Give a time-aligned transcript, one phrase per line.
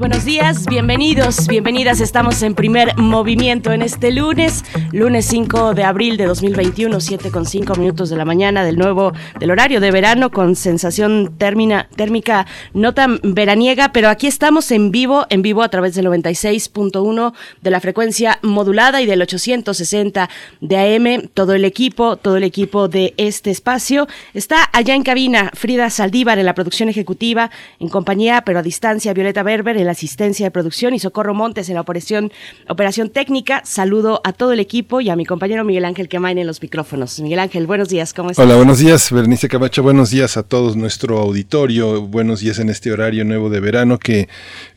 [0.00, 2.00] buenos días, bienvenidos, bienvenidas.
[2.00, 7.44] Estamos en primer movimiento en este lunes, lunes 5 de abril de 2021, 7 con
[7.44, 12.94] 5 minutos de la mañana del nuevo, del horario de verano con sensación térmica no
[12.94, 17.80] tan veraniega, pero aquí estamos en vivo, en vivo a través del 96.1 de la
[17.80, 20.30] frecuencia modulada y del 860
[20.62, 21.28] de AM.
[21.34, 25.50] Todo el equipo, todo el equipo de este espacio está allá en cabina.
[25.52, 30.46] Frida Saldívar en la producción ejecutiva, en compañía, pero a distancia, Violeta Berber en asistencia
[30.46, 32.32] de producción y Socorro Montes en la operación,
[32.68, 33.62] operación técnica.
[33.64, 37.20] Saludo a todo el equipo y a mi compañero Miguel Ángel Quemain en los micrófonos.
[37.20, 38.44] Miguel Ángel, buenos días, ¿cómo estás?
[38.44, 42.92] Hola, buenos días, Bernice Camacho, buenos días a todos nuestro auditorio, buenos días en este
[42.92, 44.28] horario nuevo de verano que,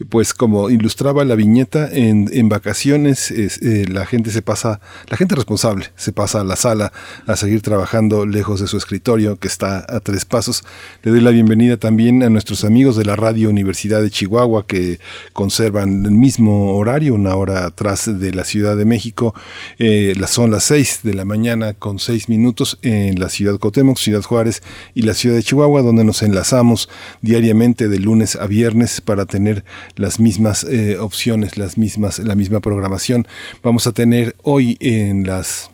[0.09, 5.87] pues como ilustraba la viñeta, en, vacaciones eh, la gente se pasa, la gente responsable
[5.95, 6.91] se pasa a la sala
[7.25, 10.63] a seguir trabajando lejos de su escritorio que está a tres pasos.
[11.03, 14.99] Le doy la bienvenida también a nuestros amigos de la Radio Universidad de Chihuahua que
[15.33, 19.33] conservan el mismo horario, una hora atrás de la Ciudad de México.
[19.79, 24.23] Eh, son las seis de la mañana con seis minutos en la ciudad Cotemoc, Ciudad
[24.23, 24.63] Juárez
[24.95, 26.89] y la ciudad de Chihuahua, donde nos enlazamos
[27.21, 29.63] diariamente de lunes a viernes para tener
[29.95, 33.27] las mismas eh, opciones, las mismas, la misma programación.
[33.61, 35.72] Vamos a tener hoy en las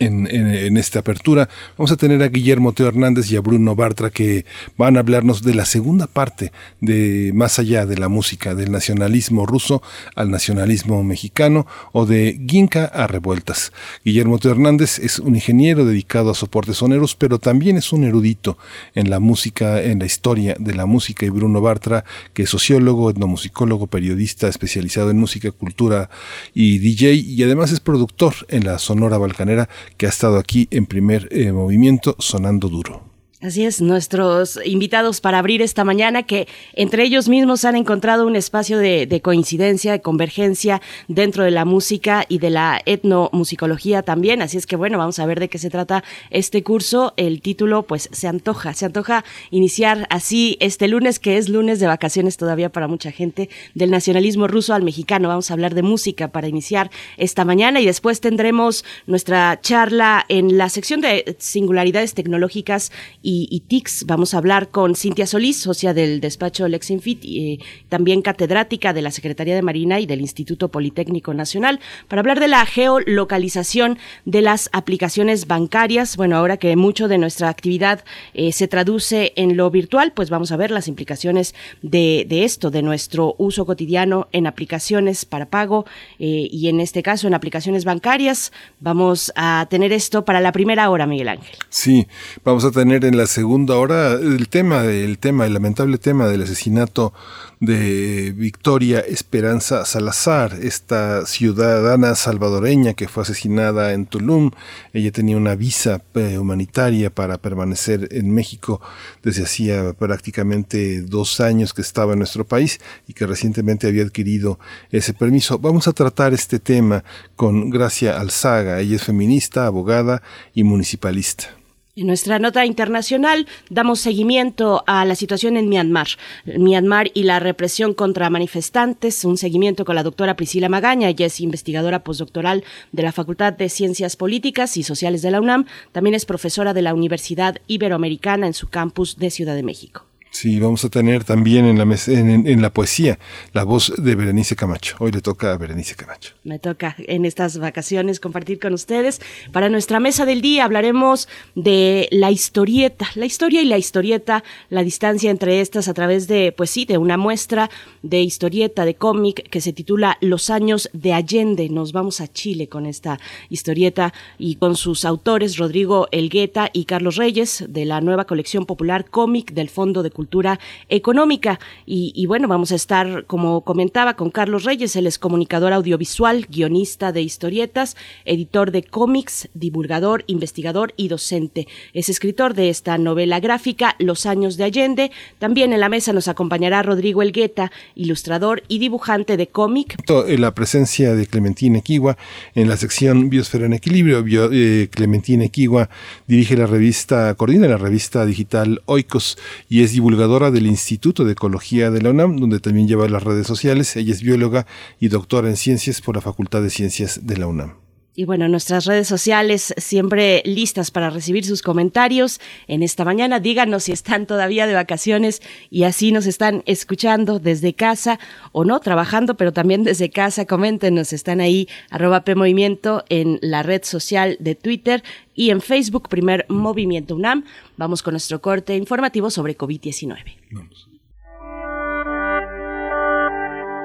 [0.00, 1.48] en, esta apertura.
[1.76, 4.44] Vamos a tener a Guillermo Teo Hernández y a Bruno Bartra que
[4.76, 9.46] van a hablarnos de la segunda parte de más allá de la música, del nacionalismo
[9.46, 9.82] ruso
[10.14, 13.72] al nacionalismo mexicano o de Ginka a revueltas.
[14.04, 18.58] Guillermo Teo Hernández es un ingeniero dedicado a soportes soneros, pero también es un erudito
[18.94, 23.10] en la música, en la historia de la música y Bruno Bartra, que es sociólogo,
[23.10, 26.10] etnomusicólogo, periodista especializado en música, cultura
[26.54, 30.86] y DJ y además es productor en la Sonora Balcanera que ha estado aquí en
[30.86, 33.11] primer eh, movimiento sonando duro.
[33.42, 38.36] Así es, nuestros invitados para abrir esta mañana que entre ellos mismos han encontrado un
[38.36, 44.42] espacio de, coincidencia, de convergencia dentro de la música y de la etnomusicología también.
[44.42, 47.14] Así es que bueno, vamos a ver de qué se trata este curso.
[47.16, 51.88] El título pues se antoja, se antoja iniciar así este lunes que es lunes de
[51.88, 55.26] vacaciones todavía para mucha gente del nacionalismo ruso al mexicano.
[55.26, 60.58] Vamos a hablar de música para iniciar esta mañana y después tendremos nuestra charla en
[60.58, 64.04] la sección de singularidades tecnológicas y y, TICS.
[64.06, 69.02] Vamos a hablar con Cintia Solís, socia del despacho Lexinfit, y eh, también catedrática de
[69.02, 74.42] la Secretaría de Marina y del Instituto Politécnico Nacional, para hablar de la geolocalización de
[74.42, 76.16] las aplicaciones bancarias.
[76.16, 78.04] Bueno, ahora que mucho de nuestra actividad
[78.34, 82.82] eh, se traduce en lo virtual, pues vamos a ver las implicaciones de, esto, de
[82.82, 85.86] nuestro uso cotidiano en aplicaciones para pago
[86.18, 88.52] eh, y en este caso en aplicaciones bancarias.
[88.80, 91.56] Vamos a tener esto para la primera hora, Miguel Ángel.
[91.68, 92.06] Sí,
[92.44, 96.26] vamos a tener en la la segunda hora el tema, el tema, el lamentable tema
[96.26, 97.12] del asesinato
[97.60, 104.50] de Victoria Esperanza Salazar, esta ciudadana salvadoreña que fue asesinada en Tulum.
[104.92, 108.80] Ella tenía una visa eh, humanitaria para permanecer en México
[109.22, 114.58] desde hacía prácticamente dos años que estaba en nuestro país y que recientemente había adquirido
[114.90, 115.60] ese permiso.
[115.60, 117.04] Vamos a tratar este tema
[117.36, 118.80] con Gracia Alzaga.
[118.80, 120.24] Ella es feminista, abogada
[120.54, 121.61] y municipalista.
[121.94, 126.06] En nuestra nota internacional damos seguimiento a la situación en Myanmar,
[126.46, 131.38] Myanmar y la represión contra manifestantes, un seguimiento con la doctora Priscila Magaña, ella es
[131.42, 136.24] investigadora postdoctoral de la Facultad de Ciencias Políticas y Sociales de la UNAM, también es
[136.24, 140.06] profesora de la Universidad Iberoamericana en su campus de Ciudad de México.
[140.32, 143.18] Sí, vamos a tener también en la, en, la poesía
[143.52, 144.96] la voz de Berenice Camacho.
[144.98, 146.32] Hoy le toca a Berenice Camacho.
[146.42, 149.20] Me toca en estas vacaciones compartir con ustedes.
[149.52, 154.82] Para nuestra mesa del día hablaremos de la historieta, la historia y la historieta, la
[154.82, 157.68] distancia entre estas a través de, pues sí, de una muestra
[158.00, 161.68] de historieta, de cómic que se titula Los años de Allende.
[161.68, 163.20] Nos vamos a Chile con esta
[163.50, 169.04] historieta y con sus autores Rodrigo Elgueta y Carlos Reyes de la nueva colección popular
[169.10, 171.58] cómic del Fondo de Cultura cultura económica.
[171.84, 177.10] Y, bueno, vamos a estar, como comentaba, con Carlos Reyes, él es comunicador audiovisual, guionista
[177.10, 181.66] de historietas, editor de cómics, divulgador, investigador y docente.
[181.92, 185.10] Es escritor de esta novela gráfica, Los años de Allende.
[185.40, 189.96] También en la mesa nos acompañará Rodrigo Elgueta, ilustrador y dibujante de cómic.
[190.38, 192.16] La presencia de Clementina Equigua
[192.54, 194.24] en la sección Biosfera en Equilibrio.
[194.52, 195.90] Eh, Clementina Equigua
[196.28, 199.36] dirige la revista, coordina la revista digital Oikos
[199.68, 203.46] y es divulgadora del Instituto de Ecología de la UNAM, donde también lleva las redes
[203.46, 203.96] sociales.
[203.96, 204.66] Ella es bióloga
[205.00, 207.81] y doctora en ciencias por la Facultad de Ciencias de la UNAM.
[208.14, 213.40] Y bueno, nuestras redes sociales siempre listas para recibir sus comentarios en esta mañana.
[213.40, 218.18] Díganos si están todavía de vacaciones y así nos están escuchando desde casa
[218.52, 220.44] o no, trabajando, pero también desde casa.
[220.44, 225.02] Coméntenos, están ahí, arroba P Movimiento en la red social de Twitter
[225.34, 227.44] y en Facebook, primer Movimiento UNAM.
[227.78, 230.18] Vamos con nuestro corte informativo sobre COVID-19.
[230.50, 230.88] Vamos.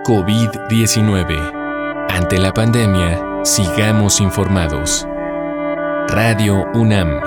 [0.03, 1.56] COVID-19.
[2.09, 5.07] Ante la pandemia, Sigamos informados.
[6.09, 7.21] Radio UNAM.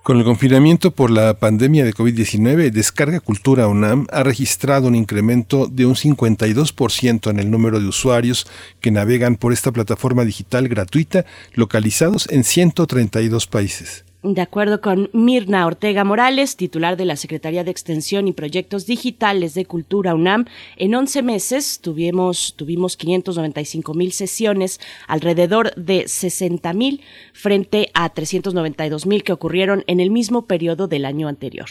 [0.04, 5.66] Con el confinamiento por la pandemia de COVID-19, Descarga Cultura UNAM ha registrado un incremento
[5.66, 8.46] de un 52% en el número de usuarios
[8.82, 11.24] que navegan por esta plataforma digital gratuita
[11.54, 14.03] localizados en 132 países.
[14.24, 19.52] De acuerdo con Mirna Ortega Morales, titular de la Secretaría de Extensión y Proyectos Digitales
[19.52, 20.46] de Cultura UNAM,
[20.78, 27.02] en 11 meses tuvimos, tuvimos 595 mil sesiones, alrededor de 60 mil,
[27.34, 31.68] frente a 392 mil que ocurrieron en el mismo periodo del año anterior.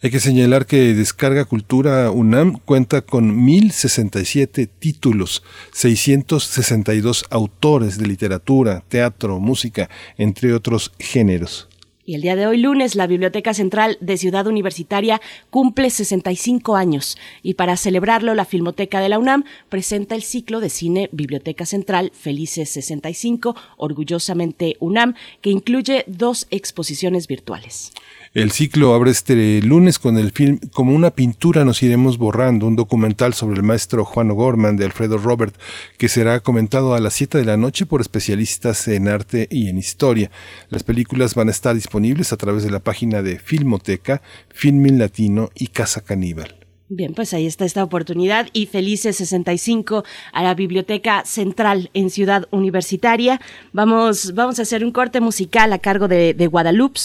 [0.00, 5.42] Hay que señalar que Descarga Cultura UNAM cuenta con 1067 títulos,
[5.72, 11.69] 662 autores de literatura, teatro, música, entre otros géneros.
[12.10, 17.16] Y el día de hoy, lunes, la Biblioteca Central de Ciudad Universitaria cumple 65 años
[17.40, 22.10] y para celebrarlo, la Filmoteca de la UNAM presenta el ciclo de cine Biblioteca Central
[22.12, 27.92] Felices 65, orgullosamente UNAM, que incluye dos exposiciones virtuales.
[28.32, 32.76] El ciclo abre este lunes con el film Como una pintura nos iremos borrando, un
[32.76, 35.56] documental sobre el maestro Juan O'Gorman de Alfredo Robert,
[35.98, 39.78] que será comentado a las 7 de la noche por especialistas en arte y en
[39.78, 40.30] historia.
[40.68, 45.50] Las películas van a estar disponibles a través de la página de Filmoteca, Filmin Latino
[45.56, 46.54] y Casa Caníbal.
[46.88, 52.46] Bien, pues ahí está esta oportunidad y felices 65 a la Biblioteca Central en Ciudad
[52.52, 53.40] Universitaria.
[53.72, 57.00] Vamos, vamos a hacer un corte musical a cargo de, de Guadalupe.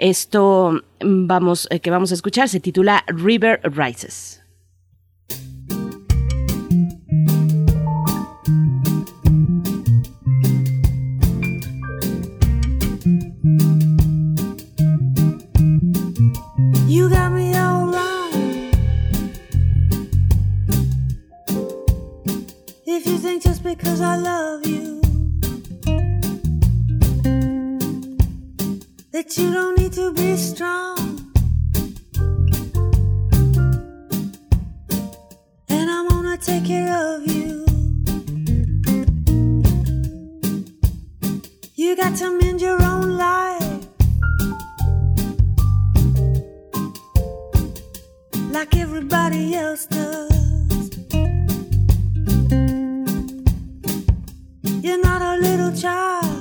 [0.00, 4.40] Esto mm, vamos, eh, que vamos a escuchar se titula River Rises.
[16.88, 17.70] You got me all
[29.12, 30.96] that you don't need to be strong.
[35.68, 37.66] And I wanna take care of you.
[41.74, 43.86] You got to mend your own life.
[48.50, 50.90] Like everybody else does.
[54.82, 56.39] You're not a little child.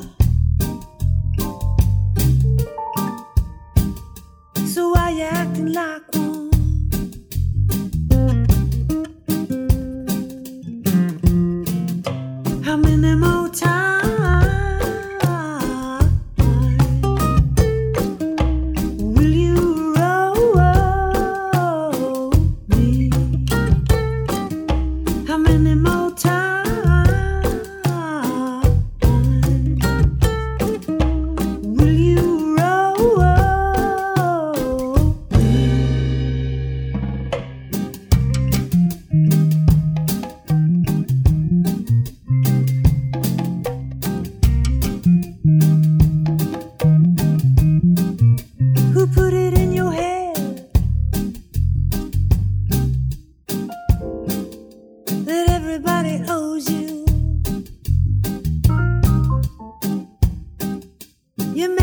[5.69, 5.98] You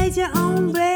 [0.06, 0.95] made your own bed.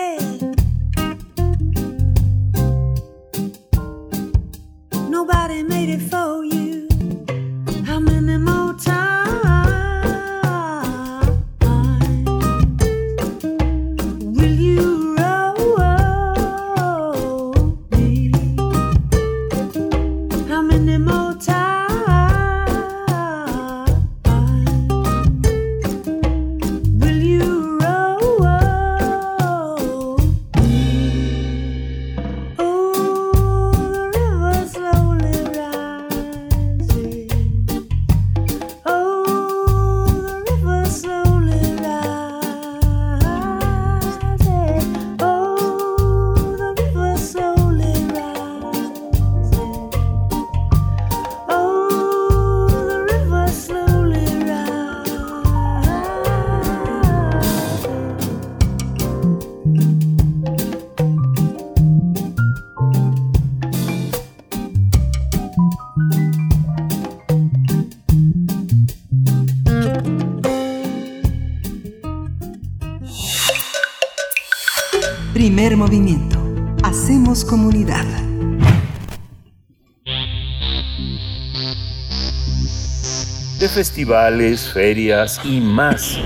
[83.80, 86.18] Festivales, ferias y más.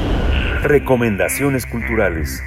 [0.64, 2.42] Recomendaciones culturales.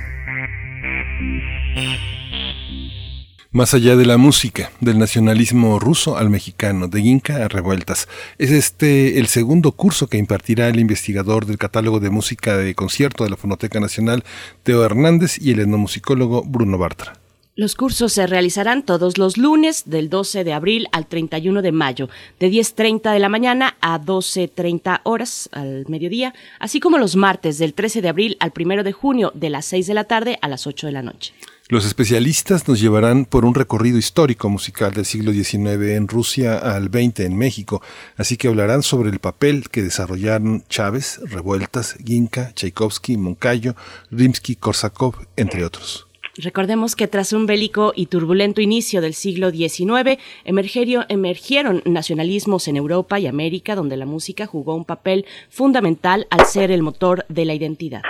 [3.52, 8.10] Más allá de la música, del nacionalismo ruso al mexicano, de Inca a revueltas.
[8.38, 13.24] Es este el segundo curso que impartirá el investigador del catálogo de música de concierto
[13.24, 14.26] de la Fonoteca Nacional,
[14.64, 17.14] Teo Hernández, y el etnomusicólogo Bruno Bartra.
[17.60, 22.08] Los cursos se realizarán todos los lunes del 12 de abril al 31 de mayo,
[22.40, 27.74] de 10.30 de la mañana a 12.30 horas al mediodía, así como los martes del
[27.74, 30.68] 13 de abril al 1 de junio, de las 6 de la tarde a las
[30.68, 31.34] 8 de la noche.
[31.68, 36.90] Los especialistas nos llevarán por un recorrido histórico musical del siglo XIX en Rusia al
[36.90, 37.82] XX en México,
[38.18, 43.76] así que hablarán sobre el papel que desarrollaron Chávez, Revueltas, Ginka, Tchaikovsky, Moncayo,
[44.12, 46.07] Rimsky-Korsakov, entre otros.
[46.38, 53.20] Recordemos que tras un bélico y turbulento inicio del siglo XIX, emergieron nacionalismos en Europa
[53.20, 57.56] y América, donde la música jugó un papel fundamental al ser el motor de la
[57.56, 58.01] identidad.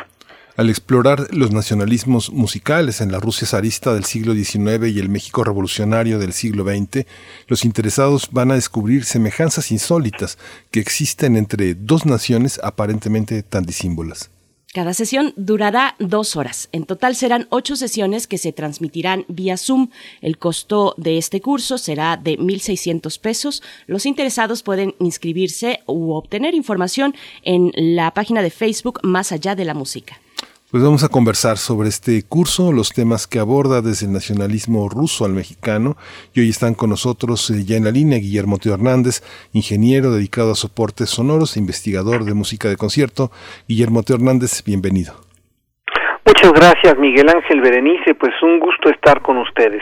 [0.57, 5.43] Al explorar los nacionalismos musicales en la Rusia zarista del siglo XIX y el México
[5.43, 7.05] revolucionario del siglo XX,
[7.47, 10.37] los interesados van a descubrir semejanzas insólitas
[10.71, 14.31] que existen entre dos naciones aparentemente tan disímbolas.
[14.77, 16.69] Cada sesión durará dos horas.
[16.71, 19.89] En total serán ocho sesiones que se transmitirán vía Zoom.
[20.21, 23.63] El costo de este curso será de 1.600 pesos.
[23.87, 29.65] Los interesados pueden inscribirse u obtener información en la página de Facebook Más allá de
[29.65, 30.21] la música.
[30.77, 35.25] Pues vamos a conversar sobre este curso, los temas que aborda desde el nacionalismo ruso
[35.25, 35.95] al mexicano.
[36.35, 40.51] Y hoy están con nosotros eh, ya en la línea Guillermo Teo Hernández, ingeniero dedicado
[40.51, 43.31] a soportes sonoros, investigador de música de concierto.
[43.67, 45.13] Guillermo Teo Hernández, bienvenido.
[46.27, 48.13] Muchas gracias, Miguel Ángel Berenice.
[48.13, 49.81] Pues un gusto estar con ustedes.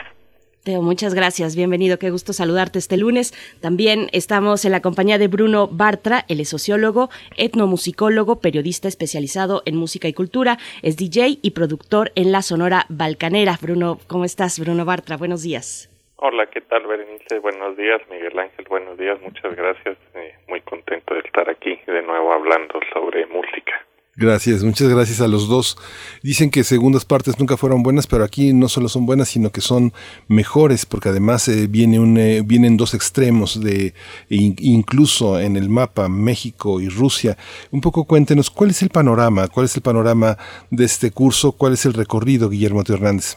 [0.66, 1.54] Teo, muchas gracias.
[1.54, 1.96] Bienvenido.
[1.96, 3.30] Qué gusto saludarte este lunes.
[3.62, 6.24] También estamos en la compañía de Bruno Bartra.
[6.28, 10.58] Él es sociólogo, etnomusicólogo, periodista especializado en música y cultura.
[10.82, 13.56] Es DJ y productor en la Sonora Balcanera.
[13.62, 14.58] Bruno, ¿cómo estás?
[14.58, 15.88] Bruno Bartra, buenos días.
[16.16, 17.38] Hola, ¿qué tal, Berenice?
[17.38, 18.66] Buenos días, Miguel Ángel.
[18.68, 19.96] Buenos días, muchas gracias.
[20.16, 23.85] Eh, muy contento de estar aquí de nuevo hablando sobre música.
[24.18, 25.76] Gracias, muchas gracias a los dos.
[26.22, 29.60] Dicen que segundas partes nunca fueron buenas, pero aquí no solo son buenas, sino que
[29.60, 29.92] son
[30.26, 33.92] mejores, porque además eh, viene un, eh, vienen dos extremos de
[34.30, 37.36] in- incluso en el mapa México y Rusia.
[37.70, 40.38] Un poco cuéntenos cuál es el panorama, cuál es el panorama
[40.70, 43.36] de este curso, cuál es el recorrido, Guillermo Teo Hernández.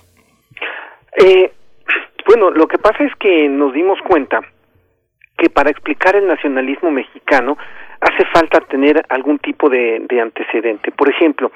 [1.18, 1.52] Eh,
[2.26, 4.40] bueno, lo que pasa es que nos dimos cuenta
[5.38, 7.58] que para explicar el nacionalismo mexicano
[8.02, 10.92] hace falta tener algún tipo de, de antecedente.
[10.92, 11.52] Por ejemplo,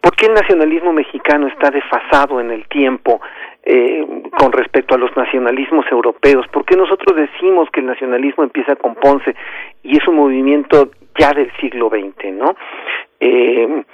[0.00, 3.20] ¿por qué el nacionalismo mexicano está desfasado en el tiempo
[3.62, 4.04] eh,
[4.38, 6.46] con respecto a los nacionalismos europeos?
[6.48, 9.34] ¿Por qué nosotros decimos que el nacionalismo empieza con Ponce
[9.82, 12.56] y es un movimiento ya del siglo XX, ¿no?
[13.20, 13.84] Eh,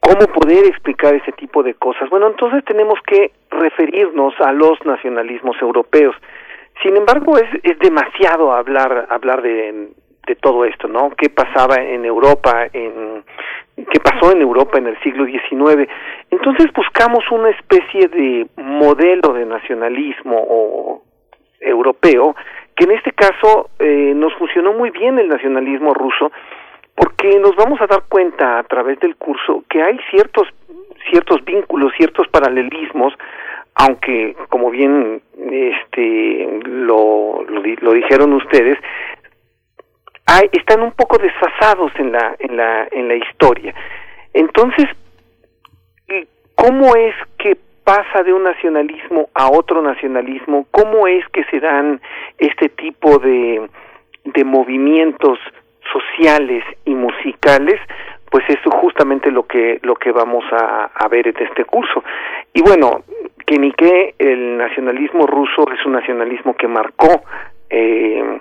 [0.00, 2.10] ¿Cómo poder explicar ese tipo de cosas?
[2.10, 6.14] Bueno, entonces tenemos que referirnos a los nacionalismos europeos.
[6.82, 9.94] Sin embargo, es, es demasiado hablar hablar de,
[10.26, 11.10] de todo esto, ¿no?
[11.16, 13.24] ¿Qué pasaba en Europa, en
[13.76, 15.88] qué pasó en Europa en el siglo XIX?
[16.30, 21.02] Entonces buscamos una especie de modelo de nacionalismo
[21.60, 22.34] europeo
[22.76, 26.32] que en este caso eh, nos funcionó muy bien el nacionalismo ruso
[26.94, 30.48] porque nos vamos a dar cuenta a través del curso que hay ciertos
[31.10, 33.12] ciertos vínculos, ciertos paralelismos,
[33.74, 38.78] aunque como bien este lo lo, lo dijeron ustedes,
[40.26, 43.74] hay, están un poco desfasados en la en la en la historia.
[44.32, 44.86] Entonces,
[46.08, 50.66] ¿y ¿cómo es que pasa de un nacionalismo a otro nacionalismo?
[50.70, 52.00] ¿Cómo es que se dan
[52.38, 53.68] este tipo de
[54.24, 55.38] de movimientos
[55.92, 57.78] sociales y musicales,
[58.30, 62.02] pues eso justamente lo que lo que vamos a, a ver en este curso.
[62.52, 63.02] Y bueno,
[63.46, 67.22] que ni que el nacionalismo ruso es un nacionalismo que marcó
[67.70, 68.40] eh,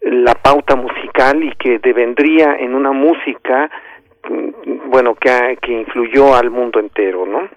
[0.00, 3.70] la pauta musical y que devendría en una música
[4.28, 7.48] mm, bueno que, que influyó al mundo entero, ¿no?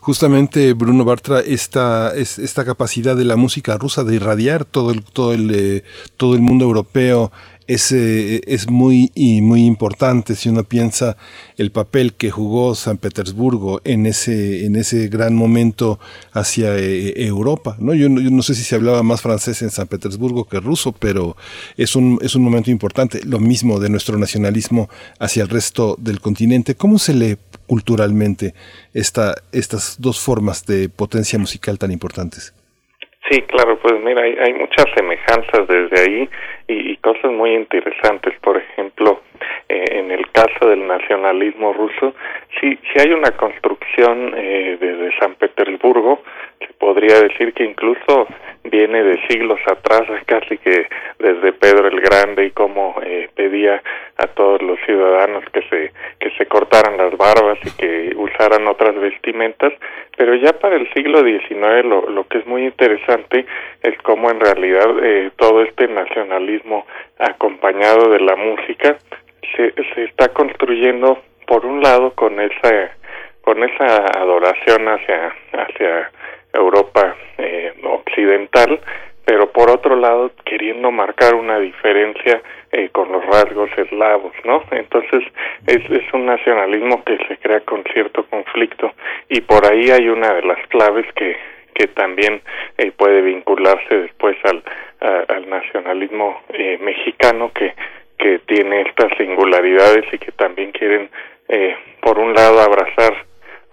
[0.00, 5.02] Justamente Bruno Bartra esta es esta capacidad de la música rusa de irradiar todo el
[5.02, 5.82] todo el eh,
[6.18, 7.32] todo el mundo europeo
[7.66, 11.16] es, eh, es muy y muy importante si uno piensa
[11.56, 15.98] el papel que jugó San Petersburgo en ese en ese gran momento
[16.32, 19.70] hacia eh, Europa no yo, no yo no sé si se hablaba más francés en
[19.70, 21.36] San Petersburgo que ruso pero
[21.76, 26.20] es un es un momento importante lo mismo de nuestro nacionalismo hacia el resto del
[26.20, 28.54] continente cómo se lee culturalmente
[28.92, 32.52] esta, estas dos formas de potencia musical tan importantes.
[33.30, 36.28] Sí, claro, pues mira, hay, hay muchas semejanzas desde ahí
[36.68, 38.34] y, y cosas muy interesantes.
[38.40, 39.22] Por ejemplo,
[39.68, 42.14] eh, en el caso del nacionalismo ruso,
[42.60, 46.22] sí, sí hay una construcción eh, desde San Petersburgo,
[46.78, 48.26] podría decir que incluso
[48.64, 50.86] viene de siglos atrás, casi que
[51.18, 53.82] desde Pedro el Grande y cómo eh, pedía
[54.16, 58.94] a todos los ciudadanos que se que se cortaran las barbas y que usaran otras
[58.98, 59.72] vestimentas,
[60.16, 63.44] pero ya para el siglo XIX lo, lo que es muy interesante
[63.82, 66.86] es cómo en realidad eh, todo este nacionalismo
[67.18, 68.96] acompañado de la música
[69.56, 72.96] se, se está construyendo por un lado con esa
[73.42, 76.10] con esa adoración hacia hacia
[76.54, 78.80] Europa eh, occidental,
[79.24, 84.62] pero por otro lado queriendo marcar una diferencia eh, con los rasgos eslavos, ¿no?
[84.70, 85.22] Entonces
[85.66, 88.92] es, es un nacionalismo que se crea con cierto conflicto
[89.28, 91.36] y por ahí hay una de las claves que
[91.74, 92.40] que también
[92.78, 94.62] eh, puede vincularse después al,
[95.00, 97.74] al nacionalismo eh, mexicano que
[98.24, 101.10] que tiene estas singularidades y que también quieren
[101.48, 103.26] eh, por un lado abrazar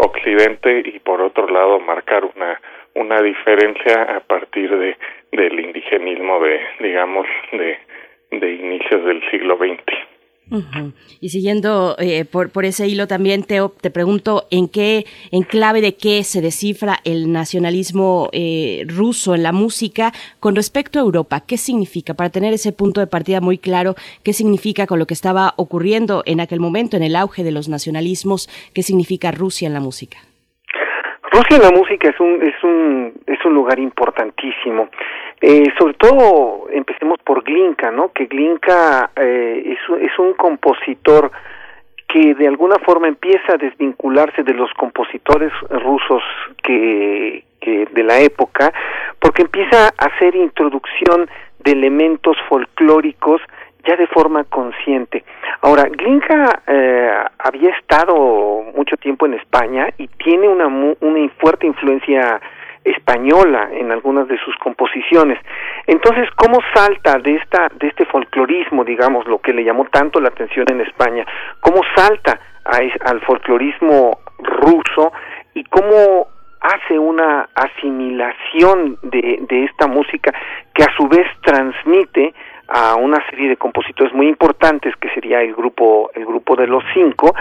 [0.03, 2.59] Occidente y por otro lado marcar una
[2.93, 4.97] una diferencia a partir de
[5.31, 7.79] del indigenismo de digamos de
[8.31, 10.10] de inicios del siglo XX.
[11.21, 15.79] Y siguiendo eh, por, por ese hilo también, Teo, te pregunto en qué, en clave
[15.79, 21.41] de qué se descifra el nacionalismo eh, ruso en la música con respecto a Europa.
[21.47, 22.15] ¿Qué significa?
[22.15, 26.21] Para tener ese punto de partida muy claro, ¿qué significa con lo que estaba ocurriendo
[26.25, 28.49] en aquel momento, en el auge de los nacionalismos?
[28.73, 30.17] ¿Qué significa Rusia en la música?
[31.31, 34.89] Rusia en la música es un es un es un lugar importantísimo.
[35.41, 38.11] Eh, sobre todo empecemos por Glinka, ¿no?
[38.13, 41.31] Que Glinka eh, es, un- compositor
[42.07, 46.21] que de alguna forma empieza a desvincularse de los compositores rusos
[46.63, 48.71] que, que de la época,
[49.19, 51.29] porque empieza a hacer introducción
[51.63, 53.41] de elementos folclóricos
[53.87, 55.23] ya de forma consciente.
[55.61, 62.39] Ahora, Glinka eh, había estado mucho tiempo en España y tiene una, una fuerte influencia
[62.83, 65.39] española en algunas de sus composiciones.
[65.87, 70.29] Entonces, ¿cómo salta de esta de este folclorismo, digamos, lo que le llamó tanto la
[70.29, 71.25] atención en España?
[71.59, 72.77] ¿Cómo salta a
[73.09, 75.11] al folclorismo ruso
[75.53, 76.27] y cómo
[76.61, 80.31] hace una asimilación de, de esta música
[80.73, 82.33] que a su vez transmite
[82.67, 86.83] a una serie de compositores muy importantes que sería el grupo el grupo de los
[86.93, 87.33] cinco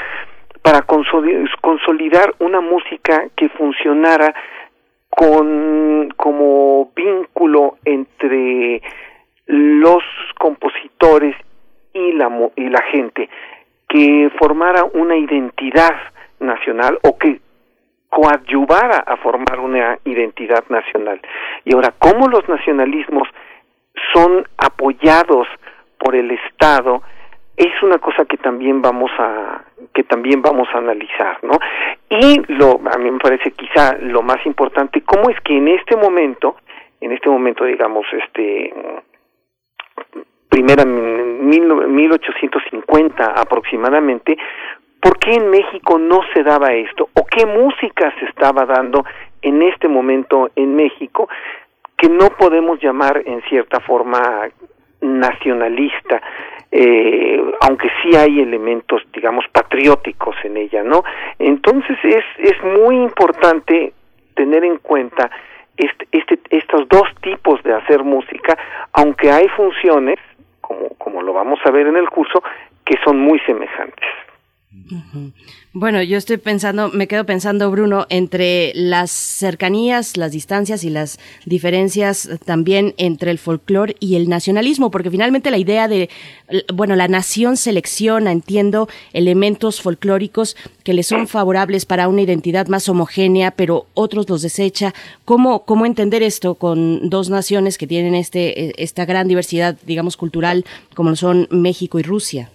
[0.62, 4.34] para consoli- consolidar una música que funcionara
[5.10, 8.80] con como vínculo entre
[9.46, 10.02] los
[10.38, 11.36] compositores
[11.92, 13.28] y la y la gente
[13.88, 15.94] que formara una identidad
[16.38, 17.40] nacional o que
[18.08, 21.20] coadyuvara a formar una identidad nacional.
[21.64, 23.28] Y ahora, ¿cómo los nacionalismos
[24.12, 25.46] son apoyados
[25.98, 27.02] por el Estado?
[27.60, 31.58] Es una cosa que también vamos a que también vamos a analizar, ¿no?
[32.08, 35.94] Y lo a mí me parece quizá lo más importante, cómo es que en este
[35.94, 36.56] momento,
[37.02, 38.72] en este momento digamos este
[40.48, 44.38] primera mil, 1850 aproximadamente,
[44.98, 47.10] ¿por qué en México no se daba esto?
[47.12, 49.04] ¿O qué música se estaba dando
[49.42, 51.28] en este momento en México
[51.98, 54.48] que no podemos llamar en cierta forma
[55.02, 56.22] nacionalista,
[56.72, 61.02] eh, aunque sí hay elementos, digamos, patrióticos en ella, ¿no?
[61.38, 63.92] Entonces es, es muy importante
[64.34, 65.30] tener en cuenta
[65.76, 68.56] este, este, estos dos tipos de hacer música,
[68.92, 70.18] aunque hay funciones,
[70.60, 72.42] como, como lo vamos a ver en el curso,
[72.84, 74.08] que son muy semejantes.
[75.72, 81.18] Bueno, yo estoy pensando, me quedo pensando, Bruno, entre las cercanías, las distancias y las
[81.44, 86.08] diferencias también entre el folclore y el nacionalismo, porque finalmente la idea de,
[86.72, 92.88] bueno, la nación selecciona, entiendo, elementos folclóricos que le son favorables para una identidad más
[92.88, 94.94] homogénea, pero otros los desecha.
[95.24, 100.64] ¿Cómo, cómo entender esto con dos naciones que tienen este, esta gran diversidad, digamos, cultural,
[100.94, 102.50] como son México y Rusia?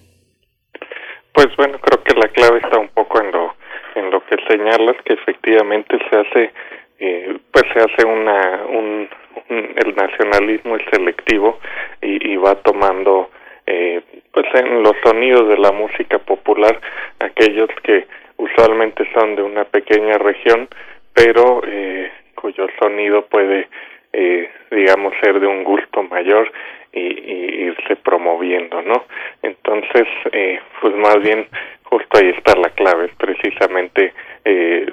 [1.35, 3.55] Pues bueno, creo la clave está un poco en lo
[3.95, 6.51] en lo que señalas que efectivamente se hace
[6.99, 9.09] eh, pues se hace una un,
[9.49, 11.59] un- el nacionalismo es selectivo
[12.01, 13.29] y, y va tomando
[13.67, 14.01] eh,
[14.31, 16.79] pues en los sonidos de la música popular
[17.19, 18.05] aquellos que
[18.37, 20.67] usualmente son de una pequeña región
[21.13, 23.67] pero eh, cuyo sonido puede
[24.13, 26.51] eh, digamos ser de un gusto mayor
[26.93, 29.05] y, y irse promoviendo no
[29.41, 31.47] entonces eh, pues más bien
[31.95, 34.85] justo ahí está la clave precisamente eh,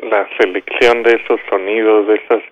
[0.00, 2.42] la selección de esos sonidos de esos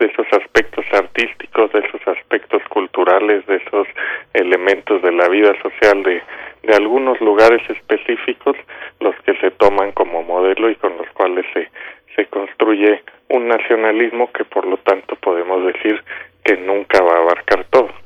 [0.00, 3.86] de esos aspectos artísticos de esos aspectos culturales de esos
[4.34, 6.20] elementos de la vida social de
[6.64, 8.56] de algunos lugares específicos
[9.00, 11.68] los que se toman como modelo y con los cuales se
[12.16, 16.02] se construye un nacionalismo que por lo tanto podemos decir
[16.44, 18.01] que nunca va a abarcar todo.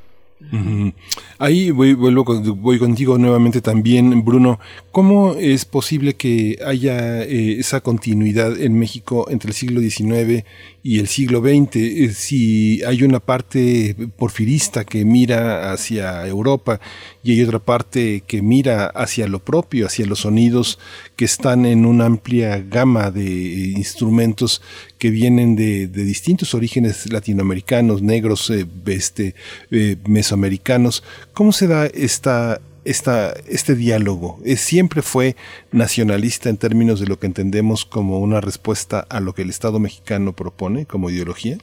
[1.39, 4.59] Ahí voy, vuelvo voy contigo nuevamente también, Bruno.
[4.91, 10.45] ¿Cómo es posible que haya eh, esa continuidad en México entre el siglo XIX
[10.83, 11.75] y el siglo XX?
[11.75, 16.79] Eh, si hay una parte porfirista que mira hacia Europa
[17.23, 20.77] y hay otra parte que mira hacia lo propio, hacia los sonidos
[21.15, 24.61] que están en una amplia gama de eh, instrumentos
[24.99, 29.33] que vienen de, de distintos orígenes latinoamericanos, negros, eh, este,
[29.71, 31.03] eh, mesoamericanos.
[31.33, 34.39] ¿Cómo se da esta, esta, este diálogo?
[34.45, 35.35] ¿Es, ¿Siempre fue
[35.71, 39.79] nacionalista en términos de lo que entendemos como una respuesta a lo que el Estado
[39.79, 41.57] mexicano propone como ideología?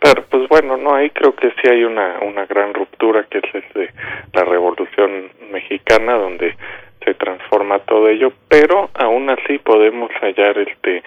[0.00, 3.44] Claro, pues bueno, no, ahí creo que sí hay una, una gran ruptura que es
[3.52, 3.92] desde
[4.32, 6.56] la Revolución Mexicana donde
[7.04, 11.02] se transforma todo ello, pero aún así podemos hallar este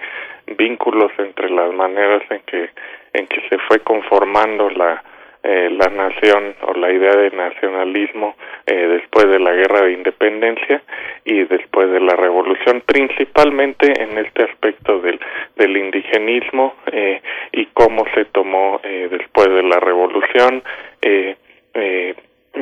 [0.46, 2.70] vínculos entre las maneras en que
[3.12, 5.02] en que se fue conformando la
[5.44, 8.34] eh, la nación o la idea de nacionalismo
[8.66, 10.82] eh, después de la guerra de independencia
[11.22, 15.20] y después de la revolución principalmente en este aspecto del
[15.56, 17.20] del indigenismo eh,
[17.52, 20.62] y cómo se tomó eh, después de la revolución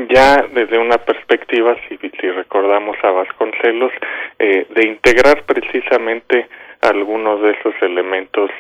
[0.08, 3.92] ya desde una perspectiva, si, si recordamos a Vasconcelos,
[4.38, 6.48] de integrar precisamente
[6.82, 8.50] algunos de esos elementos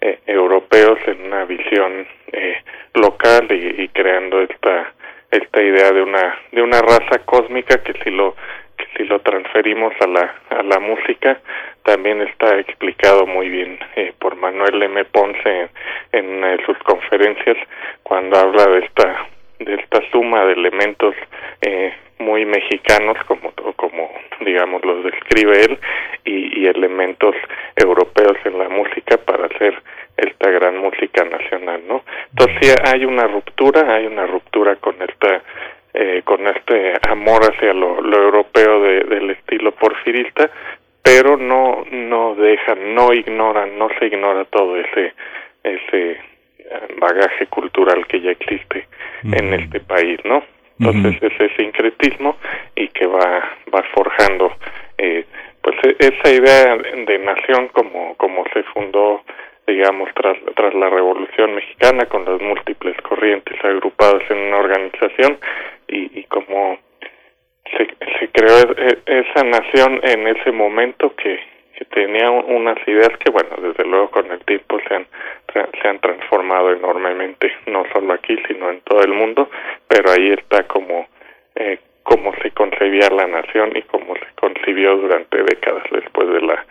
[0.00, 2.62] eh, europeos en una visión eh,
[2.94, 4.92] local y, y creando esta
[5.30, 8.34] esta idea de una de una raza cósmica que si lo
[8.76, 11.40] que si lo transferimos a la a la música
[11.82, 15.04] también está explicado muy bien eh, por Manuel M.
[15.06, 15.70] Ponce
[16.12, 17.56] en, en sus conferencias
[18.02, 19.26] cuando habla de esta
[19.58, 21.14] de esta suma de elementos
[21.62, 21.92] eh,
[22.24, 25.78] muy mexicanos como como digamos los describe él
[26.24, 27.34] y, y elementos
[27.76, 29.82] europeos en la música para hacer
[30.16, 35.42] esta gran música nacional no entonces sí, hay una ruptura hay una ruptura con esta
[35.94, 40.50] eh, con este amor hacia lo, europeo del estilo porfirista,
[41.02, 45.12] pero no no dejan, no ignoran, no se ignora todo ese
[45.62, 46.18] ese
[46.98, 48.86] bagaje cultural que ya existe
[49.22, 50.42] en este país, ¿no?
[50.78, 52.36] Entonces es ese sincretismo
[52.74, 54.52] y que va va forjando
[54.98, 55.24] eh,
[55.60, 59.22] pues e, esa idea de nación como como se fundó
[59.66, 65.38] digamos tras tras la Revolución Mexicana con las múltiples corrientes agrupadas en una organización
[65.88, 66.78] y, y como
[67.76, 67.86] se,
[68.18, 71.38] se creó e, esa nación en ese momento que,
[71.84, 75.06] tenía unas ideas que bueno desde luego con el tiempo se han
[75.52, 79.50] se han transformado enormemente no solo aquí sino en todo el mundo
[79.88, 81.06] pero ahí está como
[81.56, 86.64] eh, cómo se concebía la nación y cómo se concibió durante décadas después de la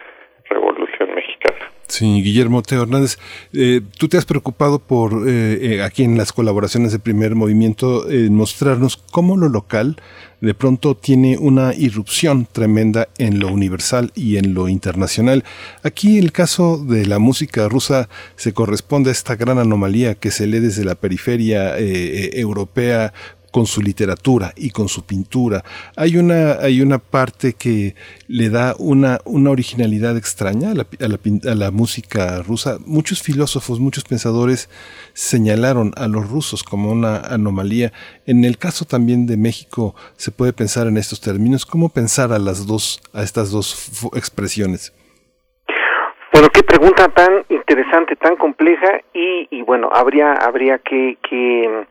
[0.49, 1.71] Revolución Mexicana.
[1.91, 3.17] Sí, Guillermo Teo Hernández,
[3.51, 8.05] eh, tú te has preocupado por, eh, eh, aquí en las colaboraciones de primer movimiento,
[8.29, 9.97] mostrarnos cómo lo local
[10.39, 15.43] de pronto tiene una irrupción tremenda en lo universal y en lo internacional.
[15.83, 20.47] Aquí el caso de la música rusa se corresponde a esta gran anomalía que se
[20.47, 23.13] lee desde la periferia europea
[23.51, 25.63] con su literatura y con su pintura.
[25.95, 27.95] Hay una, hay una parte que
[28.27, 32.77] le da una, una originalidad extraña a la, a, la, música rusa.
[32.85, 34.69] Muchos filósofos, muchos pensadores
[35.13, 37.91] señalaron a los rusos como una anomalía.
[38.25, 41.65] En el caso también de México se puede pensar en estos términos.
[41.65, 44.93] ¿Cómo pensar a las dos, a estas dos expresiones?
[46.31, 51.85] Bueno, qué pregunta tan interesante, tan compleja y, y bueno, habría habría que, que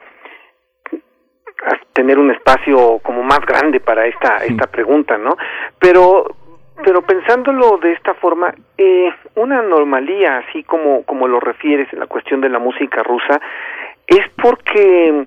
[1.93, 5.37] tener un espacio como más grande para esta esta pregunta, ¿no?
[5.79, 6.37] Pero
[6.83, 12.07] pero pensándolo de esta forma, eh, una anomalía, así como como lo refieres en la
[12.07, 13.41] cuestión de la música rusa,
[14.07, 15.27] es porque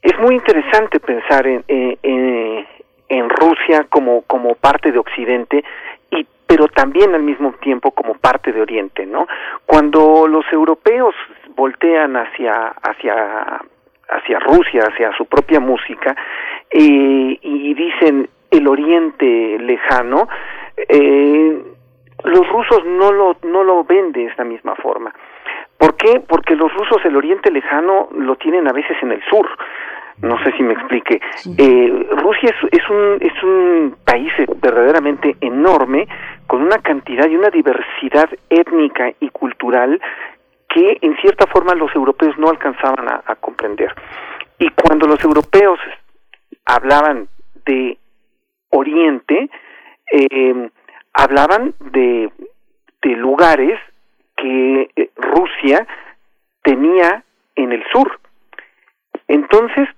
[0.00, 2.66] es muy interesante pensar en, en,
[3.08, 5.64] en Rusia como como parte de Occidente
[6.10, 9.26] y pero también al mismo tiempo como parte de Oriente, ¿no?
[9.66, 11.14] Cuando los europeos
[11.54, 13.60] voltean hacia hacia
[14.08, 16.14] hacia Rusia, hacia su propia música,
[16.70, 20.28] eh, y dicen el Oriente lejano,
[20.76, 21.62] eh,
[22.24, 25.14] los rusos no lo, no lo ven de esta misma forma.
[25.76, 26.20] ¿Por qué?
[26.26, 29.48] Porque los rusos el Oriente lejano lo tienen a veces en el sur.
[30.20, 31.20] No sé si me explique.
[31.56, 36.08] Eh, Rusia es, es, un, es un país verdaderamente enorme,
[36.48, 40.00] con una cantidad y una diversidad étnica y cultural
[40.68, 43.94] que en cierta forma los europeos no alcanzaban a, comprender.
[44.58, 45.78] Y cuando los europeos
[46.64, 47.28] hablaban
[47.64, 47.96] de
[48.70, 49.48] Oriente,
[50.12, 50.70] eh,
[51.14, 52.30] hablaban de,
[53.02, 53.78] de lugares
[54.36, 55.86] que eh, Rusia
[56.62, 57.22] tenía
[57.56, 58.20] en el sur.
[59.26, 59.88] Entonces,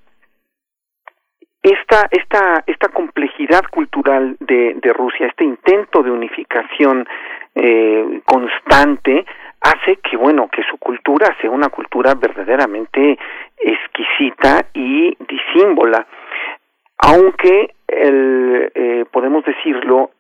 [1.62, 7.06] esta, esta, esta complejidad cultural de, de Rusia, este intento de unificación
[7.54, 9.26] eh, constante,
[9.60, 13.18] hace que bueno que su cultura sea una cultura verdaderamente
[13.56, 16.06] exquisita y disímbola.
[16.98, 20.10] Aunque el, eh, podemos decirlo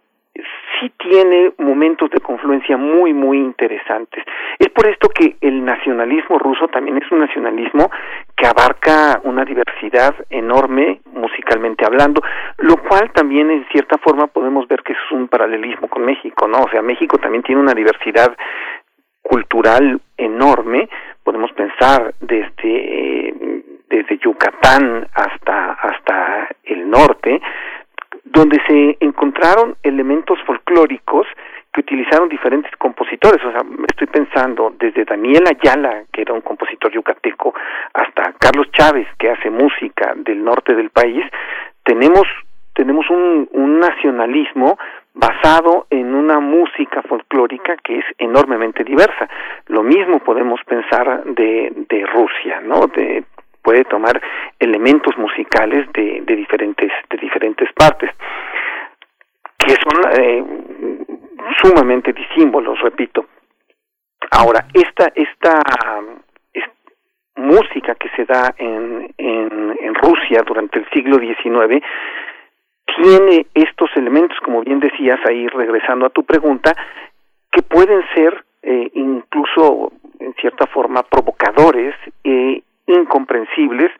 [0.80, 4.24] sí tiene momentos de confluencia muy muy interesantes.
[4.58, 7.90] Es por esto que el nacionalismo ruso también es un nacionalismo
[8.36, 12.22] que abarca una diversidad enorme musicalmente hablando
[12.58, 16.60] lo cual también en cierta forma podemos ver que es un paralelismo con México no
[16.60, 18.34] o sea México también tiene una diversidad
[19.30, 20.88] cultural enorme,
[21.22, 23.34] podemos pensar desde
[23.88, 27.40] desde Yucatán hasta hasta el norte,
[28.24, 31.26] donde se encontraron elementos folclóricos
[31.72, 36.90] que utilizaron diferentes compositores, o sea, estoy pensando desde Daniel Ayala, que era un compositor
[36.92, 37.54] yucateco,
[37.94, 41.24] hasta Carlos Chávez, que hace música del norte del país,
[41.84, 42.26] tenemos
[42.74, 44.78] tenemos un nacionalismo
[45.14, 49.28] basado en una música folclórica que es enormemente diversa.
[49.66, 52.86] Lo mismo podemos pensar de, de Rusia, ¿no?
[52.86, 53.24] De,
[53.62, 54.20] puede tomar
[54.58, 58.10] elementos musicales de, de diferentes de diferentes partes
[59.58, 60.44] que son eh,
[61.62, 63.26] sumamente disímbolos, repito.
[64.30, 65.60] Ahora, esta esta
[67.36, 71.82] música que se da en, en, en Rusia durante el siglo XIX
[72.96, 76.74] tiene estos elementos, como bien decías ahí, regresando a tu pregunta,
[77.50, 83.90] que pueden ser eh, incluso en cierta forma provocadores e incomprensibles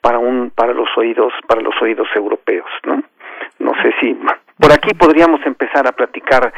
[0.00, 3.02] para un para los oídos para los oídos europeos, ¿no?
[3.58, 4.16] No sé si
[4.58, 6.52] por aquí podríamos empezar a platicar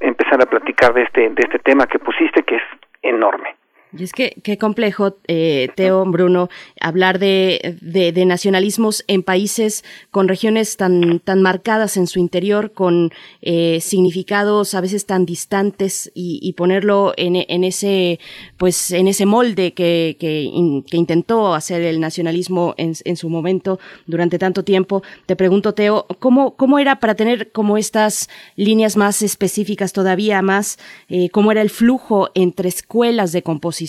[0.00, 2.62] empezar a platicar de este de este tema que pusiste que es
[3.02, 3.56] enorme.
[3.96, 6.48] Y es que qué complejo, eh, Teo, Bruno,
[6.80, 13.10] hablar de, de, nacionalismos en países con regiones tan, tan marcadas en su interior, con
[13.42, 18.18] eh, significados a veces tan distantes y, ponerlo en, en, ese,
[18.56, 24.38] pues, en ese molde que, que, intentó hacer el nacionalismo en, en, su momento durante
[24.38, 25.02] tanto tiempo.
[25.26, 30.78] Te pregunto, Teo, ¿cómo, cómo era para tener como estas líneas más específicas todavía más,
[31.08, 33.81] eh, cómo era el flujo entre escuelas de composición?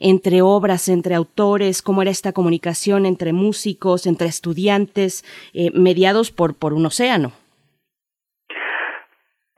[0.00, 6.54] Entre obras, entre autores, cómo era esta comunicación entre músicos, entre estudiantes, eh, mediados por,
[6.58, 7.32] por un océano.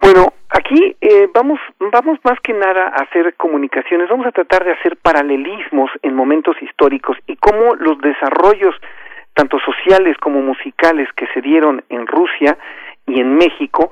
[0.00, 1.60] Bueno, aquí eh, vamos,
[1.92, 6.56] vamos más que nada a hacer comunicaciones, vamos a tratar de hacer paralelismos en momentos
[6.62, 8.74] históricos y cómo los desarrollos,
[9.34, 12.56] tanto sociales como musicales, que se dieron en Rusia
[13.06, 13.90] y en México,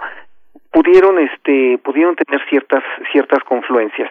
[0.70, 4.10] pudieron este pudieron tener ciertas ciertas confluencias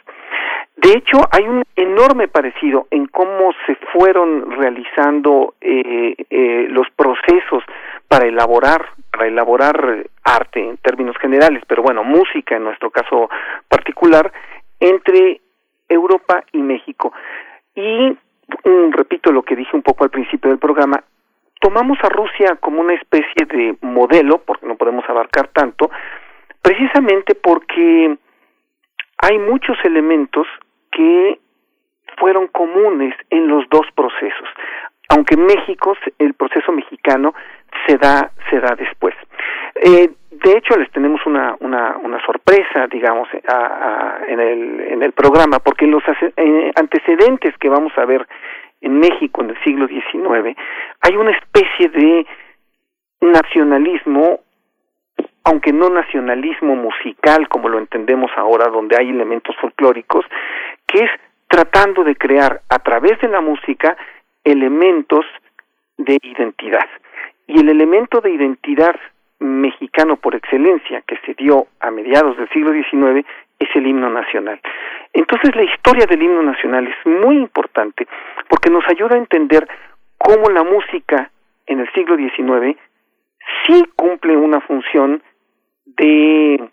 [0.77, 7.63] de hecho hay un enorme parecido en cómo se fueron realizando eh, eh, los procesos
[8.07, 13.29] para elaborar para elaborar arte en términos generales pero bueno música en nuestro caso
[13.67, 14.31] particular
[14.79, 15.41] entre
[15.89, 17.13] Europa y México.
[17.75, 21.03] Y mm, repito lo que dije un poco al principio del programa
[21.59, 25.89] tomamos a Rusia como una especie de modelo porque no podemos abarcar tanto
[26.61, 28.15] precisamente porque
[29.17, 30.45] hay muchos elementos
[30.91, 31.39] que
[32.17, 34.49] fueron comunes en los dos procesos,
[35.09, 37.33] aunque México el proceso mexicano
[37.85, 39.15] se da se da después.
[39.75, 45.87] Eh, de hecho, les tenemos una, una, sorpresa, digamos, en, el, en el programa, porque
[45.87, 46.03] los
[46.35, 48.27] eh, antecedentes que vamos a ver
[48.81, 50.55] en México en el siglo XIX,
[51.01, 52.25] hay una especie de
[53.21, 54.41] nacionalismo
[55.43, 60.25] aunque no nacionalismo musical como lo entendemos ahora, donde hay elementos folclóricos,
[60.99, 61.09] es
[61.47, 63.97] tratando de crear a través de la música
[64.43, 65.25] elementos
[65.97, 66.87] de identidad.
[67.47, 68.95] Y el elemento de identidad
[69.39, 73.25] mexicano por excelencia que se dio a mediados del siglo XIX
[73.59, 74.59] es el himno nacional.
[75.13, 78.07] Entonces la historia del himno nacional es muy importante
[78.47, 79.67] porque nos ayuda a entender
[80.17, 81.31] cómo la música
[81.65, 82.77] en el siglo XIX
[83.65, 85.21] sí cumple una función
[85.85, 86.69] de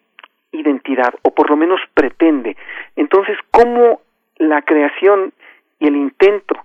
[0.52, 2.56] identidad, o por lo menos pretende.
[2.96, 4.00] Entonces, ¿cómo
[4.36, 5.32] la creación
[5.78, 6.56] y el intento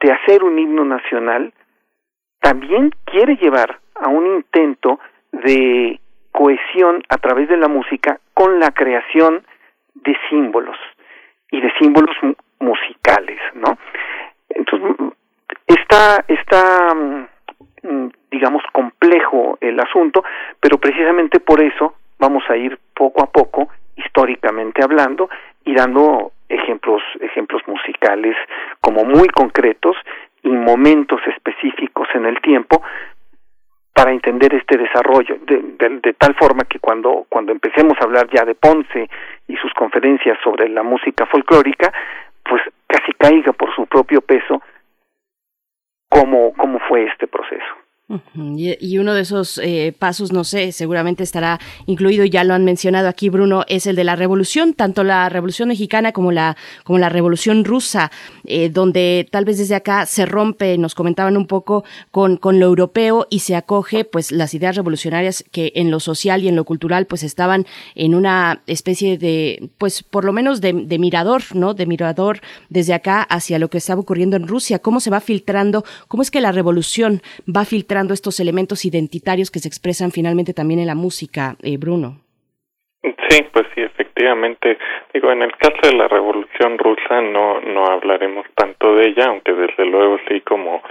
[0.00, 1.52] de hacer un himno nacional
[2.40, 4.98] también quiere llevar a un intento
[5.30, 6.00] de
[6.32, 9.44] cohesión a través de la música con la creación
[9.94, 10.76] de símbolos
[11.50, 12.16] y de símbolos
[12.58, 13.78] musicales, ¿no?
[14.48, 14.96] Entonces,
[15.66, 20.24] está, está mm, digamos, complejo el asunto,
[20.58, 25.28] pero precisamente por eso vamos a ir poco a poco, históricamente hablando,
[25.64, 28.36] y dando ejemplos, ejemplos musicales
[28.80, 29.96] como muy concretos
[30.42, 32.82] y momentos específicos en el tiempo
[33.94, 38.54] para entender este desarrollo, de, tal forma que cuando, cuando empecemos a hablar ya de
[38.54, 39.08] Ponce
[39.46, 41.92] y sus conferencias sobre la música folclórica,
[42.42, 44.62] pues casi caiga por su propio peso
[46.08, 47.81] cómo, cómo fue este proceso.
[48.34, 53.08] Y, uno de esos eh, pasos, no sé, seguramente estará incluido, ya lo han mencionado
[53.08, 57.08] aquí, Bruno, es el de la revolución, tanto la revolución mexicana como la, como la
[57.08, 58.10] revolución rusa,
[58.44, 62.66] eh, donde tal vez desde acá se rompe, nos comentaban un poco, con, con lo
[62.66, 66.64] europeo y se acoge pues las ideas revolucionarias que en lo social y en lo
[66.64, 71.72] cultural pues estaban en una especie de, pues por lo menos de, de mirador, ¿no?
[71.72, 75.84] De mirador desde acá hacia lo que estaba ocurriendo en Rusia, cómo se va filtrando,
[76.08, 80.80] cómo es que la revolución va filtrando estos elementos identitarios que se expresan finalmente también
[80.80, 82.20] en la música, eh, Bruno.
[83.02, 84.78] Sí, pues sí, efectivamente.
[85.12, 89.52] Digo, en el caso de la Revolución Rusa no no hablaremos tanto de ella, aunque
[89.52, 90.82] desde luego sí como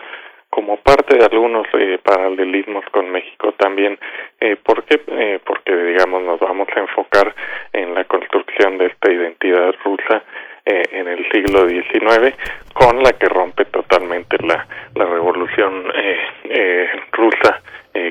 [0.52, 3.98] como parte de algunos eh, paralelismos con México también.
[4.40, 5.02] Eh, ¿Por qué?
[5.08, 7.34] Eh, porque, digamos, nos vamos a enfocar
[7.74, 10.24] en la construcción de esta identidad rusa
[10.64, 12.36] eh, en el siglo XIX,
[12.74, 17.62] con la que rompe totalmente la, la revolución eh, eh, rusa,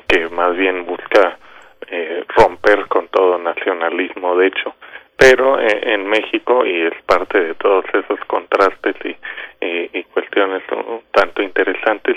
[0.09, 1.39] que más bien busca
[2.37, 4.75] romper con todo nacionalismo, de hecho.
[5.17, 9.17] Pero en México, y es parte de todos esos contrastes y,
[10.13, 10.63] cuestiones
[11.13, 12.17] tanto interesantes,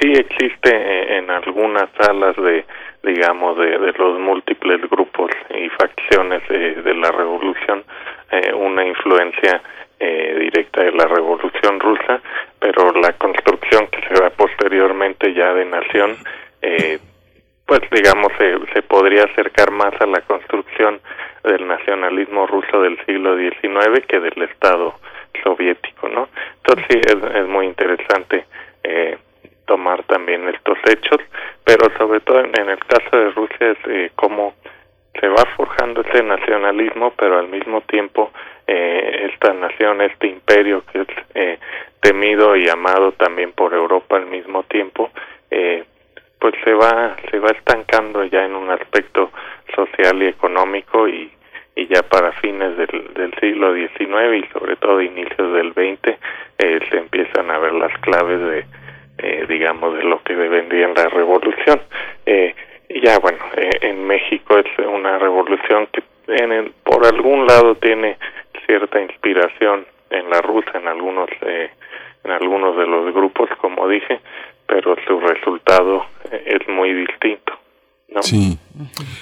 [0.00, 2.64] sí existe en algunas salas de
[3.02, 7.84] digamos de, de los múltiples grupos y facciones de la revolución
[8.32, 9.62] eh, una influencia
[10.00, 12.20] eh, directa de la revolución rusa
[12.58, 16.16] pero la construcción que se da posteriormente ya de nación
[16.60, 16.98] eh,
[17.66, 21.00] pues digamos se, se podría acercar más a la construcción
[21.44, 24.94] del nacionalismo ruso del siglo XIX que del Estado
[25.42, 26.28] soviético, ¿no?
[26.58, 28.44] Entonces sí, es, muy interesante
[28.84, 29.18] eh,
[29.66, 31.18] tomar también estos hechos,
[31.64, 34.54] pero sobre todo en, en el caso de Rusia es eh, cómo
[35.20, 38.32] se va forjando ese nacionalismo, pero al mismo tiempo
[38.66, 41.58] eh, esta nación, este imperio que es eh,
[42.00, 45.10] temido y amado también por Europa al mismo tiempo,
[45.50, 45.84] eh,
[46.38, 49.30] pues se va se va estancando ya en un aspecto
[49.74, 51.30] social y económico y,
[51.76, 56.16] y ya para fines del, siglo XIX y sobre todo inicios del XX
[56.58, 58.64] eh, se empiezan a ver las claves de
[59.18, 61.80] eh, digamos de lo que vendría en la revolución.
[62.26, 62.54] Eh,
[63.00, 68.16] ya bueno eh, en México es una revolución que en el- por algún lado tiene
[68.66, 71.70] cierta inspiración en la rusa en algunos eh,
[72.24, 74.20] en algunos de los grupos como dije
[74.66, 77.52] pero su resultado eh, es muy distinto
[78.20, 78.58] Sí.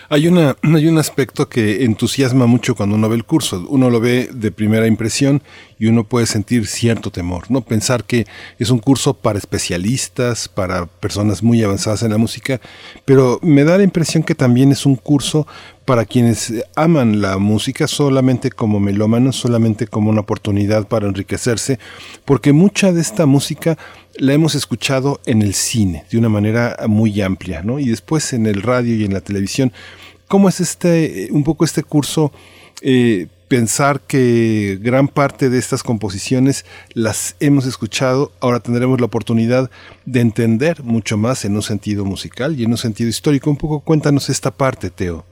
[0.09, 3.67] Hay, una, hay un aspecto que entusiasma mucho cuando uno ve el curso.
[3.69, 5.43] Uno lo ve de primera impresión
[5.79, 7.63] y uno puede sentir cierto temor, ¿no?
[7.63, 8.27] Pensar que
[8.59, 12.61] es un curso para especialistas, para personas muy avanzadas en la música,
[13.05, 15.47] pero me da la impresión que también es un curso
[15.85, 21.79] para quienes aman la música solamente como melómanos, solamente como una oportunidad para enriquecerse,
[22.25, 23.79] porque mucha de esta música
[24.21, 27.79] la hemos escuchado en el cine de una manera muy amplia, ¿no?
[27.79, 29.73] Y después en el radio y en la televisión.
[30.29, 32.31] ¿Cómo es este, eh, un poco este curso,
[32.83, 39.71] eh, pensar que gran parte de estas composiciones las hemos escuchado, ahora tendremos la oportunidad
[40.05, 43.49] de entender mucho más en un sentido musical y en un sentido histórico?
[43.49, 45.25] Un poco cuéntanos esta parte, Teo.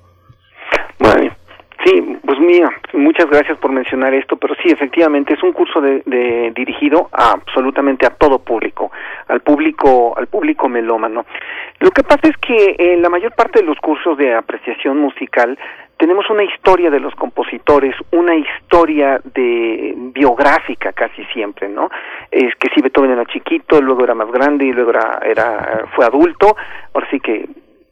[0.99, 1.37] Bueno,
[1.85, 1.93] sí,
[2.25, 6.53] pues mira, muchas gracias por mencionar esto, pero sí, efectivamente es un curso de, de-
[6.55, 8.91] dirigido a, absolutamente a todo público,
[9.29, 11.25] al público, al público melómano.
[11.81, 15.59] Lo que pasa es que en la mayor parte de los cursos de apreciación musical
[15.97, 21.91] tenemos una historia de los compositores, una historia de biográfica casi siempre, ¿no?
[22.31, 26.05] Es que si Beethoven era chiquito, luego era más grande y luego era, era fue
[26.05, 26.57] adulto,
[26.95, 27.49] ahora sí que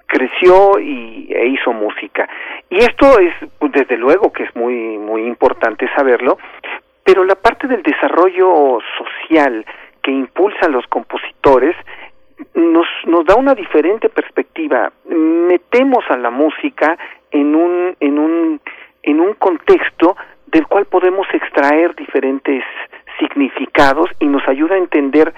[0.06, 2.28] creció y e hizo música.
[2.70, 6.38] Y esto es pues, desde luego que es muy muy importante saberlo,
[7.04, 9.64] pero la parte del desarrollo social
[10.02, 11.76] que impulsan los compositores
[12.54, 14.92] nos nos da una diferente perspectiva.
[15.04, 16.96] Metemos a la música
[17.30, 18.60] en un en un
[19.02, 22.64] en un contexto del cual podemos extraer diferentes
[23.18, 25.32] significados y nos ayuda a entender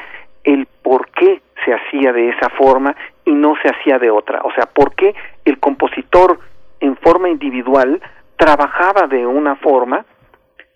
[0.48, 2.96] el por qué se hacía de esa forma
[3.26, 4.40] y no se hacía de otra.
[4.44, 6.38] O sea, por qué el compositor
[6.80, 8.00] en forma individual
[8.36, 10.06] trabajaba de una forma,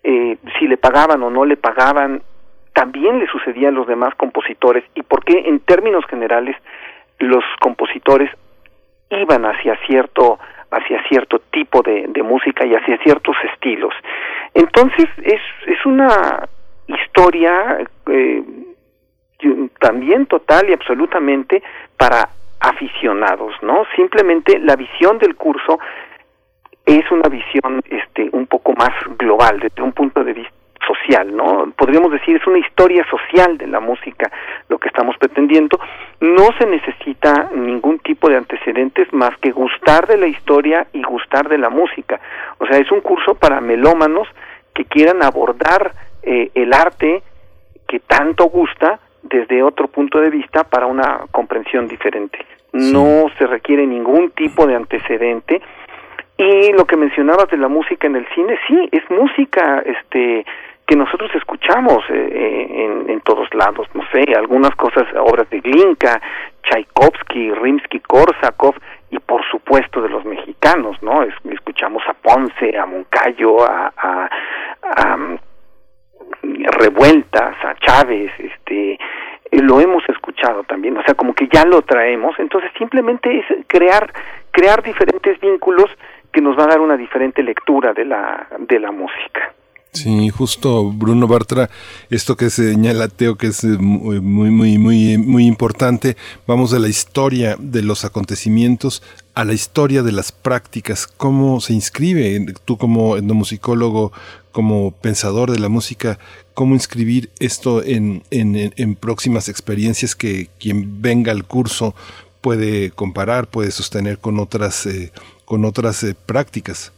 [0.03, 2.21] eh, si le pagaban o no le pagaban,
[2.73, 6.55] también le sucedía a los demás compositores y por qué en términos generales
[7.17, 8.29] los compositores
[9.09, 13.93] iban hacia cierto hacia cierto tipo de, música y hacia ciertos estilos.
[14.55, 16.47] Entonces es, es una
[16.87, 18.43] historia eh,
[19.79, 21.61] también total y absolutamente
[21.97, 22.29] para
[22.59, 23.83] aficionados, ¿no?
[23.95, 25.79] Simplemente la visión del curso
[26.85, 30.53] es una visión este un poco más global desde un punto de vista
[30.85, 31.71] social, ¿no?
[31.77, 34.31] Podríamos decir es una historia social de la música
[34.69, 35.79] lo que estamos pretendiendo.
[36.19, 41.49] No se necesita ningún tipo de antecedentes más que gustar de la historia y gustar
[41.49, 42.19] de la música.
[42.59, 44.27] O sea, es un curso para melómanos
[44.73, 47.23] que quieran abordar eh, el arte
[47.87, 52.39] que tanto gusta desde otro punto de vista para una comprensión diferente.
[52.73, 55.61] No se requiere ningún tipo de antecedente
[56.37, 60.45] y lo que mencionabas de la música en el cine, sí, es música este
[60.85, 65.61] que nosotros escuchamos eh, eh, en, en todos lados, no sé, algunas cosas, obras de
[65.61, 66.19] Glinka,
[66.63, 68.75] Tchaikovsky, Rimsky-Korsakov
[69.09, 71.23] y por supuesto de los mexicanos, ¿no?
[71.23, 74.29] Es- escuchamos a Ponce, a Moncayo, a, a,
[74.97, 75.37] a, mm,
[76.81, 78.31] Revueltas, a Chávez,
[79.61, 84.11] lo hemos escuchado también, o sea, como que ya lo traemos, entonces simplemente es crear
[84.51, 85.89] crear diferentes vínculos
[86.31, 89.53] que nos va a dar una diferente lectura de la de la música.
[89.93, 91.69] Sí, justo Bruno Bartra,
[92.09, 96.17] esto que señala Teo que es eh, muy, muy, muy, muy, importante,
[96.47, 99.03] vamos de la historia de los acontecimientos
[99.35, 104.11] a la historia de las prácticas, cómo se inscribe, tú como etnomusicólogo,
[104.51, 106.17] como pensador de la música,
[106.55, 111.93] cómo inscribir esto en- en próximas experiencias que quien venga al curso
[112.41, 115.11] puede comparar, puede sostener con otras, eh,
[115.45, 116.91] con otras eh, prácticas.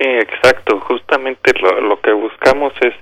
[0.00, 0.80] Sí, exacto.
[0.80, 2.94] Justamente lo, lo que buscamos es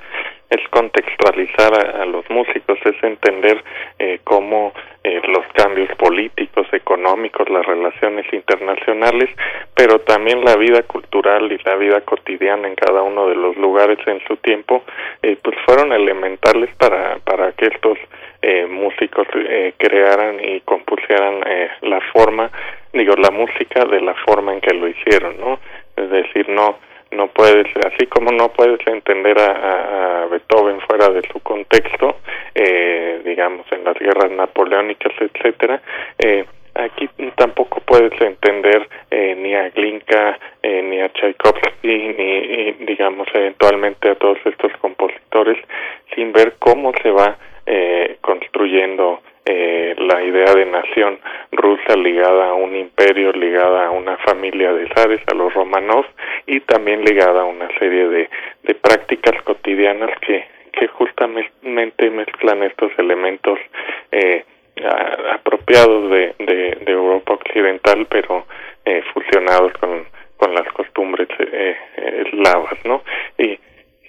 [0.50, 3.62] es contextualizar a, los músicos, es entender
[3.98, 4.72] eh, cómo
[5.04, 9.28] eh, los cambios políticos, económicos, las relaciones internacionales,
[9.74, 13.98] pero también la vida cultural y la vida cotidiana en cada uno de los lugares
[14.06, 14.84] en su tiempo,
[15.22, 17.98] eh, pues fueron elementales para, para que estos
[18.40, 22.50] eh, músicos eh, crearan y compusieran eh, la forma,
[22.92, 25.58] digo, la música de la forma en que lo hicieron, ¿no?
[25.96, 26.78] Es decir, no
[27.10, 32.16] no puedes, así como no puedes entender a, a Beethoven fuera de su contexto,
[32.54, 35.80] eh, digamos, en las guerras napoleónicas, etcétera,
[36.18, 36.44] eh,
[36.78, 44.10] aquí tampoco puedes entender eh, ni a Glinka eh, ni a Tchaikovsky ni, digamos eventualmente
[44.10, 45.58] a todos estos compositores
[46.14, 47.36] sin ver cómo se va
[47.66, 49.20] eh, construyendo
[49.50, 51.18] eh, la idea de nación
[51.52, 56.04] rusa ligada a un imperio, ligada a una familia de zares, a los Romanov,
[56.46, 58.30] y también ligada a una serie de,
[58.64, 63.58] de prácticas cotidianas que, que justamente mezclan estos elementos
[64.12, 64.44] eh,
[65.32, 68.44] apropiados de, de, Europa Occidental, pero
[68.84, 70.04] eh, fusionados con,
[70.36, 71.76] con las costumbres eh,
[72.26, 73.02] eslavas, ¿no?
[73.38, 73.58] Y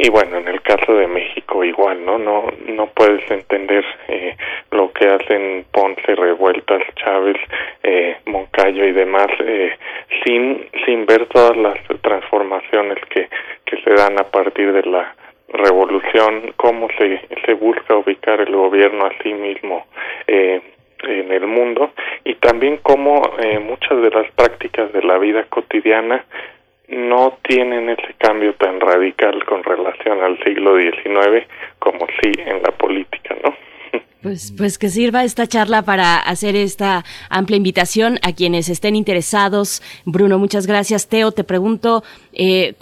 [0.02, 4.36] y bueno en el caso de México igual no no no puedes entender eh,
[4.72, 7.38] lo que hacen Ponce Revueltas Chávez
[7.84, 9.78] eh, Moncayo y demás eh,
[10.24, 13.28] sin sin ver todas las transformaciones que
[13.66, 15.14] que se dan a partir de la
[15.50, 19.86] revolución cómo se se busca ubicar el gobierno a sí mismo
[20.28, 20.62] eh,
[21.04, 21.92] en el mundo
[22.24, 26.26] y también cómo eh, muchas de las prácticas de la vida cotidiana
[26.90, 31.46] no tienen ese cambio tan radical con relación al siglo XIX
[31.78, 33.56] como sí en la política, ¿no?
[34.22, 39.82] Pues, pues que sirva esta charla para hacer esta amplia invitación a quienes estén interesados.
[40.04, 41.08] Bruno, muchas gracias.
[41.08, 42.74] Teo, te pregunto eh,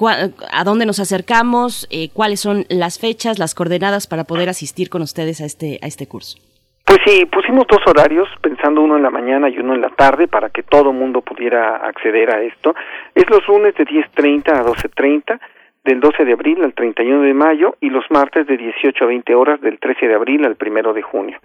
[0.51, 5.03] a dónde nos acercamos, eh, cuáles son las fechas, las coordenadas para poder asistir con
[5.03, 6.39] ustedes a este, a este curso.
[6.87, 8.29] Pues sí, pusimos dos horarios,
[8.67, 11.77] pensando uno en la mañana y uno en la tarde, para que todo mundo pudiera
[11.77, 12.75] acceder a esto.
[13.15, 15.39] Es los lunes de 10.30 a 12.30,
[15.85, 19.35] del 12 de abril al 31 de mayo, y los martes de 18 a 20
[19.35, 21.39] horas, del 13 de abril al 1 de junio.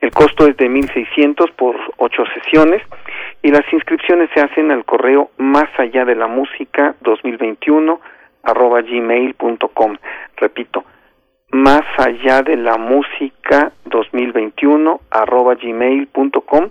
[0.00, 2.80] El costo es de 1.600 por ocho sesiones,
[3.42, 8.00] y las inscripciones se hacen al correo más allá de la música 2021
[8.44, 9.96] arroba gmail.com.
[10.36, 10.84] Repito,
[11.50, 16.68] más allá de la música 2021 arroba gmail.com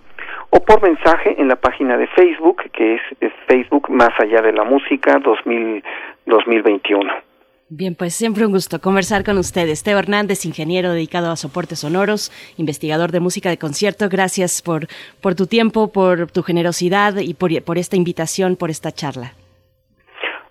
[0.49, 3.01] o por mensaje en la página de Facebook que es,
[3.47, 5.84] Facebook más allá de la música 2000,
[6.25, 7.28] 2021.
[7.69, 9.84] Bien, pues siempre un gusto conversar con ustedes.
[9.84, 14.07] Teo Hernández, ingeniero dedicado a soportes sonoros, investigador de música de concierto.
[14.07, 14.88] Gracias por,
[15.21, 19.34] por tu tiempo, por tu generosidad y por, por esta invitación, por esta charla.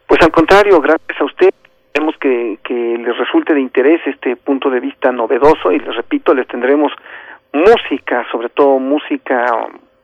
[0.07, 1.16] Pues al contrario, gracias
[2.27, 6.47] que, que les resulte de interés este punto de vista novedoso y les repito, les
[6.49, 6.93] tendremos
[7.53, 9.47] música, sobre todo música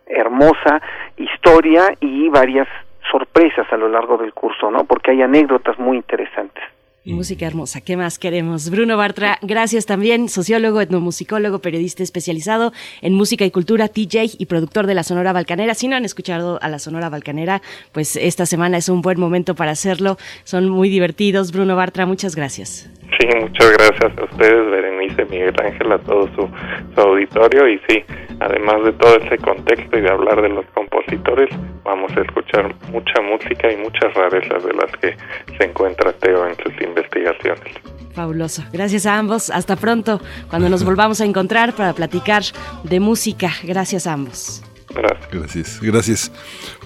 [0.06, 0.80] hermosa,
[1.16, 2.68] historia y varias
[3.10, 4.84] sorpresas a lo largo del curso, ¿no?
[4.84, 6.62] Porque hay anécdotas muy interesantes.
[7.04, 8.70] Música hermosa, ¿qué más queremos?
[8.70, 14.86] Bruno Bartra, gracias también, sociólogo, etnomusicólogo, periodista especializado en música y cultura, TJ y productor
[14.86, 15.74] de la Sonora Balcanera.
[15.74, 19.56] Si no han escuchado a la Sonora Balcanera, pues esta semana es un buen momento
[19.56, 20.16] para hacerlo.
[20.44, 21.50] Son muy divertidos.
[21.50, 22.88] Bruno Bartra, muchas gracias.
[23.18, 26.48] Sí, muchas gracias a ustedes, Berenice, Miguel Ángel, a todo su,
[26.94, 27.68] su auditorio.
[27.68, 28.04] Y sí,
[28.44, 31.50] además de todo ese contexto y de hablar de los compositores,
[31.84, 35.16] vamos a escuchar mucha música y muchas rarezas de las que
[35.56, 37.74] se encuentra Teo en sus investigaciones.
[38.14, 38.62] Fabuloso.
[38.72, 39.50] Gracias a ambos.
[39.50, 40.20] Hasta pronto,
[40.50, 42.42] cuando nos volvamos a encontrar para platicar
[42.84, 43.50] de música.
[43.62, 44.62] Gracias a ambos.
[44.94, 45.30] Gracias.
[45.32, 46.32] Gracias, gracias.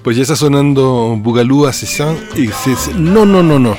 [0.05, 3.77] Pues ya está sonando Bugalú Asesán y dices, no, no, no, no.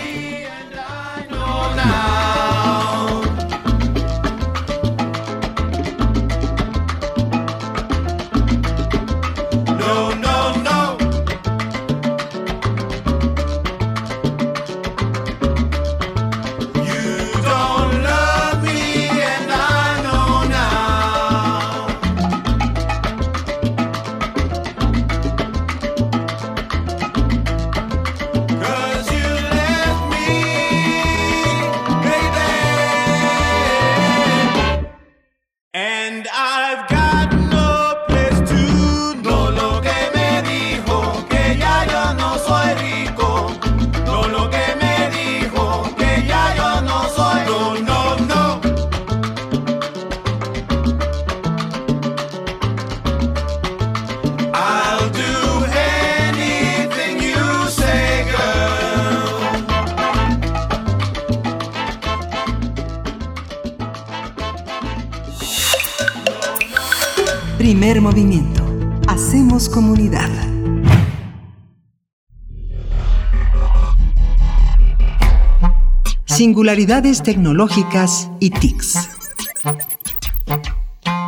[76.37, 79.09] Singularidades tecnológicas y TICs.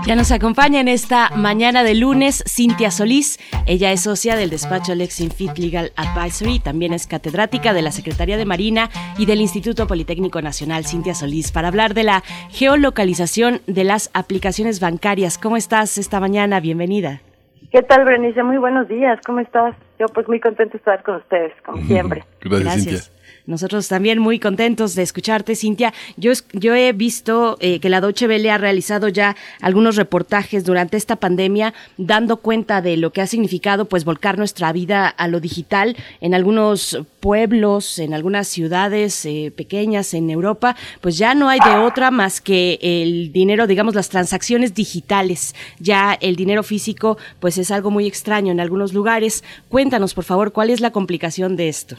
[0.05, 3.39] Ya nos acompaña en esta mañana de lunes Cintia Solís.
[3.65, 8.45] Ella es socia del despacho Lexinfit Legal Advisory, también es catedrática de la Secretaría de
[8.45, 14.11] Marina y del Instituto Politécnico Nacional Cintia Solís para hablar de la geolocalización de las
[14.13, 15.39] aplicaciones bancarias.
[15.39, 16.59] ¿Cómo estás esta mañana?
[16.59, 17.21] Bienvenida.
[17.71, 18.43] ¿Qué tal, Berenice?
[18.43, 19.19] Muy buenos días.
[19.25, 19.75] ¿Cómo estás?
[19.99, 22.23] Yo pues muy contento de estar con ustedes, como siempre.
[22.41, 23.05] Gracias, Gracias.
[23.05, 23.18] Cintia.
[23.49, 25.91] Nosotros también muy contentos de escucharte, Cintia.
[26.17, 30.97] Yo, yo he visto eh, que la Deutsche Welle ha realizado ya algunos reportajes durante
[30.97, 35.39] esta pandemia dando cuenta de lo que ha significado pues volcar nuestra vida a lo
[35.39, 41.59] digital en algunos pueblos, en algunas ciudades eh, pequeñas en Europa, pues ya no hay
[41.59, 45.55] de otra más que el dinero, digamos las transacciones digitales.
[45.79, 49.43] Ya el dinero físico pues es algo muy extraño en algunos lugares.
[49.69, 51.97] Cuéntanos, por favor, ¿cuál es la complicación de esto?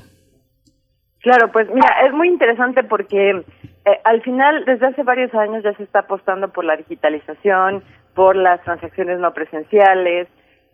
[1.21, 3.31] Claro, pues mira, es muy interesante porque
[3.85, 7.83] eh, al final, desde hace varios años ya se está apostando por la digitalización,
[8.15, 10.29] por las transacciones no presenciales,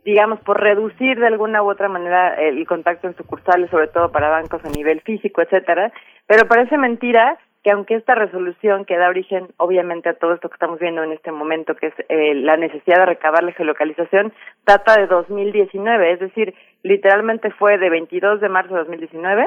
[0.05, 4.29] digamos, por reducir de alguna u otra manera el contacto en sucursales, sobre todo para
[4.29, 5.93] bancos a nivel físico, etcétera.
[6.29, 10.55] Pero parece mentira que aunque esta resolución que da origen, obviamente, a todo esto que
[10.55, 14.33] estamos viendo en este momento, que es eh, la necesidad de recabar la geolocalización,
[14.65, 19.45] data de 2019, es decir, literalmente fue de 22 de marzo de 2019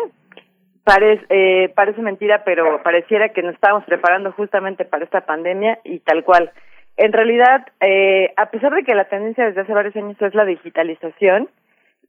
[0.91, 5.99] Parece, eh, parece mentira, pero pareciera que nos estábamos preparando justamente para esta pandemia y
[5.99, 6.51] tal cual.
[6.97, 10.45] En realidad, eh, a pesar de que la tendencia desde hace varios años es la
[10.45, 11.47] digitalización,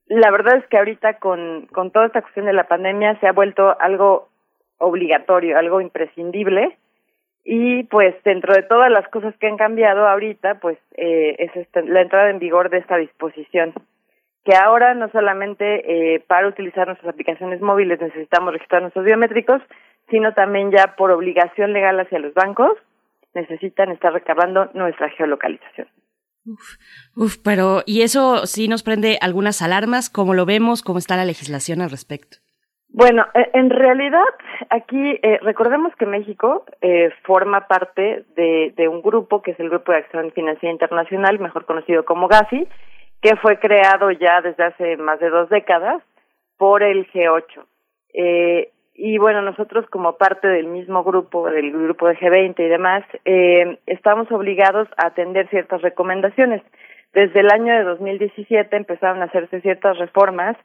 [0.06, 3.32] la verdad es que ahorita con, con toda esta cuestión de la pandemia se ha
[3.32, 4.30] vuelto algo
[4.78, 6.78] obligatorio, algo imprescindible.
[7.44, 11.82] Y pues dentro de todas las cosas que han cambiado ahorita, pues eh, es esta-
[11.82, 13.74] la entrada en vigor de esta disposición
[14.44, 19.60] que ahora no solamente eh, para utilizar nuestras aplicaciones móviles necesitamos registrar nuestros biométricos,
[20.08, 22.72] sino también ya por obligación legal hacia los bancos
[23.34, 25.88] necesitan estar recabando nuestra geolocalización.
[27.16, 30.82] Uf, pero y eso sí nos prende algunas alarmas, ¿cómo lo vemos?
[30.82, 32.38] ¿Cómo está la legislación al respecto?
[32.92, 34.24] Bueno, eh, en realidad
[34.70, 39.68] aquí eh, recordemos que México eh, forma parte de, de un grupo que es el
[39.68, 42.66] Grupo de Acción Financiera Internacional, mejor conocido como GAFI,
[43.20, 46.02] que fue creado ya desde hace más de dos décadas
[46.56, 47.64] por el G8.
[48.14, 53.04] Eh, y bueno, nosotros como parte del mismo grupo, del grupo de G20 y demás,
[53.24, 56.62] eh, estamos obligados a atender ciertas recomendaciones.
[57.12, 60.56] Desde el año de 2017 empezaron a hacerse ciertas reformas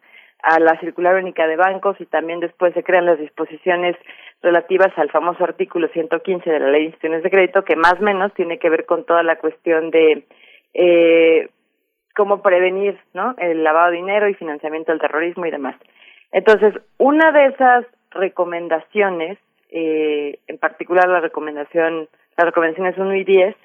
[0.44, 3.96] a la circular única de bancos y también después se crean las disposiciones
[4.42, 8.04] relativas al famoso artículo 115 de la ley de instituciones de crédito que más o
[8.04, 10.26] menos tiene que ver con toda la cuestión de
[10.74, 11.50] eh,
[12.16, 13.00] cómo prevenir
[13.38, 15.76] el lavado de dinero y financiamiento del terrorismo y demás.
[16.32, 19.38] Entonces, una de esas recomendaciones,
[19.70, 22.08] eh, en particular la recomendación,
[22.38, 23.56] las recomendaciones 1 y 10,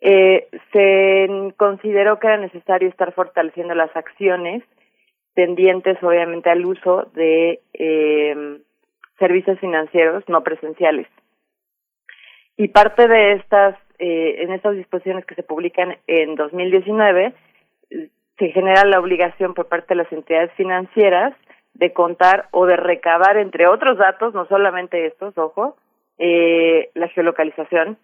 [0.00, 4.62] eh, se consideró que era necesario estar fortaleciendo las acciones
[5.34, 8.58] tendientes, obviamente, al uso de eh,
[9.18, 11.06] servicios financieros no presenciales.
[12.56, 17.32] Y parte de estas, eh, en estas disposiciones que se publican en 2019,
[18.38, 21.34] se genera la obligación por parte de las entidades financieras
[21.74, 25.76] de contar o de recabar, entre otros datos, no solamente estos, ojo,
[26.18, 27.98] eh, la geolocalización,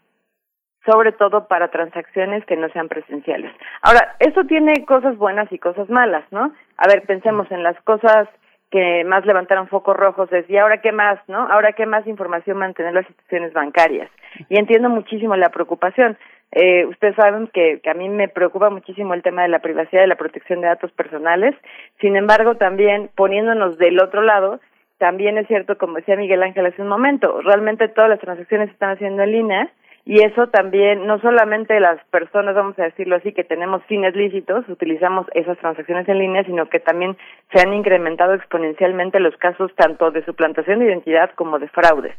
[0.85, 3.53] sobre todo para transacciones que no sean presenciales.
[3.83, 6.53] Ahora, eso tiene cosas buenas y cosas malas, ¿no?
[6.77, 8.29] A ver, pensemos en las cosas
[8.71, 11.39] que más levantaron focos rojos es, ¿y ahora qué más, no?
[11.51, 14.11] Ahora qué más información mantener las instituciones bancarias.
[14.49, 16.17] Y entiendo muchísimo la preocupación.
[16.53, 20.09] Eh, ustedes saben que, a mí me preocupa muchísimo el tema de la privacidad y
[20.09, 21.55] la protección de datos personales.
[22.01, 24.61] Sin embargo, también poniéndonos del otro lado,
[24.99, 28.73] también es cierto, como decía Miguel Ángel hace un momento, realmente todas las transacciones se
[28.73, 29.73] están haciendo en línea
[30.05, 34.69] y eso también, no solamente las personas, vamos a decirlo así, que tenemos fines lícitos,
[34.69, 37.17] utilizamos esas transacciones en línea, sino que también
[37.53, 42.17] se han incrementado exponencialmente los casos tanto de suplantación de identidad como de fraudes.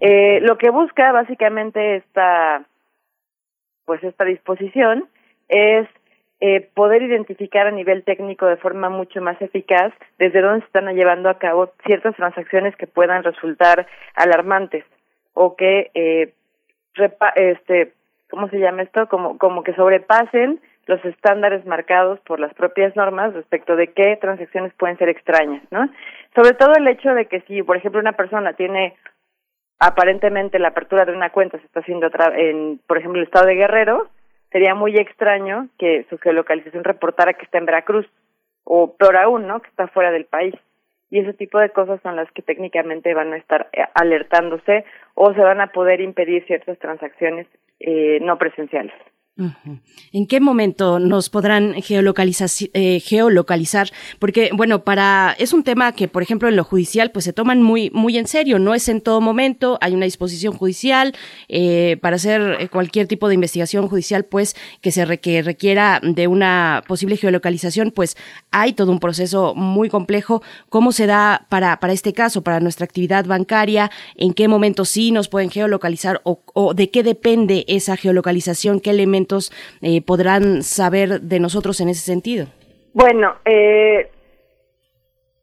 [0.00, 2.62] Eh, lo que busca básicamente esta,
[3.84, 5.08] pues esta disposición
[5.48, 5.88] es
[6.40, 10.92] eh, poder identificar a nivel técnico de forma mucho más eficaz desde dónde se están
[10.94, 14.84] llevando a cabo ciertas transacciones que puedan resultar alarmantes
[15.34, 16.32] o que eh,
[16.94, 17.92] repa este
[18.28, 23.34] cómo se llama esto como como que sobrepasen los estándares marcados por las propias normas
[23.34, 25.88] respecto de qué transacciones pueden ser extrañas, ¿no?
[26.34, 28.96] Sobre todo el hecho de que si, por ejemplo, una persona tiene
[29.78, 33.56] aparentemente la apertura de una cuenta se está haciendo en, por ejemplo, el estado de
[33.56, 34.08] Guerrero,
[34.50, 38.06] sería muy extraño que su geolocalización reportara que está en Veracruz
[38.64, 39.60] o peor aún, ¿no?
[39.60, 40.54] Que está fuera del país.
[41.10, 45.34] Y ese tipo de cosas son las que técnicamente van a estar eh, alertándose o
[45.34, 47.46] se van a poder impedir ciertas transacciones
[47.80, 48.94] eh, no presenciales.
[50.12, 53.90] ¿En qué momento nos podrán geolocalizar, eh, geolocalizar?
[54.18, 57.62] Porque, bueno, para es un tema que, por ejemplo, en lo judicial, pues se toman
[57.62, 58.58] muy, muy en serio.
[58.58, 59.78] No es en todo momento.
[59.80, 61.14] Hay una disposición judicial
[61.48, 66.00] eh, para hacer eh, cualquier tipo de investigación judicial, pues que se re- que requiera
[66.02, 68.16] de una posible geolocalización, pues
[68.52, 70.42] hay todo un proceso muy complejo.
[70.68, 73.90] ¿Cómo se da para para este caso, para nuestra actividad bancaria?
[74.16, 78.80] ¿En qué momento sí nos pueden geolocalizar o, o de qué depende esa geolocalización?
[78.80, 82.46] ¿Qué elementos eh, podrán saber de nosotros en ese sentido?
[82.92, 84.10] Bueno, eh,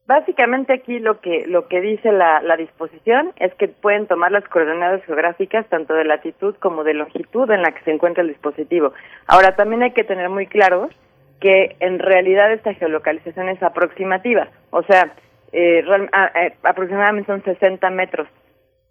[0.05, 4.43] básicamente aquí lo que lo que dice la, la disposición es que pueden tomar las
[4.47, 8.93] coordenadas geográficas tanto de latitud como de longitud en la que se encuentra el dispositivo.
[9.25, 10.89] Ahora también hay que tener muy claro
[11.39, 15.13] que en realidad esta geolocalización es aproximativa, o sea,
[15.51, 18.27] eh, real- a- eh, aproximadamente son 60 metros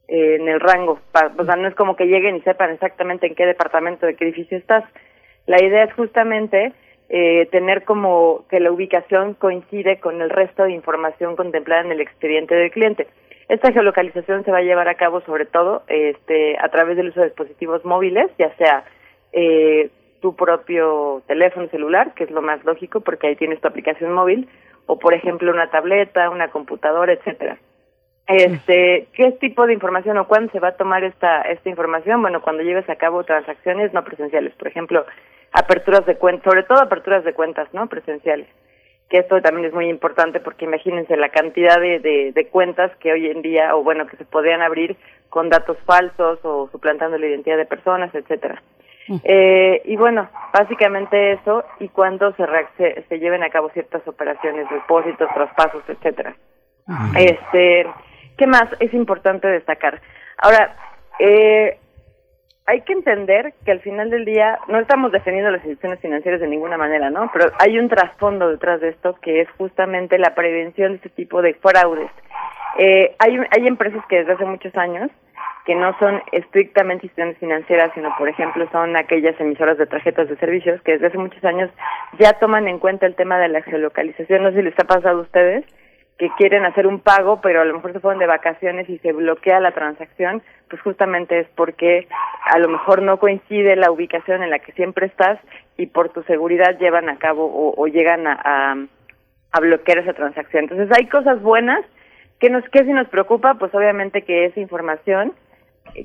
[0.08, 3.26] eh, en el rango, pa- o sea, no es como que lleguen y sepan exactamente
[3.26, 4.84] en qué departamento de qué edificio estás.
[5.46, 6.72] La idea es justamente
[7.10, 12.00] eh, tener como que la ubicación coincide con el resto de información contemplada en el
[12.00, 13.06] expediente del cliente.
[13.48, 17.20] Esta geolocalización se va a llevar a cabo sobre todo este, a través del uso
[17.20, 18.84] de dispositivos móviles, ya sea
[19.32, 19.88] eh,
[20.20, 24.48] tu propio teléfono celular, que es lo más lógico porque ahí tienes tu aplicación móvil,
[24.86, 27.58] o por ejemplo una tableta, una computadora, etcétera.
[28.26, 32.20] Este, ¿qué tipo de información o cuándo se va a tomar esta esta información?
[32.20, 35.06] Bueno, cuando lleves a cabo transacciones no presenciales, por ejemplo,
[35.52, 37.88] aperturas de cuentas, sobre todo aperturas de cuentas, ¿no?
[37.88, 38.46] Presenciales.
[39.08, 43.12] Que esto también es muy importante porque imagínense la cantidad de, de, de cuentas que
[43.12, 44.98] hoy en día, o bueno, que se podrían abrir
[45.30, 48.62] con datos falsos o suplantando la identidad de personas, etcétera.
[49.24, 52.44] Eh, y bueno, básicamente eso y cuando se,
[52.76, 56.34] se, se lleven a cabo ciertas operaciones, depósitos, traspasos, etcétera.
[57.16, 57.86] Este,
[58.36, 60.00] ¿qué más es importante destacar?
[60.38, 60.76] Ahora,
[61.18, 61.78] eh,
[62.66, 66.48] hay que entender que al final del día no estamos defendiendo las instituciones financieras de
[66.48, 67.30] ninguna manera, ¿no?
[67.32, 71.40] Pero hay un trasfondo detrás de esto que es justamente la prevención de este tipo
[71.40, 72.10] de fraudes.
[72.78, 75.10] Eh, hay, hay empresas que desde hace muchos años
[75.68, 80.36] que no son estrictamente instituciones financieras, sino por ejemplo son aquellas emisoras de tarjetas de
[80.36, 81.68] servicios que desde hace muchos años
[82.18, 84.44] ya toman en cuenta el tema de la geolocalización.
[84.44, 85.66] No sé si les ha pasado a ustedes
[86.16, 89.12] que quieren hacer un pago, pero a lo mejor se fueron de vacaciones y se
[89.12, 90.40] bloquea la transacción,
[90.70, 92.08] pues justamente es porque
[92.46, 95.38] a lo mejor no coincide la ubicación en la que siempre estás
[95.76, 98.74] y por tu seguridad llevan a cabo o, o llegan a,
[99.52, 100.62] a, bloquear esa transacción.
[100.64, 101.84] Entonces hay cosas buenas
[102.40, 105.34] que nos que si nos preocupa, pues obviamente que esa información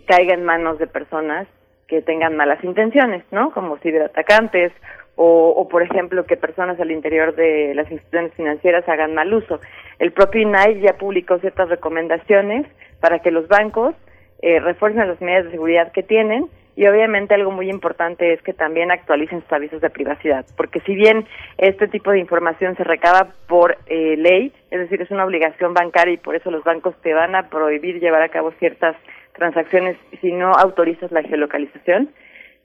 [0.05, 1.47] caiga en manos de personas
[1.87, 3.51] que tengan malas intenciones, ¿no?
[3.51, 4.71] Como ciberatacantes
[5.15, 9.59] o, o, por ejemplo, que personas al interior de las instituciones financieras hagan mal uso.
[9.99, 12.65] El propio INAI ya publicó ciertas recomendaciones
[12.99, 13.95] para que los bancos
[14.41, 18.53] eh, refuercen las medidas de seguridad que tienen y obviamente algo muy importante es que
[18.53, 21.25] también actualicen sus avisos de privacidad, porque si bien
[21.57, 26.15] este tipo de información se recaba por eh, ley, es decir, es una obligación bancaria
[26.15, 28.95] y por eso los bancos te van a prohibir llevar a cabo ciertas
[29.33, 32.09] transacciones si no autorizas la geolocalización,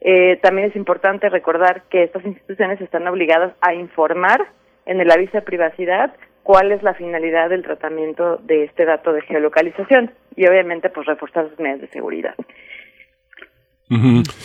[0.00, 4.46] eh, también es importante recordar que estas instituciones están obligadas a informar
[4.86, 9.22] en el aviso de privacidad cuál es la finalidad del tratamiento de este dato de
[9.22, 12.34] geolocalización y obviamente pues reforzar sus medidas de seguridad.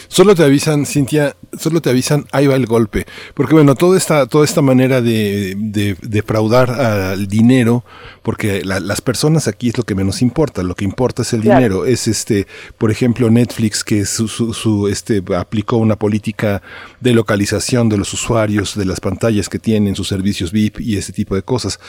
[0.07, 3.05] Solo te avisan, Cintia, solo te avisan, ahí va el golpe.
[3.33, 7.83] Porque bueno, toda esta, toda esta manera de, de, defraudar al dinero,
[8.21, 11.41] porque la- las personas aquí es lo que menos importa, lo que importa es el
[11.41, 11.57] Claro.
[11.59, 11.85] dinero.
[11.85, 16.61] Es este, por ejemplo, Netflix que su, su, su, este aplicó una política
[17.01, 21.11] de localización de los usuarios, de las pantallas que tienen, sus servicios VIP y ese
[21.11, 21.79] tipo de cosas.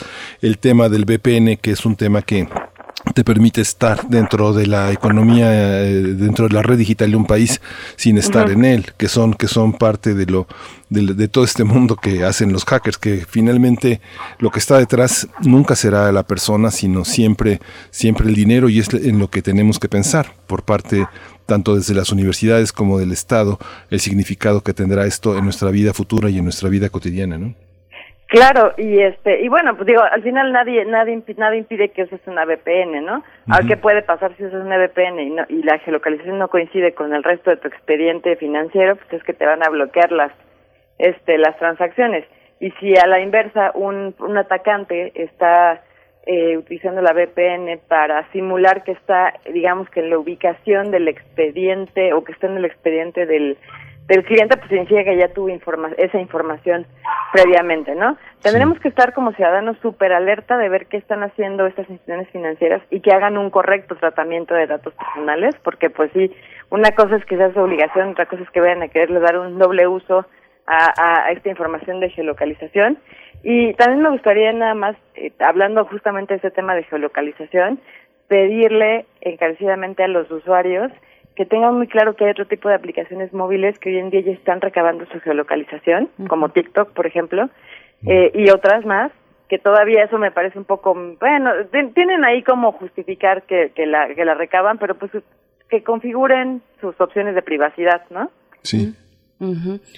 [0.41, 2.47] El tema del VPN, que es un tema que
[3.15, 5.47] te permite estar dentro de la economía,
[5.81, 7.61] eh, dentro de la red digital de un país
[7.95, 10.47] sin estar en él, que son, que son parte de lo,
[10.89, 14.01] de, de todo este mundo que hacen los hackers, que finalmente
[14.37, 18.93] lo que está detrás nunca será la persona, sino siempre, siempre el dinero y es
[18.93, 21.07] en lo que tenemos que pensar por parte
[21.45, 23.59] tanto desde las universidades como del Estado,
[23.89, 27.55] el significado que tendrá esto en nuestra vida futura y en nuestra vida cotidiana, ¿no?
[28.27, 32.19] Claro, y este y bueno, pues digo, al final nadie nadie nada impide que uses
[32.25, 33.23] una VPN, ¿no?
[33.47, 33.65] Ahora.
[33.67, 37.13] ¿qué puede pasar si usas una VPN y, no- y la geolocalización no coincide con
[37.13, 38.95] el resto de tu expediente financiero?
[38.95, 40.31] Pues es que te van a bloquear las
[40.97, 42.25] este las transacciones.
[42.59, 45.83] Y si a la inversa un, un atacante está
[46.25, 52.13] eh, utilizando la VPN para simular que está, digamos que en la ubicación del expediente
[52.13, 53.57] o que está en el expediente del
[54.07, 56.85] del cliente, pues significa que ya tuvo informa esa información
[57.33, 58.17] previamente, ¿no?
[58.41, 62.83] Tendremos que estar como ciudadanos súper alerta de ver qué están haciendo estas instituciones financieras
[62.91, 66.31] y que hagan un correcto tratamiento de datos personales, porque pues sí,
[66.69, 69.39] una cosa es que sea su obligación, otra cosa es que vayan a quererle dar
[69.39, 70.25] un doble uso
[70.67, 72.99] a, a esta información de geolocalización.
[73.43, 77.79] Y también me gustaría nada más, eh, hablando justamente de ese tema de geolocalización,
[78.27, 80.91] pedirle encarecidamente a los usuarios
[81.35, 84.21] que tengan muy claro que hay otro tipo de aplicaciones móviles que hoy en día
[84.21, 87.49] ya están recabando su geolocalización, como TikTok, por ejemplo,
[88.07, 89.11] eh, y otras más,
[89.49, 93.85] que todavía eso me parece un poco, bueno, ti- tienen ahí como justificar que, que,
[93.85, 95.11] la, que la recaban, pero pues
[95.69, 98.31] que configuren sus opciones de privacidad, ¿no?
[98.61, 98.95] Sí.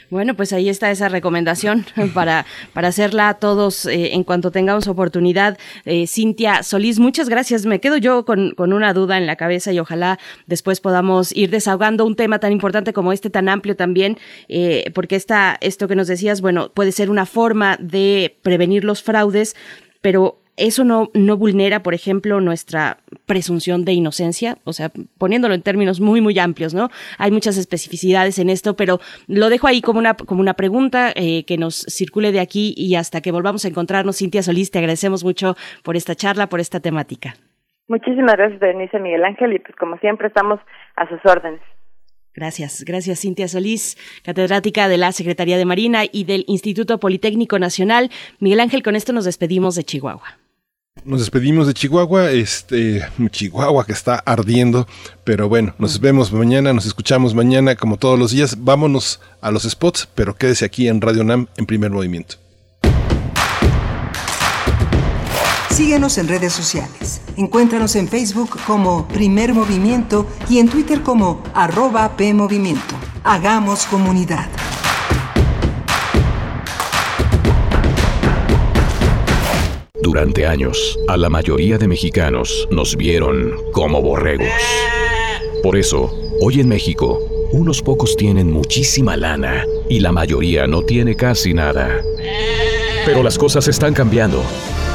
[0.10, 4.88] Bueno, pues ahí está esa recomendación para, para hacerla a todos eh, en cuanto tengamos
[4.88, 5.58] oportunidad.
[5.86, 7.66] Eh, Cintia Solís, muchas gracias.
[7.66, 10.18] Me quedo yo con, con una duda en la cabeza y ojalá
[10.48, 14.18] después podamos ir desahogando un tema tan importante como este, tan amplio también,
[14.50, 19.04] eh, porque esta, esto que nos decías, bueno, puede ser una forma de prevenir los
[19.04, 19.56] fraudes,
[20.02, 25.62] pero eso no, no vulnera, por ejemplo, nuestra presunción de inocencia, o sea, poniéndolo en
[25.62, 26.90] términos muy, muy amplios, ¿no?
[27.18, 31.46] Hay muchas especificidades en esto, pero lo dejo ahí como una, como una pregunta eh,
[31.46, 34.18] que nos circule de aquí y hasta que volvamos a encontrarnos.
[34.18, 37.36] Cintia Solís, te agradecemos mucho por esta charla, por esta temática.
[37.88, 40.60] Muchísimas gracias, Denise Miguel Ángel, y pues como siempre estamos
[40.96, 41.62] a sus órdenes.
[42.34, 48.12] Gracias, gracias Cintia Solís, catedrática de la Secretaría de Marina y del Instituto Politécnico Nacional.
[48.40, 50.38] Miguel Ángel, con esto nos despedimos de Chihuahua.
[51.08, 53.02] Nos despedimos de Chihuahua, este
[53.32, 54.86] Chihuahua que está ardiendo,
[55.24, 58.58] pero bueno, nos vemos mañana, nos escuchamos mañana como todos los días.
[58.60, 62.36] Vámonos a los spots, pero quédese aquí en Radio Nam en primer movimiento.
[65.70, 67.22] Síguenos en redes sociales.
[67.38, 72.96] Encuéntranos en Facebook como Primer Movimiento y en Twitter como arroba PMovimiento.
[73.24, 74.50] Hagamos comunidad.
[80.08, 84.48] Durante años, a la mayoría de mexicanos nos vieron como borregos.
[85.62, 87.20] Por eso, hoy en México,
[87.52, 92.02] unos pocos tienen muchísima lana y la mayoría no tiene casi nada.
[93.06, 94.42] Pero las cosas están cambiando.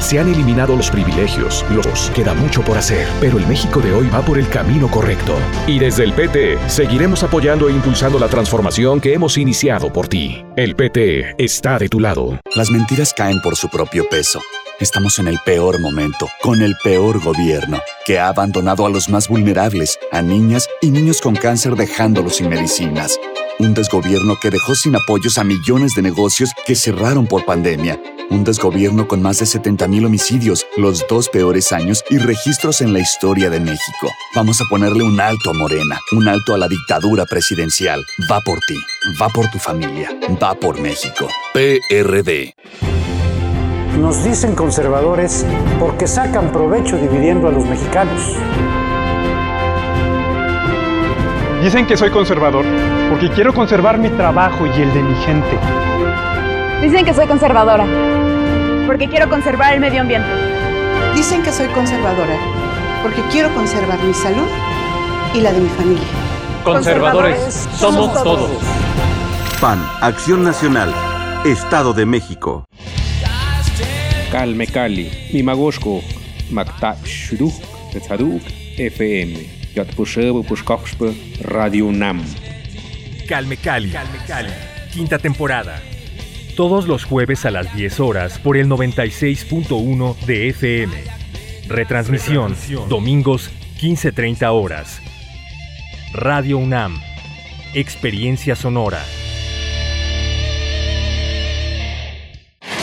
[0.01, 4.09] Se han eliminado los privilegios, los queda mucho por hacer, pero el México de hoy
[4.09, 5.35] va por el camino correcto.
[5.67, 10.43] Y desde el PT seguiremos apoyando e impulsando la transformación que hemos iniciado por ti.
[10.57, 12.41] El PT está de tu lado.
[12.57, 14.41] Las mentiras caen por su propio peso.
[14.81, 19.29] Estamos en el peor momento, con el peor gobierno, que ha abandonado a los más
[19.29, 23.19] vulnerables, a niñas y niños con cáncer dejándolos sin medicinas.
[23.59, 28.01] Un desgobierno que dejó sin apoyos a millones de negocios que cerraron por pandemia.
[28.31, 32.93] Un desgobierno con más de 70 mil homicidios, los dos peores años y registros en
[32.93, 34.11] la historia de México.
[34.35, 38.03] Vamos a ponerle un alto a Morena, un alto a la dictadura presidencial.
[38.31, 38.79] Va por ti,
[39.21, 40.11] va por tu familia,
[40.43, 41.29] va por México.
[41.53, 42.55] PRD.
[43.99, 45.47] Nos dicen conservadores
[45.79, 48.37] porque sacan provecho dividiendo a los mexicanos.
[51.63, 52.65] Dicen que soy conservador
[53.11, 55.59] porque quiero conservar mi trabajo y el de mi gente.
[56.81, 57.85] Dicen que soy conservadora
[58.87, 60.29] porque quiero conservar el medio ambiente.
[61.15, 62.37] Dicen que soy conservadora
[63.03, 64.49] porque quiero conservar mi salud
[65.35, 66.07] y la de mi familia.
[66.65, 68.51] Conservadores somos todos.
[69.61, 70.93] PAN, Acción Nacional,
[71.45, 72.65] Estado de México.
[74.33, 76.03] Calme Cali, Mimagoshko,
[76.53, 77.53] Makta Shuduk,
[77.93, 78.43] Tetzaduk,
[78.79, 81.13] FM, Yatpushebo Pushkoxpe,
[81.43, 82.25] Radio UNAM.
[83.29, 83.93] Calme Cali.
[84.91, 85.83] Quinta temporada.
[86.57, 90.95] Todos los jueves a las 10 horas por el 96.1 de FM.
[91.69, 92.57] Retransmisión,
[92.89, 93.51] domingos
[93.83, 95.03] 15.30 horas.
[96.15, 96.99] Radio UNAM.
[97.75, 99.05] Experiencia sonora.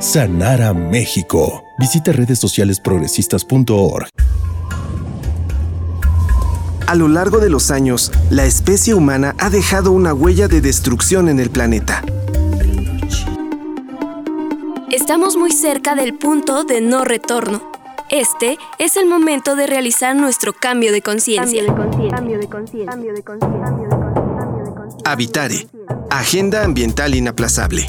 [0.00, 1.64] sanar a México.
[1.78, 4.08] Visita redes sociales progresistas.org.
[6.86, 11.28] A lo largo de los años, la especie humana ha dejado una huella de destrucción
[11.28, 12.02] en el planeta.
[14.90, 17.70] Estamos muy cerca del punto de no retorno.
[18.08, 21.62] Este es el momento de realizar nuestro cambio de conciencia.
[25.04, 25.68] Habitare,
[26.10, 27.88] Agenda Ambiental Inaplazable.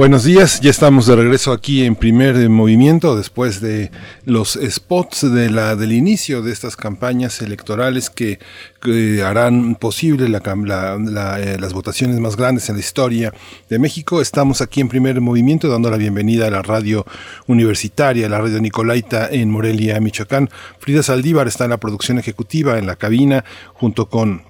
[0.00, 3.90] Buenos días, ya estamos de regreso aquí en primer movimiento después de
[4.24, 8.38] los spots de la, del inicio de estas campañas electorales que,
[9.22, 10.40] harán posible la,
[11.38, 13.34] eh, las votaciones más grandes en la historia
[13.68, 14.22] de México.
[14.22, 17.04] Estamos aquí en primer movimiento dando la bienvenida a la radio
[17.46, 20.48] universitaria, la radio Nicolaita en Morelia, Michoacán.
[20.78, 23.44] Frida Saldívar está en la producción ejecutiva, en la cabina,
[23.74, 24.49] junto con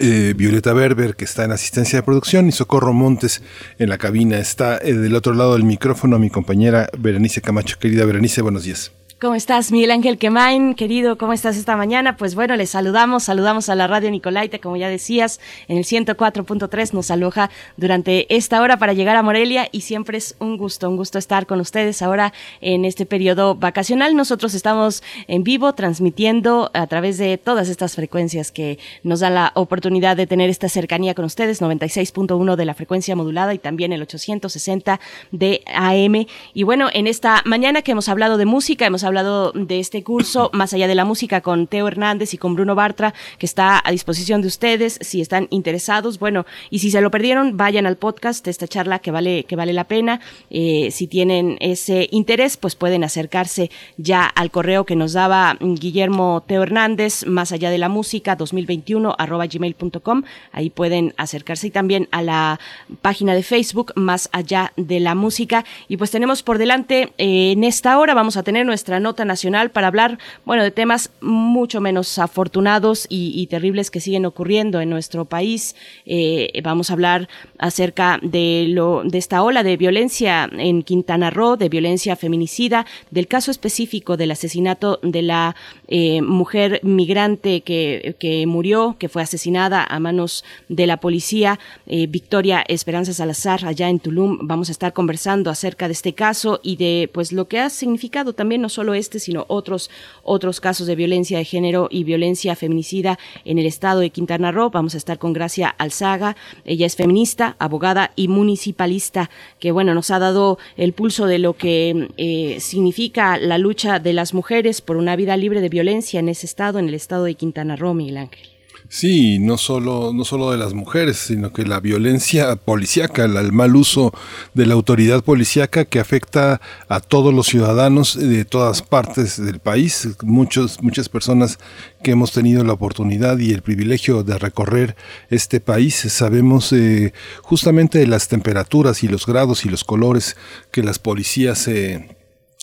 [0.00, 3.42] eh, Violeta Berber, que está en asistencia de producción, y Socorro Montes
[3.78, 4.38] en la cabina.
[4.38, 7.78] Está eh, del otro lado del micrófono mi compañera Berenice Camacho.
[7.78, 8.92] Querida Berenice, buenos días.
[9.20, 10.74] ¿Cómo estás, Miguel Ángel Quemain?
[10.74, 12.16] Querido, ¿cómo estás esta mañana?
[12.16, 16.92] Pues bueno, les saludamos, saludamos a la radio Nicolaita, como ya decías, en el 104.3
[16.92, 20.96] nos aloja durante esta hora para llegar a Morelia y siempre es un gusto, un
[20.96, 24.14] gusto estar con ustedes ahora en este periodo vacacional.
[24.14, 29.50] Nosotros estamos en vivo transmitiendo a través de todas estas frecuencias que nos dan la
[29.56, 34.02] oportunidad de tener esta cercanía con ustedes, 96.1 de la frecuencia modulada y también el
[34.02, 35.00] 860
[35.32, 36.24] de AM.
[36.54, 40.50] Y bueno, en esta mañana que hemos hablado de música, hemos hablado de este curso
[40.52, 43.90] Más allá de la música con Teo Hernández y con Bruno Bartra, que está a
[43.90, 46.18] disposición de ustedes si están interesados.
[46.18, 49.56] Bueno, y si se lo perdieron, vayan al podcast de esta charla que vale, que
[49.56, 50.20] vale la pena.
[50.50, 56.44] Eh, si tienen ese interés, pues pueden acercarse ya al correo que nos daba Guillermo
[56.46, 60.22] Teo Hernández, Más allá de la música 2021 arroba gmail.com.
[60.52, 62.60] Ahí pueden acercarse y también a la
[63.02, 65.64] página de Facebook Más allá de la música.
[65.88, 69.70] Y pues tenemos por delante eh, en esta hora vamos a tener nuestra nota nacional
[69.70, 74.90] para hablar, bueno, de temas mucho menos afortunados y, y terribles que siguen ocurriendo en
[74.90, 75.76] nuestro país.
[76.06, 77.28] Eh, vamos a hablar
[77.58, 83.26] acerca de lo, de esta ola de violencia en Quintana Roo, de violencia feminicida, del
[83.26, 89.84] caso específico del asesinato de la eh, mujer migrante que, que murió, que fue asesinada
[89.84, 94.38] a manos de la policía, eh, Victoria Esperanza Salazar, allá en Tulum.
[94.42, 98.32] Vamos a estar conversando acerca de este caso y de pues lo que ha significado
[98.32, 99.90] también no solo este, sino otros,
[100.22, 104.70] otros casos de violencia de género y violencia feminicida en el estado de Quintana Roo.
[104.70, 106.36] Vamos a estar con Gracia Alzaga.
[106.64, 111.54] Ella es feminista, abogada y municipalista, que bueno, nos ha dado el pulso de lo
[111.54, 116.28] que eh, significa la lucha de las mujeres por una vida libre de violencia en
[116.28, 118.57] ese estado, en el estado de Quintana Roo, Miguel Ángel.
[118.90, 123.76] Sí, no solo, no solo de las mujeres, sino que la violencia policíaca, el, mal
[123.76, 124.14] uso
[124.54, 130.08] de la autoridad policíaca que afecta a todos los ciudadanos de todas partes del país.
[130.22, 131.58] Muchos, muchas personas
[132.02, 134.96] que hemos tenido la oportunidad y el privilegio de recorrer
[135.28, 137.12] este país sabemos eh,
[137.42, 140.34] justamente las temperaturas y los grados y los colores
[140.70, 142.17] que las policías eh,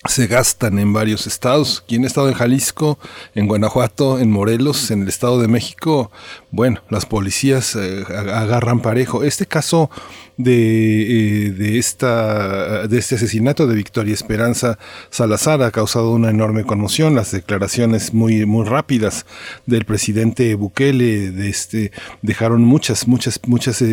[0.07, 1.83] se gastan en varios estados.
[1.87, 2.99] Quien ha estado en Jalisco,
[3.33, 6.11] en Guanajuato, en Morelos, en el Estado de México,
[6.51, 9.23] bueno, las policías eh, agarran parejo.
[9.23, 9.89] Este caso
[10.37, 14.77] de, eh, de, esta, de este asesinato de Victoria Esperanza
[15.09, 17.15] Salazar ha causado una enorme conmoción.
[17.15, 19.25] Las declaraciones muy, muy rápidas
[19.65, 23.85] del presidente Bukele de este, dejaron muchas, muchas, muchas eh,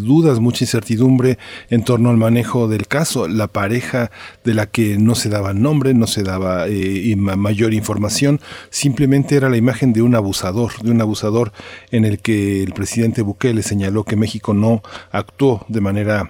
[0.00, 1.38] dudas, mucha incertidumbre
[1.70, 3.26] en torno al manejo del caso.
[3.28, 4.10] La pareja
[4.44, 8.40] de la que no se daba nombre, no se daba eh, mayor información,
[8.70, 11.52] simplemente era la imagen de un abusador, de un abusador
[11.90, 16.28] en el que el presidente Bukele señaló que México no actuó de manera Neumannile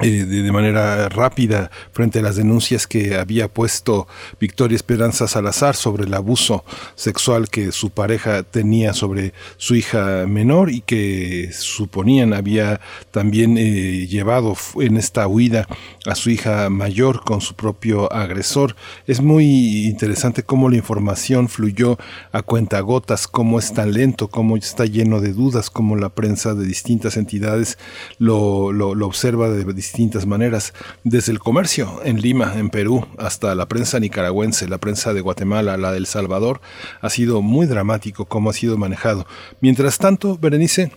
[0.00, 4.08] eh, de, manera rápida frente a las denuncias que había puesto
[4.40, 6.64] Victoria Esperanza Salazar sobre el abuso
[6.94, 12.80] sexual que su pareja tenía sobre su hija menor y que suponían había
[13.10, 15.68] también eh, llevado en esta huida
[16.06, 18.76] a su hija mayor con su propio agresor.
[19.06, 21.98] Es muy interesante cómo la información fluyó
[22.32, 26.64] a cuentagotas, cómo es tan lento, cómo está lleno de dudas, cómo la prensa de
[26.64, 27.76] distintas entidades
[28.18, 30.72] lo, lo, observa de distintas maneras,
[31.02, 35.76] desde el comercio en Lima, en Perú, hasta la prensa nicaragüense, la prensa de Guatemala,
[35.76, 36.60] la del Salvador,
[37.00, 39.26] ha sido muy dramático cómo ha sido manejado.
[39.60, 40.92] Mientras tanto, Berenice,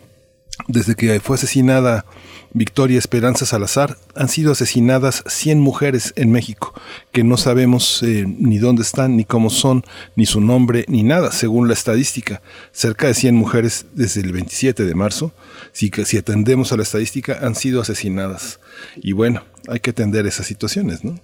[0.67, 2.05] desde que fue asesinada
[2.53, 6.73] Victoria Esperanza Salazar, han sido asesinadas 100 mujeres en México,
[7.11, 9.83] que no sabemos eh, ni dónde están, ni cómo son,
[10.15, 12.41] ni su nombre, ni nada, según la estadística.
[12.71, 15.33] Cerca de 100 mujeres desde el 27 de marzo,
[15.73, 18.59] si, si atendemos a la estadística, han sido asesinadas.
[18.95, 21.19] Y bueno, hay que atender esas situaciones, ¿no?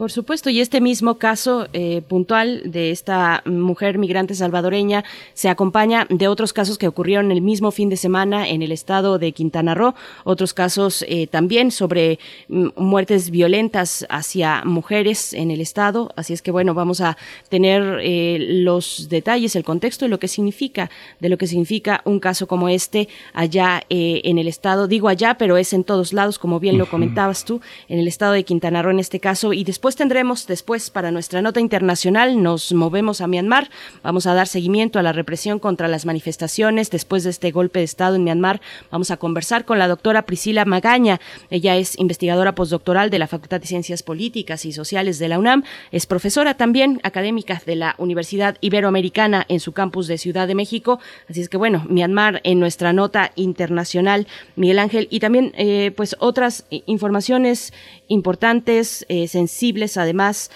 [0.00, 5.04] Por supuesto, y este mismo caso eh, puntual de esta mujer migrante salvadoreña
[5.34, 9.18] se acompaña de otros casos que ocurrieron el mismo fin de semana en el estado
[9.18, 12.18] de Quintana Roo, otros casos eh, también sobre
[12.48, 16.14] mm, muertes violentas hacia mujeres en el estado.
[16.16, 17.18] Así es que bueno, vamos a
[17.50, 22.20] tener eh, los detalles, el contexto de lo que significa, de lo que significa un
[22.20, 24.88] caso como este allá en el estado.
[24.88, 28.32] Digo allá, pero es en todos lados, como bien lo comentabas tú, en el estado
[28.32, 32.72] de Quintana Roo en este caso, y después tendremos, después para nuestra nota internacional, nos
[32.72, 33.70] movemos a Myanmar.
[34.02, 37.84] Vamos a dar seguimiento a la represión contra las manifestaciones después de este golpe de
[37.84, 38.60] Estado en Myanmar.
[38.90, 41.20] Vamos a conversar con la doctora Priscila Magaña.
[41.50, 45.62] Ella es investigadora postdoctoral de la Facultad de Ciencias Políticas y Sociales de la UNAM.
[45.92, 50.98] Es profesora también académica de la Universidad Iberoamericana en su campus de Ciudad de México.
[51.28, 56.16] Así es que bueno, Myanmar en nuestra nota internacional, Miguel Ángel, y también eh, pues
[56.18, 57.72] otras informaciones
[58.10, 59.96] importantes, eh, sensibles.
[59.96, 60.50] Además,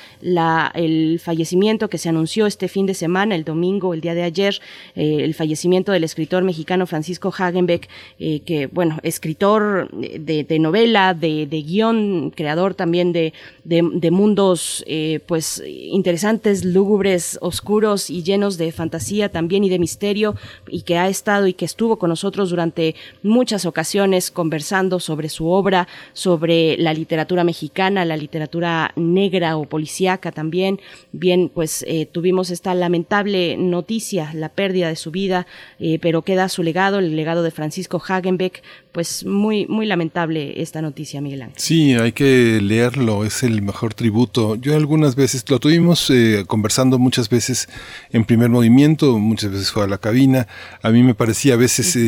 [0.75, 4.61] el fallecimiento que se anunció este fin de semana, el domingo, el día de ayer,
[4.97, 7.89] eh, el fallecimiento del escritor mexicano Francisco Hagenbeck,
[8.19, 13.33] eh, que, bueno, escritor de, novela, de, de, guion, creador también de,
[13.63, 14.85] de mundos,
[15.27, 20.35] pues, interesantes, lúgubres, oscuros y llenos de fantasía también y de misterio,
[20.69, 25.47] y que ha estado y que estuvo con nosotros durante muchas ocasiones conversando sobre su
[25.49, 30.81] obra, sobre la literatura mexicana, la literatura negra o policíaca también.
[31.13, 35.47] Bien, pues eh, tuvimos esta lamentable noticia, la pérdida de su vida,
[35.79, 40.83] eh, pero queda su legado, el legado de Francisco Hagenbeck, pues muy, muy lamentable esta
[40.83, 41.59] noticia, Miguel Ángel.
[41.59, 44.57] Sí, hay que leerlo, es el mejor tributo.
[44.57, 47.69] Yo algunas veces, lo tuvimos eh, conversando muchas veces
[48.11, 50.49] en primer movimiento, muchas veces fue a la cabina,
[50.83, 51.99] a mí me parecía a veces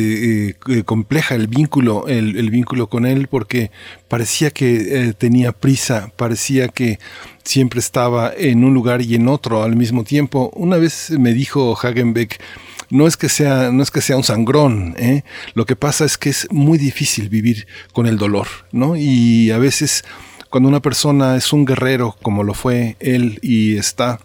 [0.85, 3.71] compleja el vínculo, el, el, vínculo con él, porque
[4.07, 6.99] parecía que tenía prisa, parecía que
[7.43, 10.51] siempre estaba en un lugar y en otro al mismo tiempo.
[10.55, 12.39] Una vez me dijo Hagenbeck,
[12.89, 15.23] no es que sea, no es que sea un sangrón, ¿eh?
[15.53, 18.95] lo que pasa es que es muy difícil vivir con el dolor, ¿no?
[18.95, 20.05] Y a veces
[20.49, 24.19] cuando una persona es un guerrero, como lo fue él, y está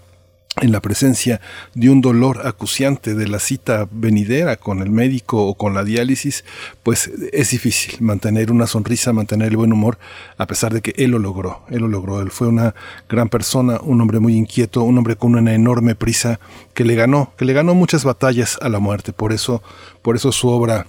[0.61, 1.41] en la presencia
[1.75, 6.45] de un dolor acuciante de la cita venidera con el médico o con la diálisis,
[6.83, 9.99] pues es difícil mantener una sonrisa, mantener el buen humor,
[10.37, 12.75] a pesar de que él lo logró, él lo logró, él fue una
[13.09, 16.39] gran persona, un hombre muy inquieto, un hombre con una enorme prisa
[16.75, 19.63] que le ganó, que le ganó muchas batallas a la muerte, por eso,
[20.03, 20.87] por eso su obra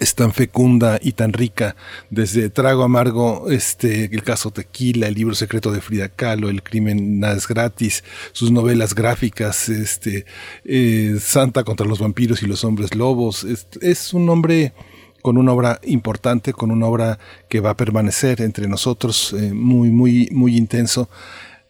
[0.00, 1.76] es tan fecunda y tan rica,
[2.08, 7.22] desde Trago Amargo, este, el caso Tequila, el libro secreto de Frida Kahlo, El crimen
[7.24, 8.02] es gratis,
[8.32, 10.24] sus novelas gráficas, este,
[10.64, 14.72] eh, Santa contra los vampiros y los hombres lobos, es, un hombre
[15.20, 19.90] con una obra importante, con una obra que va a permanecer entre nosotros, eh, muy,
[19.90, 21.10] muy, muy intenso.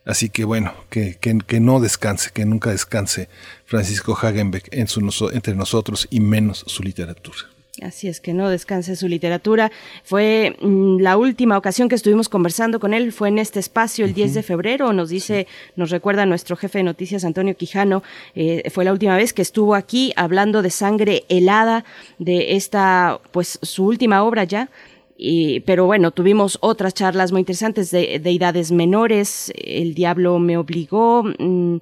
[0.05, 3.28] Así que bueno, que, que, no descanse, que nunca descanse
[3.66, 7.51] Francisco Hagenbeck entre nosotros y menos su literatura.
[7.82, 9.70] Así es que no descanse su literatura.
[10.04, 14.14] Fue mm, la última ocasión que estuvimos conversando con él, fue en este espacio el
[14.14, 15.46] 10 de febrero, nos dice,
[15.76, 18.02] nos recuerda nuestro jefe de noticias Antonio Quijano,
[18.34, 21.84] eh, fue la última vez que estuvo aquí hablando de sangre helada,
[22.18, 24.70] de esta, pues su última obra ya,
[25.66, 31.77] pero bueno, tuvimos otras charlas muy interesantes de deidades menores, El Diablo me obligó, mm,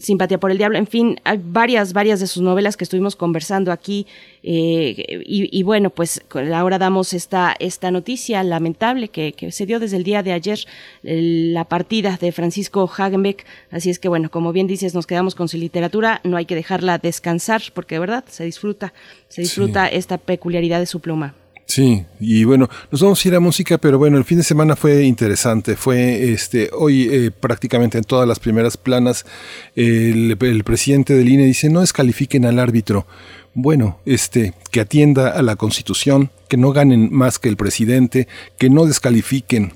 [0.00, 3.72] Simpatía por el Diablo, en fin, hay varias, varias de sus novelas que estuvimos conversando
[3.72, 4.06] aquí.
[4.42, 6.22] Eh, y, bueno, pues
[6.54, 10.60] ahora damos esta, esta noticia lamentable que, se dio desde el día de ayer,
[11.02, 13.44] la partida de Francisco Hagenbeck.
[13.70, 16.54] Así es que bueno, como bien dices, nos quedamos con su literatura, no hay que
[16.54, 18.92] dejarla descansar porque de verdad se disfruta,
[19.28, 21.34] se disfruta esta peculiaridad de su pluma.
[21.66, 24.76] Sí, y bueno, nos vamos a ir a música, pero bueno, el fin de semana
[24.76, 25.74] fue interesante.
[25.74, 29.26] Fue este hoy eh, prácticamente en todas las primeras planas
[29.74, 33.06] el, presidente del INE dice no descalifiquen al árbitro.
[33.52, 38.28] Bueno, este que atienda a la Constitución, que no ganen más que el presidente,
[38.58, 39.72] que no descalifiquen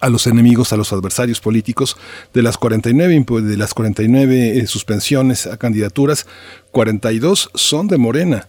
[0.00, 1.96] a los enemigos, a los adversarios políticos.
[2.34, 6.26] De las 49, de las 49 eh, suspensiones a candidaturas,
[6.72, 8.48] 42 son de Morena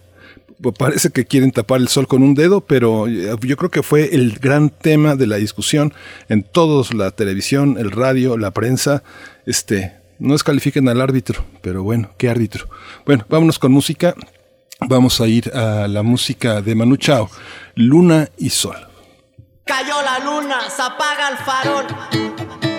[0.70, 4.14] parece que quieren tapar el sol con un dedo, pero eh, yo creo que fue
[4.14, 5.92] el gran tema de la discusión
[6.28, 9.02] en todos, la televisión, el radio, la prensa,
[9.44, 12.68] este, no descalifiquen al árbitro, pero bueno, ¿qué árbitro?
[13.04, 14.14] Bueno, vámonos con música.
[14.88, 17.30] Vamos a ir a la música de Manu Chao,
[17.74, 18.76] Luna y Sol.
[19.64, 22.71] Cayó la luna, se apaga el farol.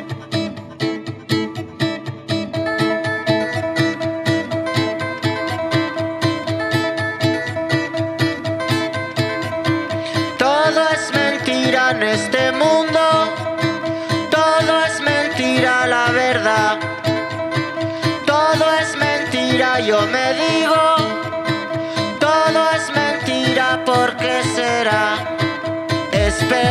[12.02, 13.44] Este mundo
[14.34, 16.80] todo es mentira, la verdad.
[18.26, 20.82] Todo es mentira, yo me digo.
[22.20, 25.18] Todo es mentira, ¿por qué será?
[26.11, 26.62] Esperando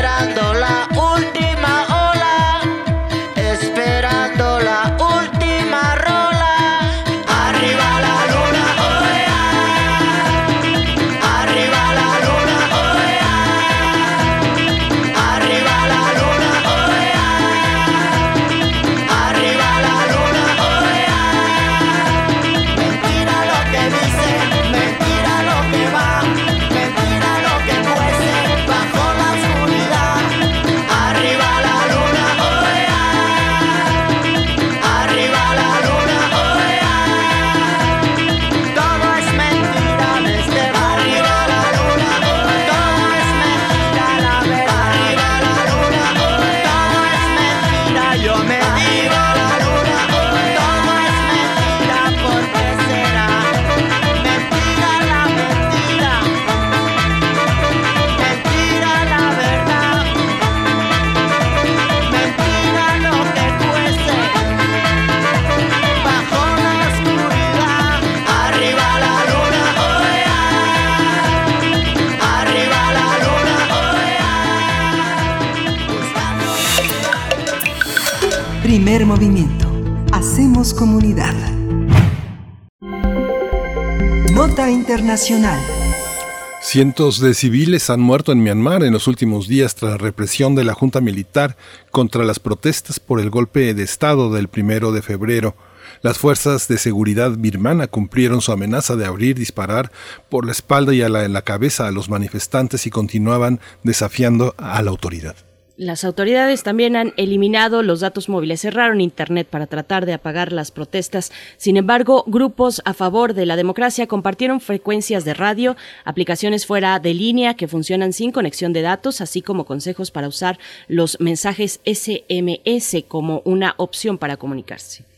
[86.63, 90.65] Cientos de civiles han muerto en Myanmar en los últimos días tras la represión de
[90.65, 91.59] la Junta Militar
[91.91, 95.55] contra las protestas por el golpe de Estado del primero de febrero.
[96.01, 99.93] Las fuerzas de seguridad birmana cumplieron su amenaza de abrir, disparar
[100.31, 104.91] por la espalda y a la cabeza a los manifestantes y continuaban desafiando a la
[104.91, 105.37] autoridad.
[105.78, 110.70] Las autoridades también han eliminado los datos móviles, cerraron Internet para tratar de apagar las
[110.70, 111.32] protestas.
[111.57, 117.15] Sin embargo, grupos a favor de la democracia compartieron frecuencias de radio, aplicaciones fuera de
[117.15, 120.59] línea que funcionan sin conexión de datos, así como consejos para usar
[120.89, 125.12] los mensajes SMS como una opción para comunicarse.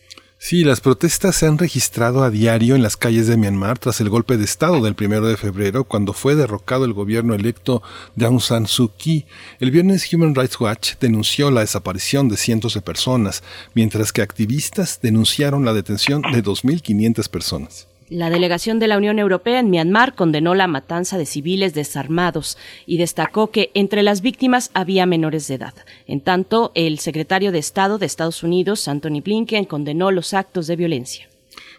[0.47, 4.11] Sí, las protestas se han registrado a diario en las calles de Myanmar tras el
[4.11, 7.83] golpe de Estado del primero de febrero, cuando fue derrocado el gobierno electo
[8.15, 9.25] de Aung San Suu Kyi.
[9.59, 13.43] El viernes Human Rights Watch denunció la desaparición de cientos de personas,
[13.73, 17.87] mientras que activistas denunciaron la detención de 2.500 personas.
[18.11, 22.99] La delegación de la Unión Europea en Myanmar condenó la matanza de civiles desarmados y
[22.99, 25.75] destacó que entre las víctimas había menores de edad.
[26.07, 30.77] En tanto, el secretario de Estado de Estados Unidos, Anthony Blinken, condenó los actos de
[30.77, 31.29] violencia.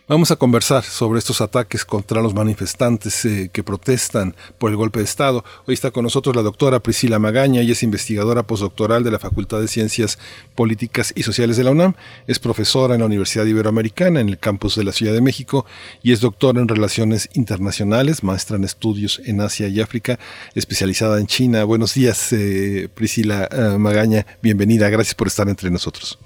[0.07, 4.99] Vamos a conversar sobre estos ataques contra los manifestantes eh, que protestan por el golpe
[4.99, 5.43] de Estado.
[5.65, 9.59] Hoy está con nosotros la doctora Priscila Magaña, ella es investigadora postdoctoral de la Facultad
[9.61, 10.19] de Ciencias
[10.53, 11.95] Políticas y Sociales de la UNAM,
[12.27, 15.65] es profesora en la Universidad Iberoamericana en el campus de la Ciudad de México
[16.03, 20.19] y es doctora en Relaciones Internacionales, maestra en estudios en Asia y África,
[20.53, 21.63] especializada en China.
[21.63, 26.19] Buenos días, eh, Priscila eh, Magaña, bienvenida, gracias por estar entre nosotros.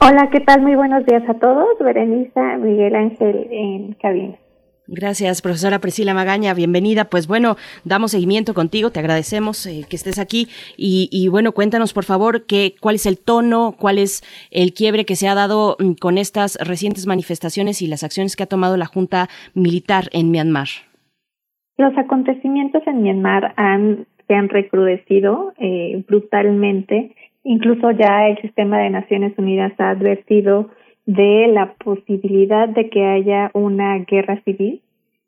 [0.00, 0.62] Hola, ¿qué tal?
[0.62, 1.76] Muy buenos días a todos.
[1.80, 4.36] Berenice, Miguel Ángel en cabina.
[4.86, 7.04] Gracias, profesora Priscila Magaña, bienvenida.
[7.10, 10.48] Pues bueno, damos seguimiento contigo, te agradecemos eh, que estés aquí
[10.78, 15.14] y, bueno, cuéntanos por favor que, cuál es el tono, cuál es el quiebre que
[15.14, 18.86] se ha dado mm, con estas recientes manifestaciones y las acciones que ha tomado la
[18.86, 20.68] Junta Militar en Myanmar.
[21.76, 27.14] Los acontecimientos en Myanmar han, se han recrudecido eh, brutalmente
[27.44, 30.70] Incluso ya el sistema de Naciones Unidas ha advertido
[31.06, 34.82] de la posibilidad de que haya una guerra civil.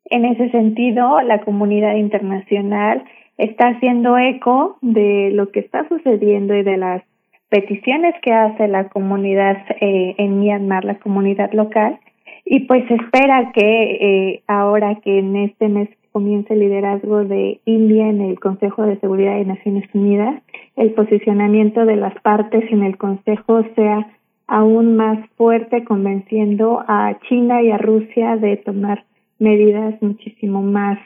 [0.06, 3.04] En ese sentido, la comunidad internacional
[3.38, 7.02] está haciendo eco de lo que está sucediendo y de las
[7.48, 11.98] peticiones que hace la comunidad eh, en Myanmar, la comunidad local,
[12.44, 18.08] y pues espera que eh, ahora que en este mes comience el liderazgo de India
[18.08, 20.42] en el Consejo de Seguridad de Naciones Unidas,
[20.80, 24.16] el posicionamiento de las partes en el Consejo sea
[24.46, 29.04] aún más fuerte, convenciendo a China y a Rusia de tomar
[29.38, 30.98] medidas muchísimo más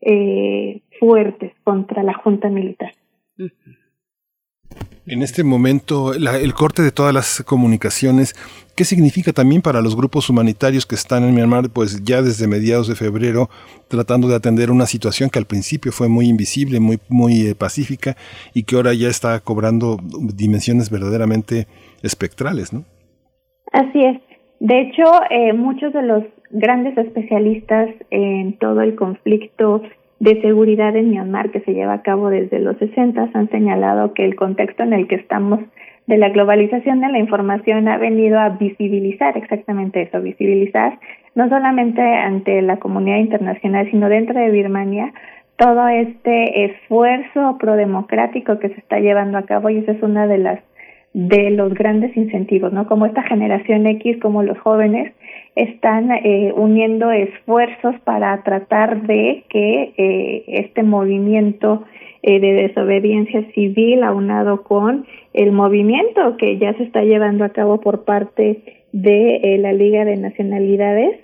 [0.00, 2.92] eh, fuertes contra la Junta Militar.
[5.10, 8.36] En este momento, el corte de todas las comunicaciones,
[8.76, 12.86] ¿qué significa también para los grupos humanitarios que están en Myanmar, pues ya desde mediados
[12.86, 13.48] de febrero,
[13.88, 18.14] tratando de atender una situación que al principio fue muy invisible, muy, muy eh, pacífica
[18.54, 19.96] y que ahora ya está cobrando
[20.32, 21.66] dimensiones verdaderamente
[22.04, 22.84] espectrales, ¿no?
[23.72, 24.16] Así es.
[24.60, 26.22] De hecho, eh, muchos de los
[26.52, 29.82] grandes especialistas en todo el conflicto
[30.20, 34.24] de seguridad en Myanmar que se lleva a cabo desde los 60 han señalado que
[34.24, 35.60] el contexto en el que estamos
[36.06, 40.98] de la globalización de la información ha venido a visibilizar exactamente eso, visibilizar
[41.34, 45.12] no solamente ante la comunidad internacional, sino dentro de Birmania
[45.56, 50.38] todo este esfuerzo prodemocrático que se está llevando a cabo y esa es una de
[50.38, 50.60] las
[51.12, 52.86] de los grandes incentivos, ¿no?
[52.86, 55.12] Como esta generación X, como los jóvenes,
[55.56, 61.84] están eh, uniendo esfuerzos para tratar de que eh, este movimiento
[62.22, 67.80] eh, de desobediencia civil, aunado con el movimiento que ya se está llevando a cabo
[67.80, 68.62] por parte
[68.92, 71.20] de la Liga de Nacionalidades,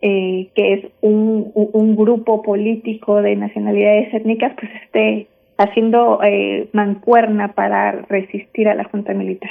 [0.00, 5.28] que es un, un grupo político de nacionalidades étnicas, pues esté
[5.60, 9.50] haciendo eh, mancuerna para resistir a la Junta Militar.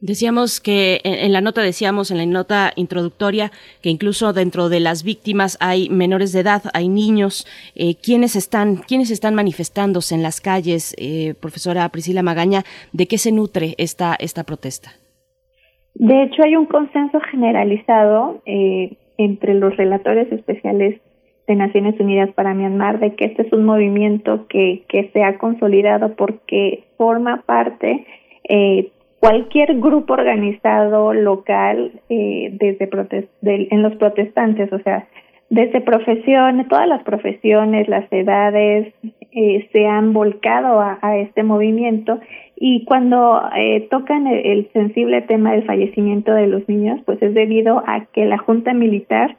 [0.00, 3.50] Decíamos que en, la nota decíamos en la nota introductoria
[3.82, 7.46] que incluso dentro de las víctimas hay menores de edad, hay niños.
[7.74, 12.62] Eh, ¿Quiénes están quiénes están manifestándose en las calles, eh, profesora Priscila Magaña?
[12.92, 14.90] ¿De qué se nutre esta esta protesta?
[15.94, 21.00] De hecho, hay un consenso generalizado eh, entre los relatores especiales
[21.48, 25.38] de Naciones Unidas para Myanmar de que este es un movimiento que, que se ha
[25.38, 28.06] consolidado porque forma parte
[28.48, 32.88] eh, cualquier grupo organizado local eh, desde
[33.42, 35.06] en los protestantes, o sea,
[35.50, 38.92] desde profesiones, todas las profesiones, las edades
[39.32, 42.20] eh, se han volcado a, este movimiento.
[42.56, 47.82] Y cuando eh, tocan el, sensible tema del fallecimiento de los niños, pues es debido
[47.86, 49.36] a que la Junta Militar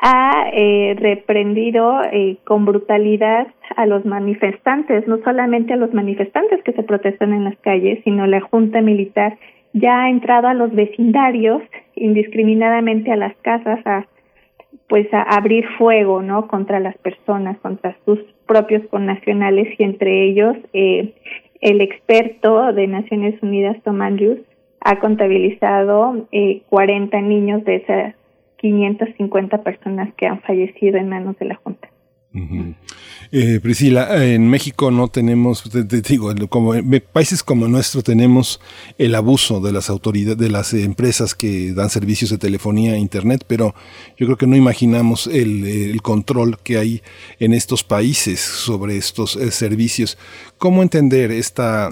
[0.00, 6.72] ha eh, reprendido eh, con brutalidad a los manifestantes, no solamente a los manifestantes que
[6.72, 9.36] se protestan en las calles, sino la Junta Militar
[9.72, 11.62] ya ha entrado a los vecindarios
[11.94, 14.06] indiscriminadamente a las casas a
[14.88, 20.56] pues a abrir fuego no contra las personas contra sus propios connacionales y entre ellos
[20.72, 21.14] eh,
[21.60, 24.40] el experto de Naciones Unidas Tom Andrews
[24.80, 28.14] ha contabilizado eh, 40 niños de esa
[28.58, 31.88] 550 personas que han fallecido en manos de la Junta.
[33.32, 36.72] eh, Priscila, en México no tenemos, te, digo, como
[37.12, 38.60] países como nuestro tenemos
[38.96, 43.44] el abuso de las autoridades, de las empresas que dan servicios de telefonía e internet,
[43.46, 43.74] pero
[44.16, 47.02] yo creo que no imaginamos el, el control que hay
[47.40, 50.18] en estos países sobre estos eh, servicios.
[50.58, 51.90] ¿Cómo entender esta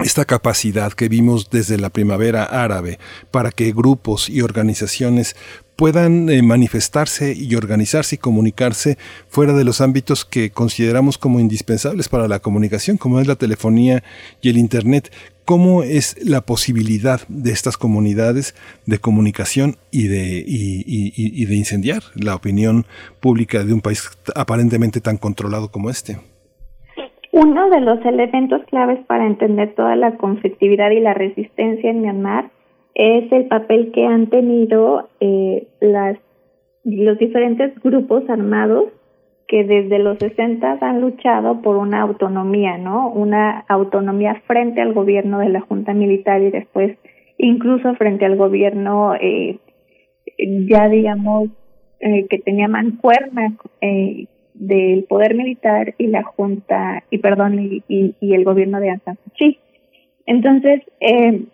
[0.00, 2.98] esta capacidad que vimos desde la primavera árabe
[3.30, 5.36] para que grupos y organizaciones
[5.76, 8.96] puedan eh, manifestarse y organizarse y comunicarse
[9.28, 14.02] fuera de los ámbitos que consideramos como indispensables para la comunicación, como es la telefonía
[14.40, 15.10] y el Internet.
[15.44, 18.54] ¿Cómo es la posibilidad de estas comunidades
[18.86, 22.86] de comunicación y de, y de incendiar la opinión
[23.20, 26.16] pública de un país aparentemente tan controlado como este?
[27.36, 32.50] Uno de los elementos claves para entender toda la conflictividad y la resistencia en Myanmar
[32.94, 36.16] es el papel que han tenido eh, las,
[36.84, 38.86] los diferentes grupos armados
[39.48, 43.10] que desde los 60 han luchado por una autonomía, ¿no?
[43.10, 46.96] Una autonomía frente al gobierno de la Junta Militar y después
[47.36, 49.58] incluso frente al gobierno eh,
[50.38, 51.50] ya digamos
[52.00, 58.34] eh, que tenía mancuerna eh, del poder militar y la junta y perdón y, y,
[58.34, 59.58] el gobierno de Aung San Suu Kyi.
[60.26, 61.44] Entonces, eh,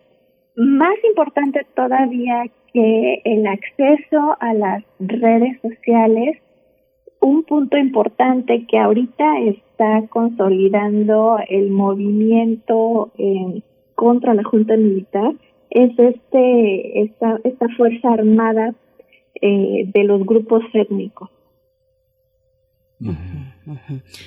[0.61, 6.37] más importante todavía que el acceso a las redes sociales,
[7.21, 13.63] un punto importante que ahorita está consolidando el movimiento eh,
[13.95, 15.33] contra la junta militar
[15.71, 18.75] es este esta, esta fuerza armada
[19.41, 21.31] eh, de los grupos étnicos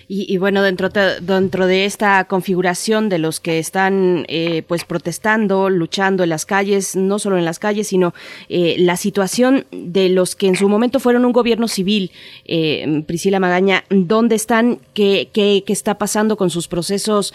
[0.07, 6.23] y, bueno, dentro, dentro de esta configuración de los que están eh, pues protestando, luchando
[6.23, 8.13] en las calles, no solo en las calles, sino
[8.49, 12.11] eh, la situación de los que en su momento fueron un gobierno civil,
[12.45, 14.79] eh, Priscila Magaña, ¿dónde están?
[14.93, 17.33] ¿Qué, qué, qué está pasando con sus procesos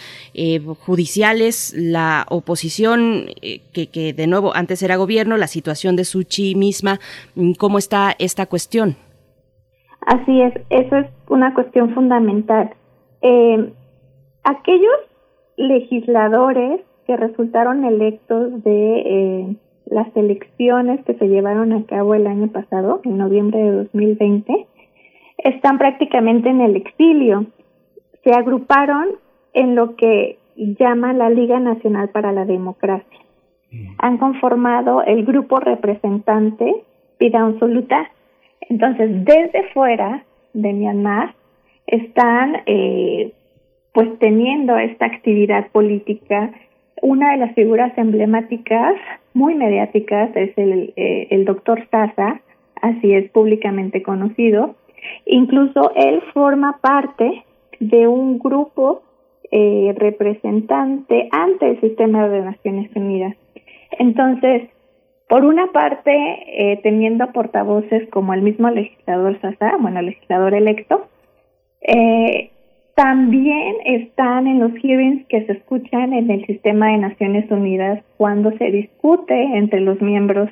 [0.80, 1.74] judiciales?
[1.76, 7.01] La oposición, que, que de nuevo antes era gobierno, la situación de Suchi misma,
[7.59, 8.97] ¿cómo está esta cuestión?
[10.09, 12.70] Así es, eso es una cuestión fundamental.
[13.20, 13.72] Eh,
[14.43, 14.97] aquellos
[15.59, 22.48] legisladores que resultaron electos de eh, las elecciones que se llevaron a cabo el año
[22.48, 24.66] pasado, en noviembre de 2020,
[25.36, 27.44] están prácticamente en el exilio.
[28.24, 29.09] Se agruparon
[29.52, 33.18] en lo que llama la Liga Nacional para la Democracia.
[33.70, 33.89] Mm.
[33.98, 36.82] Han conformado el grupo representante
[37.18, 38.10] Pidaun Soluta,
[38.69, 41.35] entonces, desde fuera de Myanmar
[41.86, 43.32] están eh,
[43.93, 46.53] pues teniendo esta actividad política.
[47.01, 48.95] Una de las figuras emblemáticas,
[49.32, 52.40] muy mediáticas, es el, eh, el doctor Sasa,
[52.82, 54.74] así es públicamente conocido.
[55.27, 57.45] Incluso él forma parte
[57.81, 59.03] de un grupo
[59.51, 63.35] eh, representante ante el sistema de Naciones Unidas.
[63.99, 64.69] Entonces,
[65.28, 71.09] por una parte, eh, teniendo portavoces como el mismo legislador Sasa, bueno, legislador electo,
[71.82, 72.50] eh,
[72.94, 78.50] también están en los hearings que se escuchan en el sistema de Naciones Unidas cuando
[78.59, 80.50] se discute entre los miembros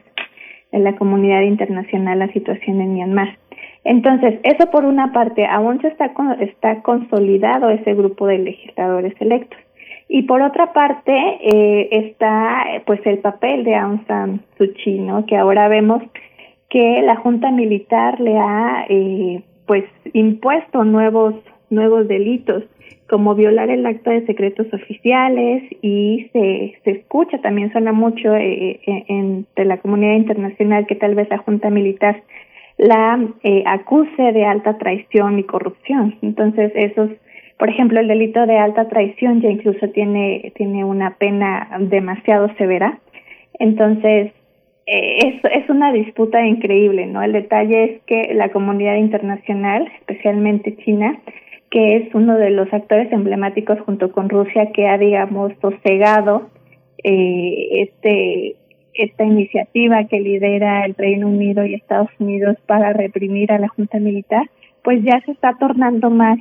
[0.70, 3.38] de la comunidad internacional la situación en Myanmar.
[3.82, 9.58] Entonces, eso por una parte, aún se está, está consolidado ese grupo de legisladores electos.
[10.08, 15.26] Y por otra parte eh, está pues el papel de Aung San Suu Kyi, ¿no?
[15.26, 16.02] que ahora vemos
[16.70, 21.34] que la Junta Militar le ha eh, pues impuesto nuevos
[21.70, 22.62] nuevos delitos
[23.08, 28.80] como violar el acta de secretos oficiales y se, se escucha también suena mucho eh,
[28.86, 32.22] eh entre la comunidad internacional que tal vez la Junta Militar
[32.78, 36.16] la eh, acuse de alta traición y corrupción.
[36.22, 37.10] Entonces esos
[37.58, 42.98] por ejemplo, el delito de alta traición ya incluso tiene, tiene una pena demasiado severa.
[43.58, 44.32] Entonces,
[44.86, 47.22] eh, es, es una disputa increíble, ¿no?
[47.22, 51.18] El detalle es que la comunidad internacional, especialmente China,
[51.70, 56.50] que es uno de los actores emblemáticos junto con Rusia que ha, digamos, sosegado
[57.02, 58.56] eh, este
[58.94, 63.98] esta iniciativa que lidera el Reino Unido y Estados Unidos para reprimir a la Junta
[63.98, 64.48] Militar,
[64.82, 66.38] pues ya se está tornando más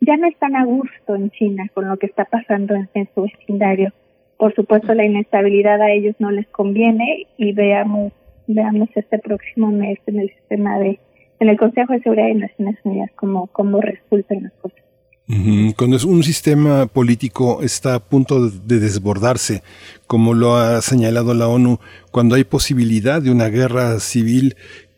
[0.00, 3.92] ya no están a gusto en China con lo que está pasando en, su vecindario.
[4.36, 8.12] Por supuesto, la inestabilidad a ellos no les conviene y veamos
[8.94, 10.98] este próximo mes en el sistema de
[11.40, 14.84] en el Consejo de Seguridad de Naciones Unidas cómo cómo resultan las cosas.
[15.76, 19.62] Cuando un sistema político está a punto de desbordarse,
[20.06, 21.78] como lo ha señalado la ONU,
[22.10, 24.54] cuando hay posibilidad de una guerra civil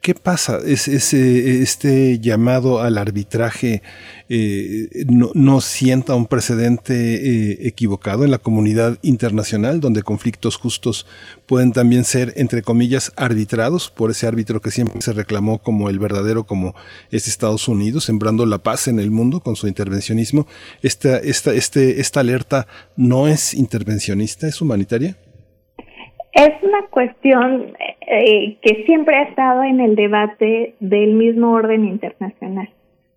[0.07, 0.61] ¿Qué pasa?
[0.65, 3.83] ¿Es, este llamado al arbitraje
[4.29, 11.07] eh, no, sienta un precedente eh, equivocado en la comunidad internacional, donde conflictos justos
[11.47, 15.99] pueden también ser, entre comillas, arbitrados por ese árbitro que siempre se reclamó como el
[15.99, 16.77] verdadero, como
[17.11, 20.47] es Estados Unidos, sembrando la paz en el mundo con su intervencionismo?
[20.83, 25.17] ¿Esta, este, esta alerta no es intervencionista, es humanitaria?
[26.37, 27.73] Es una cuestión
[28.07, 32.69] eh, que siempre ha estado en el debate del mismo orden internacional,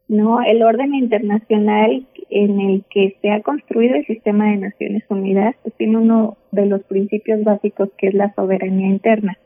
[0.07, 0.41] ¿no?
[0.41, 5.75] El orden internacional en el que se ha construido el sistema de Naciones Unidas pues,
[5.75, 9.37] tiene uno de los principios básicos que es la soberanía interna.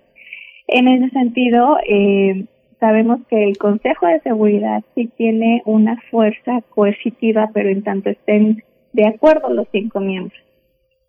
[0.68, 2.46] En ese sentido, eh,
[2.80, 8.64] sabemos que el Consejo de Seguridad sí tiene una fuerza coercitiva, pero en tanto estén
[8.92, 10.40] de acuerdo los cinco miembros.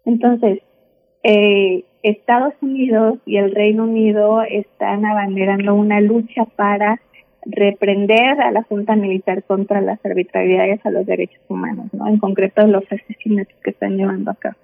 [0.06, 0.60] Entonces,
[1.24, 7.01] eh, Estados Unidos y el Reino Unido están abanderando una lucha para
[7.47, 12.06] reprender a la Junta Militar contra las arbitrariedades a los derechos humanos, ¿no?
[12.06, 14.56] En concreto los asesinatos que están llevando a cabo.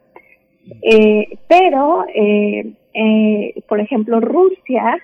[0.82, 4.98] Eh, pero, eh, eh, por ejemplo, Rusia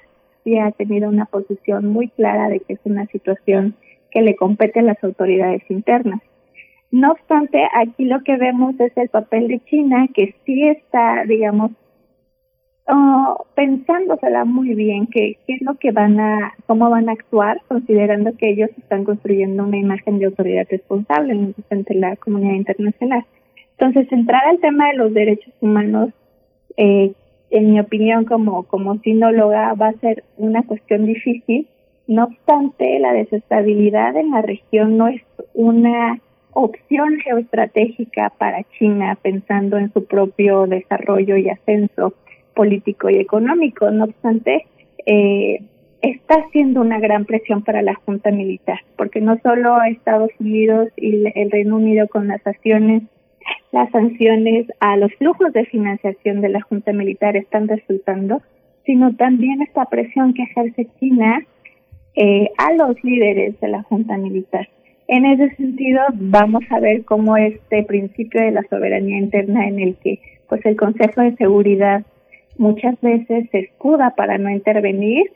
[0.45, 3.77] sí ha tenido una posición muy clara de que es una situación
[4.11, 6.21] que le compete a las autoridades internas.
[6.91, 11.73] No obstante, aquí lo que vemos es el papel de China, que sí está, digamos,
[12.89, 18.37] uh, pensándosela muy bien qué es lo que van a, cómo van a actuar, considerando
[18.37, 23.25] que ellos están construyendo una imagen de autoridad responsable ante la comunidad internacional.
[23.79, 26.11] Entonces, entrar al tema de los derechos humanos,
[26.77, 27.13] eh,
[27.51, 31.69] en mi opinión, como, como sinóloga, va a ser una cuestión difícil.
[32.07, 35.23] No obstante, la desestabilidad en la región no es
[35.55, 36.19] una
[36.53, 42.15] opción geoestratégica para China pensando en su propio desarrollo y ascenso
[42.57, 43.89] político y económico.
[43.93, 44.67] No obstante,
[45.05, 45.61] eh,
[46.03, 51.25] está haciendo una gran presión para la Junta Militar, porque no solo Estados Unidos y
[51.35, 53.05] el Reino Unido con las acciones,
[53.71, 58.43] las sanciones a los flujos de financiación de la Junta Militar están resultando,
[58.85, 61.45] sino también esta presión que ejerce China
[62.15, 64.69] eh, a los líderes de la Junta Militar.
[65.09, 69.97] En ese sentido, vamos a ver cómo este principio de la soberanía interna en el
[69.97, 70.19] que
[70.49, 72.05] pues el Consejo de Seguridad
[72.59, 75.33] muchas veces se escuda para no intervenir.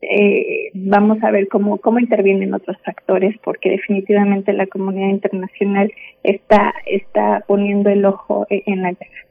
[0.00, 5.92] Eh, vamos a ver cómo, cómo intervienen otros factores, porque definitivamente la comunidad internacional
[6.22, 9.22] está, está poniendo el ojo en la guerra.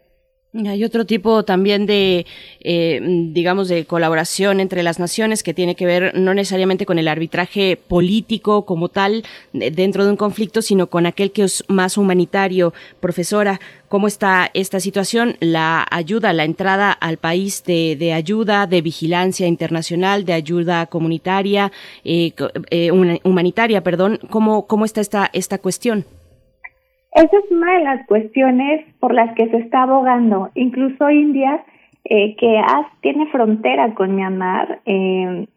[0.53, 2.26] Hay otro tipo también de,
[2.60, 2.99] eh,
[3.32, 7.78] digamos, de colaboración entre las naciones que tiene que ver no necesariamente con el arbitraje
[7.78, 9.23] político como tal
[9.53, 12.73] dentro de un conflicto, sino con aquel que es más humanitario.
[12.99, 13.61] Profesora,
[13.91, 15.35] ¿cómo está esta situación?
[15.41, 21.72] La ayuda, la entrada al país de, ayuda, de vigilancia internacional, de ayuda comunitaria,
[22.05, 22.31] eh,
[22.72, 22.89] eh,
[23.23, 24.18] humanitaria, perdón.
[24.30, 26.05] ¿Cómo, cómo está esta, esta cuestión?
[27.13, 30.49] Esa es una de las cuestiones por las que se está abogando.
[30.55, 31.65] Incluso India,
[32.05, 32.61] eh, que
[33.01, 35.47] tiene frontera con Myanmar, eh,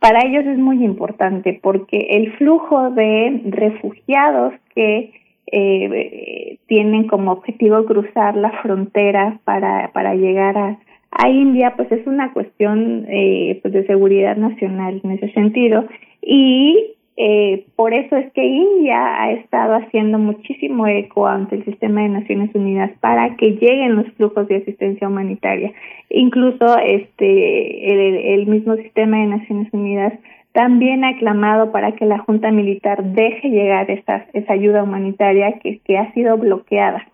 [0.00, 5.17] para ellos es muy importante porque el flujo de refugiados que
[5.52, 10.78] eh, tienen como objetivo cruzar la frontera para, para llegar a,
[11.10, 15.86] a India, pues es una cuestión eh, pues de seguridad nacional en ese sentido.
[16.22, 22.02] Y eh, por eso es que India ha estado haciendo muchísimo eco ante el sistema
[22.02, 25.72] de Naciones Unidas para que lleguen los flujos de asistencia humanitaria.
[26.10, 30.12] Incluso este el, mismo sistema de Naciones Unidas
[30.58, 35.96] también ha clamado para que la Junta Militar deje llegar esa, esa ayuda humanitaria que,
[35.96, 37.06] ha sido bloqueada,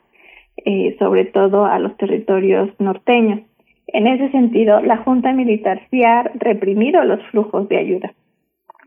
[0.64, 3.40] eh, sobre todo a los territorios norteños.
[3.88, 8.14] En ese sentido, la Junta Militar sí ha reprimido los flujos de ayuda.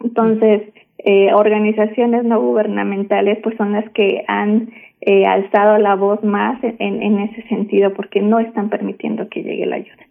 [0.03, 0.63] Entonces,
[1.05, 4.71] eh, organizaciones no gubernamentales pues son las que han
[5.01, 9.75] eh, alzado la voz más en, ese sentido porque no están permitiendo que llegue la
[9.75, 10.07] ayuda.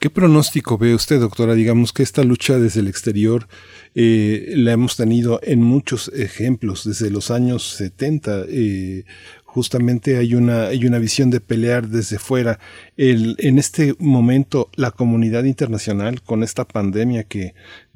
[0.00, 1.54] ¿Qué pronóstico ve usted, doctora?
[1.54, 3.46] Digamos que esta lucha desde el exterior
[3.94, 8.46] eh, la hemos tenido en muchos ejemplos, desde los años 70.
[8.48, 9.04] Eh,
[9.52, 12.60] justamente hay una, hay una visión de pelear desde fuera.
[12.96, 17.54] En este momento, la comunidad internacional, con esta pandemia que,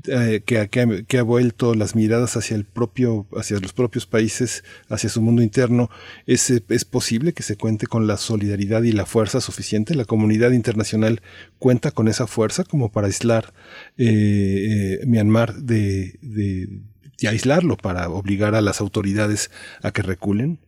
[0.08, 0.68] eh, que,
[1.06, 5.42] que, ha vuelto las miradas hacia el propio, hacia los propios países, hacia su mundo
[5.42, 5.90] interno,
[6.26, 9.94] ¿es, es posible que se cuente con la solidaridad y la fuerza suficiente?
[9.94, 11.22] ¿La comunidad internacional
[11.60, 13.54] cuenta con esa fuerza como para aislar
[13.96, 19.52] eh, eh, Myanmar de, de aislarlo, para obligar a las autoridades
[19.82, 20.58] a que reculen?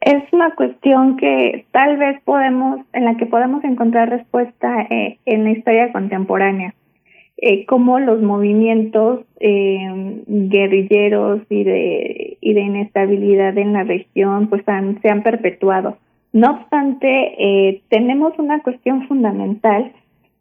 [0.00, 5.44] Es una cuestión que tal vez podemos, en la que podemos encontrar respuesta eh, en
[5.44, 6.74] la historia contemporánea.
[7.38, 14.68] eh, cómo los movimientos eh, guerrilleros y de, y de inestabilidad en la región pues
[14.68, 15.98] han, se han perpetuado.
[16.32, 17.08] No obstante,
[17.38, 19.92] eh, tenemos una cuestión fundamental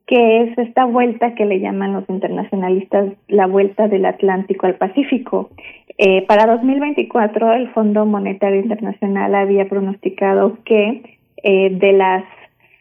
[0.08, 5.50] que es esta vuelta que le llaman los internacionalistas la vuelta del Atlántico al Pacífico.
[5.98, 12.24] Eh, para 2024 el Fondo Monetario Internacional había pronosticado que eh, de las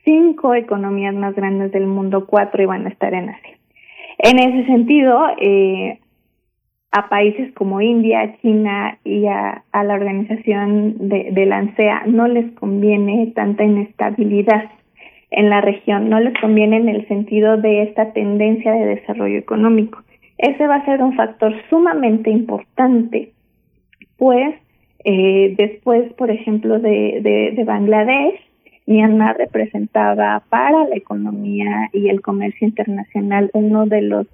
[0.05, 3.59] cinco economías más grandes del mundo, cuatro iban a estar en Asia.
[4.19, 5.98] En ese sentido, eh,
[6.93, 12.53] a países como India, China y a, la organización de, de la ANSEA no les
[12.53, 14.70] conviene tanta inestabilidad
[15.37, 20.03] en la región, no les conviene en el sentido de esta tendencia de desarrollo económico.
[20.39, 23.33] Ese va a ser un factor sumamente importante,
[24.17, 24.55] pues
[25.05, 28.41] eh, después, por ejemplo, de, de, de Bangladesh,
[28.87, 34.27] Myanmar representaba para la economía y el comercio internacional uno de los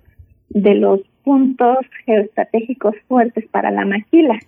[0.51, 4.39] de los puntos geoestratégicos fuertes para la maquila.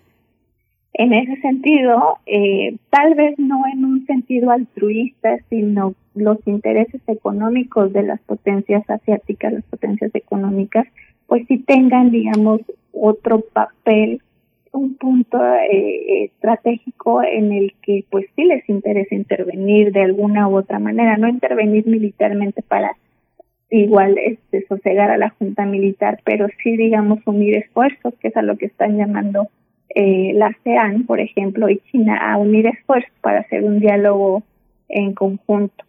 [0.95, 7.93] En ese sentido, eh, tal vez no en un sentido altruista, sino los intereses económicos
[7.93, 10.87] de las potencias asiáticas, las potencias económicas,
[11.27, 12.61] pues sí tengan, digamos,
[12.93, 14.21] otro papel
[14.75, 15.39] un punto
[15.71, 21.17] eh, estratégico en el que pues sí les interesa intervenir de alguna u otra manera,
[21.17, 22.97] no intervenir militarmente para
[23.71, 28.43] igual este sosegar a la junta militar, pero sí digamos unir esfuerzos, que es a
[28.43, 29.49] lo que están llamando
[29.89, 34.43] eh, la ASEAN, por ejemplo, y China a unir esfuerzos para hacer un diálogo
[34.89, 35.85] en conjunto.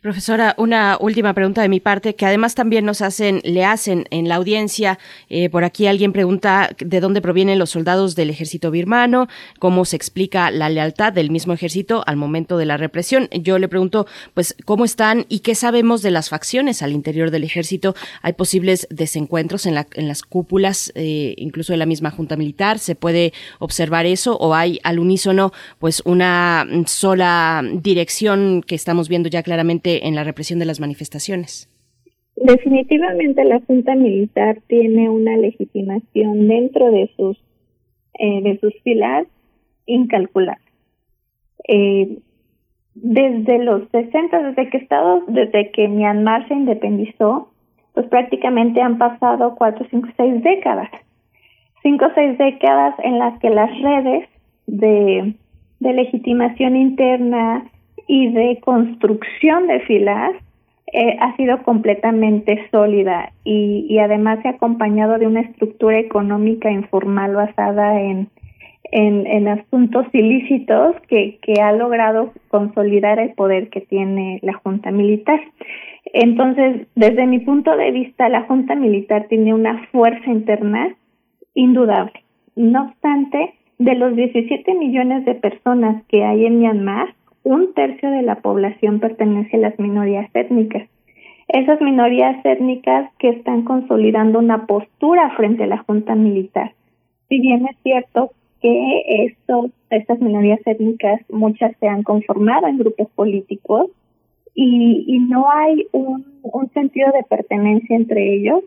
[0.00, 4.26] Profesora, una última pregunta de mi parte, que además también nos hacen, le hacen en
[4.26, 4.98] la audiencia.
[5.28, 9.28] Eh, por aquí alguien pregunta de dónde provienen los soldados del ejército birmano,
[9.58, 13.28] cómo se explica la lealtad del mismo ejército al momento de la represión.
[13.32, 17.44] Yo le pregunto, pues, cómo están y qué sabemos de las facciones al interior del
[17.44, 17.94] ejército.
[18.22, 22.78] Hay posibles desencuentros en, la, en las cúpulas, eh, incluso de la misma junta militar.
[22.78, 29.28] ¿Se puede observar eso o hay al unísono, pues, una sola dirección que estamos viendo
[29.28, 31.68] ya claramente en la represión de las manifestaciones.
[32.36, 37.36] Definitivamente la Junta Militar tiene una legitimación dentro de sus
[38.20, 39.26] eh, de sus filas
[39.86, 40.64] incalculable.
[41.66, 42.18] Eh,
[42.94, 47.50] desde los 60, desde que Estados, desde que Myanmar se independizó,
[47.92, 50.90] pues prácticamente han pasado cuatro, cinco, seis décadas.
[51.82, 54.28] Cinco o seis décadas en las que las redes
[54.68, 55.34] de,
[55.80, 57.68] de legitimación interna,
[58.06, 60.32] y de construcción de filas
[60.92, 67.34] eh, ha sido completamente sólida y, además se ha acompañado de una estructura económica informal
[67.34, 68.28] basada en,
[68.92, 74.92] en, en asuntos ilícitos que, que ha logrado consolidar el poder que tiene la Junta
[74.92, 75.40] Militar.
[76.12, 80.94] Entonces, desde mi punto de vista, la Junta Militar tiene una fuerza interna
[81.54, 82.22] indudable.
[82.54, 87.15] No obstante, de los 17 millones de personas que hay en Myanmar,
[87.46, 90.88] un tercio de la población pertenece a las minorías étnicas.
[91.46, 96.72] Esas minorías étnicas que están consolidando una postura frente a la junta militar.
[97.28, 99.32] Si bien es cierto que
[99.90, 103.90] estas minorías étnicas, muchas se han conformado en grupos políticos
[104.52, 108.64] y, no hay un, un sentido de pertenencia entre ellos,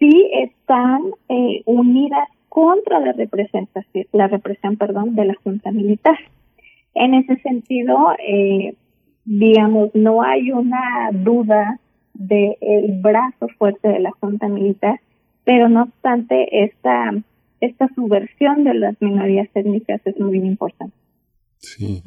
[0.00, 6.18] sí están eh, unidas contra la representación, la represión, perdón, de la junta militar.
[6.94, 8.74] En ese sentido, eh,
[9.24, 11.78] digamos, no hay una duda
[12.14, 15.00] del el brazo fuerte de la Junta Militar,
[15.44, 17.12] pero no obstante, esta,
[17.60, 20.94] esta subversión de las minorías étnicas es muy importante.
[21.58, 22.02] Sí.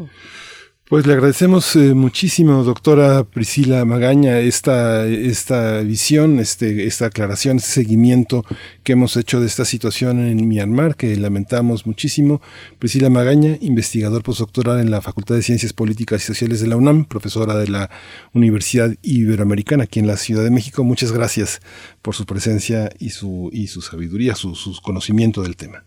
[0.87, 7.71] Pues le agradecemos eh, muchísimo, doctora Priscila Magaña, esta, esta visión, este, esta aclaración, este
[7.71, 8.45] seguimiento
[8.83, 12.39] que hemos hecho de esta situación en Myanmar, que lamentamos muchísimo.
[12.77, 17.05] Priscila Magaña, investigador postdoctoral en la Facultad de Ciencias Políticas y Sociales de la UNAM,
[17.05, 17.89] profesora de la
[18.33, 20.83] Universidad Iberoamericana aquí en la Ciudad de México.
[20.83, 21.61] Muchas gracias
[22.03, 25.83] por su presencia y su, y su sabiduría, su, su conocimiento del tema.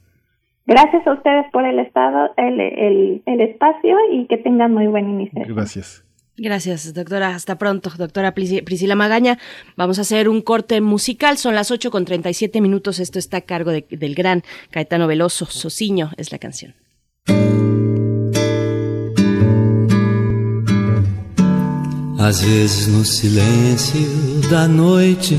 [0.69, 5.09] Gracias a ustedes por el estado, el, el, el espacio y que tengan muy buen
[5.09, 5.43] inicio.
[5.49, 6.05] Gracias.
[6.37, 7.35] Gracias, doctora.
[7.35, 9.39] Hasta pronto, doctora Priscila Magaña.
[9.77, 11.39] Vamos a hacer un corte musical.
[11.39, 13.01] Son las 8 con 37 minutos.
[13.01, 15.47] Esto está a cargo de, del gran Caetano Veloso.
[15.47, 16.75] Sociño es la canción.
[22.21, 25.39] Às vezes no silêncio da noite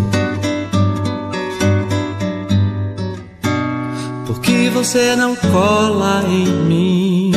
[4.91, 7.31] Você não cola em mim?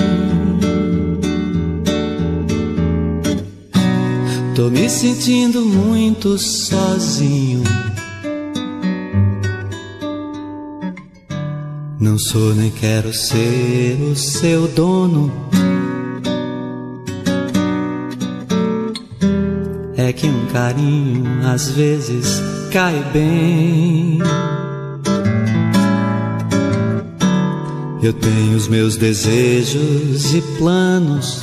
[4.56, 7.62] Tô me sentindo muito sozinho.
[12.01, 15.32] Não sou nem quero ser o seu dono.
[19.97, 24.18] É que um carinho às vezes cai bem.
[28.05, 31.40] Eu tenho os meus desejos e planos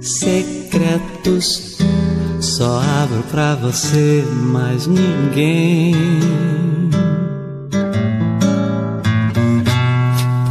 [0.00, 1.76] secretos.
[2.40, 5.94] Só abro pra você, mais ninguém.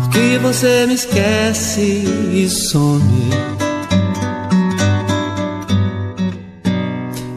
[0.03, 2.03] Porque você me esquece
[2.35, 3.31] e some.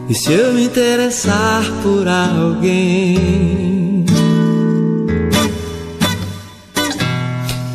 [0.07, 3.76] E se eu me interessar por alguém?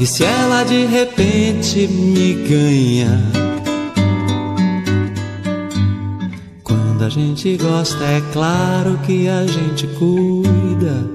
[0.03, 3.23] E se ela de repente me ganha?
[6.65, 11.09] Quando a gente gosta, é claro que a gente cuida.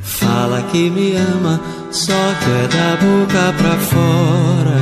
[0.00, 1.60] Fala que me ama,
[1.90, 4.80] só que é da boca pra fora.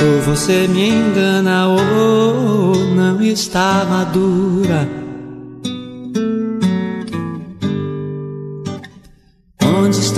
[0.00, 5.07] Ou você me engana, ou não está madura.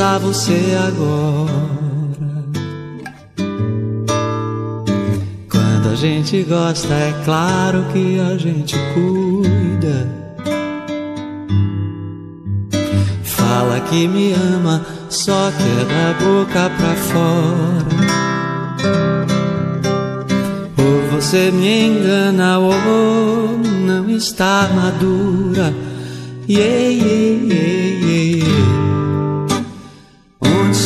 [0.00, 1.50] Está você agora?
[5.50, 10.08] Quando a gente gosta, é claro que a gente cuida.
[13.22, 17.84] Fala que me ama, só que é da boca pra fora.
[20.78, 25.74] Ou você me engana, ou não está madura.
[26.48, 28.89] Yeah, yeah, yeah, yeah.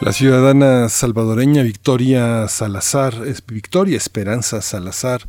[0.00, 3.14] La ciudadana salvadoreña Victoria Salazar,
[3.46, 5.22] Victoria Esperanza Salazar,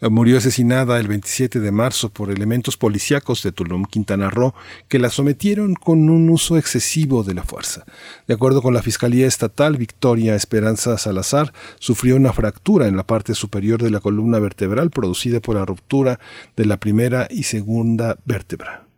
[0.00, 4.54] eh, murió asesinada el 27 de marzo por elementos policíacos de Tulum, Quintana Roo,
[4.88, 7.84] que la sometieron con un uso excesivo de la fuerza.
[8.28, 13.34] De acuerdo con la Fiscalía Estatal, Victoria Esperanza Salazar sufrió una fractura en la parte
[13.34, 16.20] superior de la columna vertebral producida por la ruptura
[16.56, 18.89] de la primera y segunda vértebra.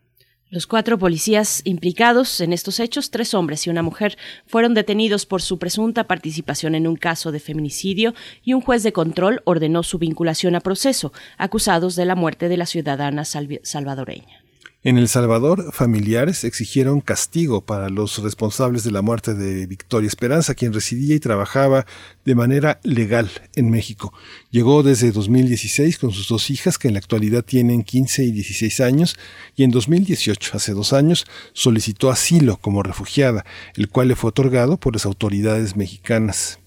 [0.52, 5.40] Los cuatro policías implicados en estos hechos, tres hombres y una mujer, fueron detenidos por
[5.40, 8.12] su presunta participación en un caso de feminicidio
[8.44, 12.58] y un juez de control ordenó su vinculación a proceso, acusados de la muerte de
[12.58, 14.41] la ciudadana salvadoreña.
[14.84, 20.56] En El Salvador, familiares exigieron castigo para los responsables de la muerte de Victoria Esperanza,
[20.56, 21.86] quien residía y trabajaba
[22.24, 24.12] de manera legal en México.
[24.50, 28.80] Llegó desde 2016 con sus dos hijas, que en la actualidad tienen 15 y 16
[28.80, 29.16] años,
[29.54, 33.44] y en 2018, hace dos años, solicitó asilo como refugiada,
[33.76, 36.58] el cual le fue otorgado por las autoridades mexicanas.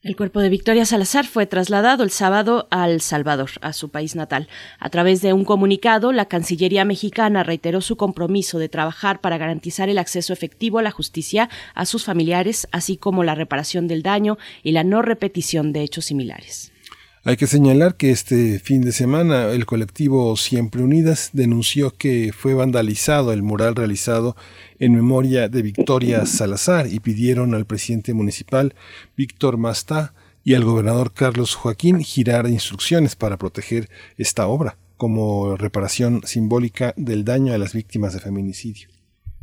[0.00, 4.14] El cuerpo de Victoria Salazar fue trasladado el sábado a El Salvador, a su país
[4.14, 4.46] natal.
[4.78, 9.88] A través de un comunicado, la Cancillería mexicana reiteró su compromiso de trabajar para garantizar
[9.88, 14.38] el acceso efectivo a la justicia a sus familiares, así como la reparación del daño
[14.62, 16.70] y la no repetición de hechos similares.
[17.24, 22.54] Hay que señalar que este fin de semana el colectivo Siempre Unidas denunció que fue
[22.54, 24.36] vandalizado el mural realizado
[24.78, 28.74] en memoria de Victoria Salazar y pidieron al presidente municipal
[29.16, 30.14] Víctor Mastá
[30.44, 37.24] y al gobernador Carlos Joaquín girar instrucciones para proteger esta obra como reparación simbólica del
[37.24, 38.88] daño a las víctimas de feminicidio.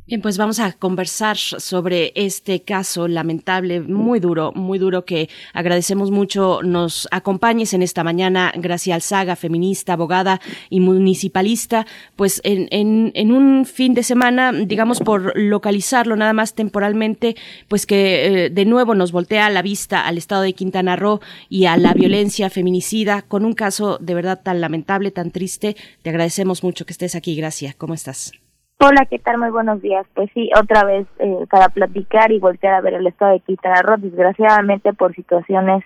[0.08, 6.12] Bien, pues vamos a conversar sobre este caso lamentable, muy duro, muy duro, que agradecemos
[6.12, 13.14] mucho nos acompañes en esta mañana, Gracia Alzaga, feminista, abogada y municipalista, pues en, en,
[13.16, 17.36] en, un fin de semana, digamos por localizarlo nada más temporalmente,
[17.68, 21.20] pues que eh, de nuevo nos voltea la vista al estado de Quintana Roo
[21.50, 25.76] y a la violencia feminicida, con un caso de verdad tan lamentable, tan triste.
[26.04, 27.74] Te agradecemos mucho que estés aquí, Gracia.
[27.76, 28.34] ¿Cómo estás?
[28.78, 29.38] Hola, ¿qué tal?
[29.38, 30.06] Muy buenos días.
[30.14, 33.96] Pues sí, otra vez eh, para platicar y voltear a ver el estado de Quintana
[33.98, 35.84] desgraciadamente por situaciones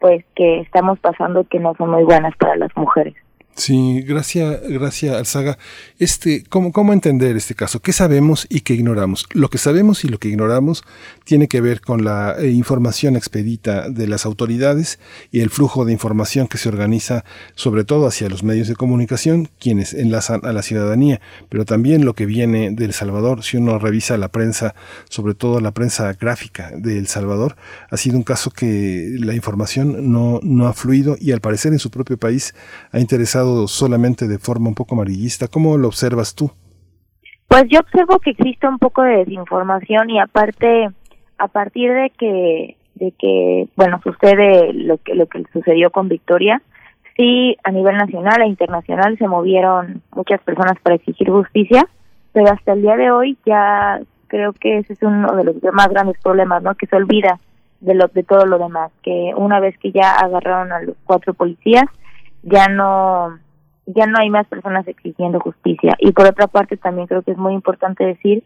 [0.00, 3.14] pues que estamos pasando que no son muy buenas para las mujeres.
[3.54, 5.58] Sí, gracias, gracias Alzaga.
[5.98, 7.80] Este, ¿cómo, ¿Cómo entender este caso?
[7.80, 9.26] ¿Qué sabemos y qué ignoramos?
[9.34, 10.84] Lo que sabemos y lo que ignoramos
[11.24, 14.98] tiene que ver con la eh, información expedita de las autoridades
[15.30, 19.50] y el flujo de información que se organiza sobre todo hacia los medios de comunicación,
[19.60, 21.20] quienes enlazan a la ciudadanía,
[21.50, 23.44] pero también lo que viene de El Salvador.
[23.44, 24.74] Si uno revisa la prensa,
[25.10, 27.56] sobre todo la prensa gráfica de El Salvador,
[27.90, 31.78] ha sido un caso que la información no, no ha fluido y al parecer en
[31.78, 32.54] su propio país
[32.92, 35.48] ha interesado solamente de forma un poco amarillista.
[35.48, 36.50] ¿Cómo lo observas tú?
[37.48, 40.88] Pues yo observo que existe un poco de desinformación y aparte,
[41.38, 46.62] a partir de que, de que, bueno, sucede lo que, lo que sucedió con Victoria,
[47.16, 51.86] sí, a nivel nacional e internacional se movieron muchas personas para exigir justicia,
[52.32, 55.88] pero hasta el día de hoy ya creo que ese es uno de los más
[55.88, 56.74] grandes problemas, ¿no?
[56.74, 57.38] Que se olvida
[57.80, 61.34] de lo de todo lo demás, que una vez que ya agarraron a los cuatro
[61.34, 61.84] policías,
[62.42, 63.38] ya no
[63.86, 65.96] ya no hay más personas exigiendo justicia.
[65.98, 68.44] Y por otra parte también creo que es muy importante decir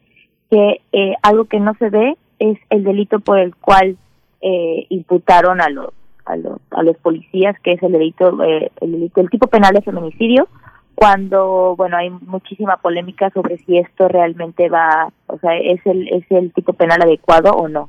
[0.50, 3.96] que eh, algo que no se ve es el delito por el cual
[4.40, 5.90] eh, imputaron a los
[6.24, 9.72] a los a los policías que es el delito eh, el delito el tipo penal
[9.74, 10.48] de feminicidio
[10.94, 16.24] cuando bueno hay muchísima polémica sobre si esto realmente va o sea es el es
[16.30, 17.88] el tipo penal adecuado o no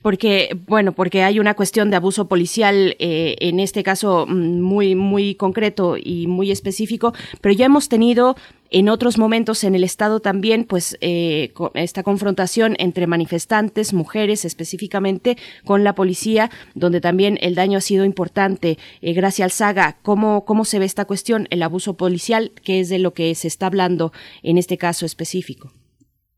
[0.00, 4.94] porque, bueno, porque hay una cuestión de abuso policial, eh, en este caso mm, muy,
[4.94, 8.36] muy concreto y muy específico, pero ya hemos tenido
[8.70, 15.36] en otros momentos en el Estado también, pues, eh, esta confrontación entre manifestantes, mujeres específicamente,
[15.64, 18.78] con la policía, donde también el daño ha sido importante.
[19.02, 22.88] Eh, gracias al Saga, ¿cómo, ¿cómo se ve esta cuestión, el abuso policial, que es
[22.88, 24.12] de lo que se está hablando
[24.42, 25.70] en este caso específico?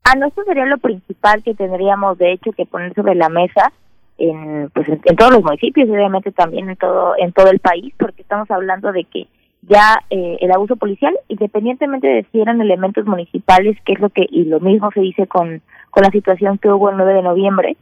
[0.07, 3.71] Ah, no, eso sería lo principal que tendríamos, de hecho, que poner sobre la mesa
[4.19, 8.21] en, pues, en, todos los municipios, obviamente también en todo, en todo el país, porque
[8.21, 9.27] estamos hablando de que
[9.63, 14.27] ya eh, el abuso policial, independientemente de si eran elementos municipales, que es lo que,
[14.29, 17.75] y lo mismo se dice con, con la situación que hubo el 9 de noviembre,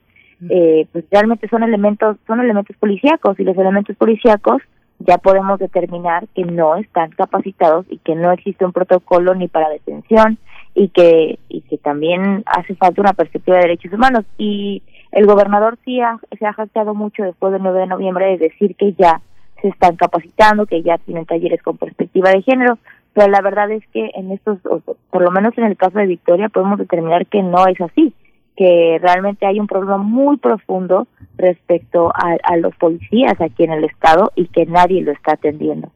[0.49, 4.61] eh, pues realmente son elementos, son elementos policíacos, y los elementos policíacos
[4.99, 9.67] ya podemos determinar que no están capacitados y que no existe un protocolo ni para
[9.67, 10.37] detención
[10.75, 14.81] y que y que también hace falta una perspectiva de derechos humanos y
[15.11, 15.99] el gobernador sí
[16.37, 19.21] se ha jactado mucho después del 9 de noviembre de decir que ya
[19.61, 22.79] se están capacitando, que ya tienen talleres con perspectiva de género,
[23.13, 26.49] pero la verdad es que en estos, por lo menos en el caso de Victoria,
[26.49, 28.13] podemos determinar que no es así,
[28.57, 33.83] que realmente hay un problema muy profundo respecto a, a los policías aquí en el
[33.83, 35.91] estado y que nadie lo está atendiendo.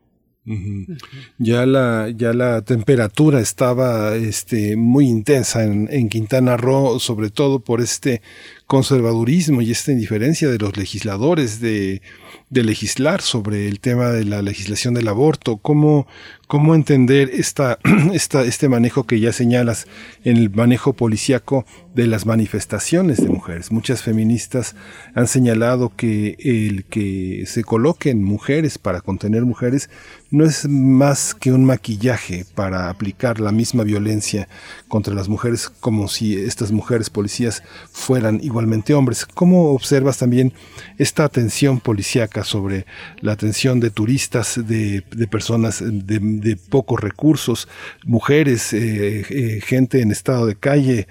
[1.37, 7.59] Ya la, ya la temperatura estaba este, muy intensa en, en Quintana Roo, sobre todo
[7.59, 8.21] por este
[8.65, 12.01] conservadurismo y esta indiferencia de los legisladores de,
[12.49, 16.07] de legislar sobre el tema de la legislación del aborto, cómo,
[16.47, 17.79] cómo entender esta,
[18.13, 19.87] esta, este manejo que ya señalas
[20.23, 23.71] en el manejo policíaco de las manifestaciones de mujeres.
[23.71, 24.75] Muchas feministas
[25.13, 29.89] han señalado que el que se coloquen mujeres para contener mujeres
[30.29, 34.47] no es más que un maquillaje para aplicar la misma violencia
[34.87, 39.25] contra las mujeres como si estas mujeres policías fueran igualmente hombres.
[39.25, 40.53] ¿Cómo observas también
[40.97, 42.85] esta atención policíaca sobre
[43.21, 47.67] la atención de turistas, de, de personas de, pocos recursos,
[48.05, 51.07] mujeres, eh, eh, gente en estado de calle?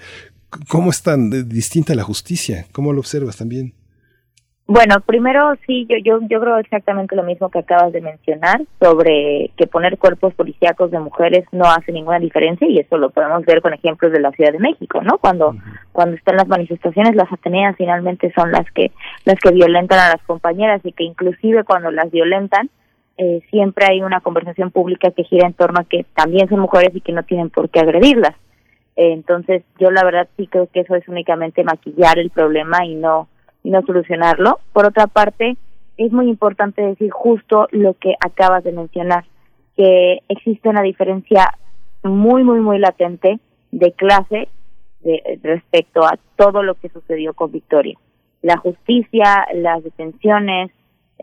[0.67, 2.67] ¿Cómo es tan distinta la justicia?
[2.71, 3.73] ¿Cómo lo observas también?
[4.69, 9.49] Bueno, primero sí, yo, yo, yo creo exactamente lo mismo que acabas de mencionar sobre
[9.55, 13.61] que poner cuerpos policíacos de mujeres no hace ninguna diferencia y eso lo podemos ver
[13.61, 15.19] con ejemplos de la Ciudad de México, ¿no?
[15.19, 15.55] Cuando
[15.93, 18.91] cuando están las manifestaciones, las Ateneas finalmente son las que
[19.23, 22.69] las que violentan a las compañeras y que inclusive cuando las violentan
[23.17, 26.93] eh, siempre hay una conversación pública que gira en torno a que también son mujeres
[26.93, 28.35] y que no tienen por qué agredirlas.
[28.97, 32.95] Eh, entonces, yo la verdad sí creo que eso es únicamente maquillar el problema y
[32.95, 33.29] no
[33.69, 34.59] no solucionarlo.
[34.73, 35.57] Por otra parte,
[35.97, 39.25] es muy importante decir justo lo que acabas de mencionar,
[39.75, 41.53] que existe una diferencia
[42.03, 43.39] muy, muy, muy latente
[43.71, 44.47] de clase
[45.01, 47.97] de, respecto a todo lo que sucedió con Victoria.
[48.41, 50.71] La justicia, las detenciones,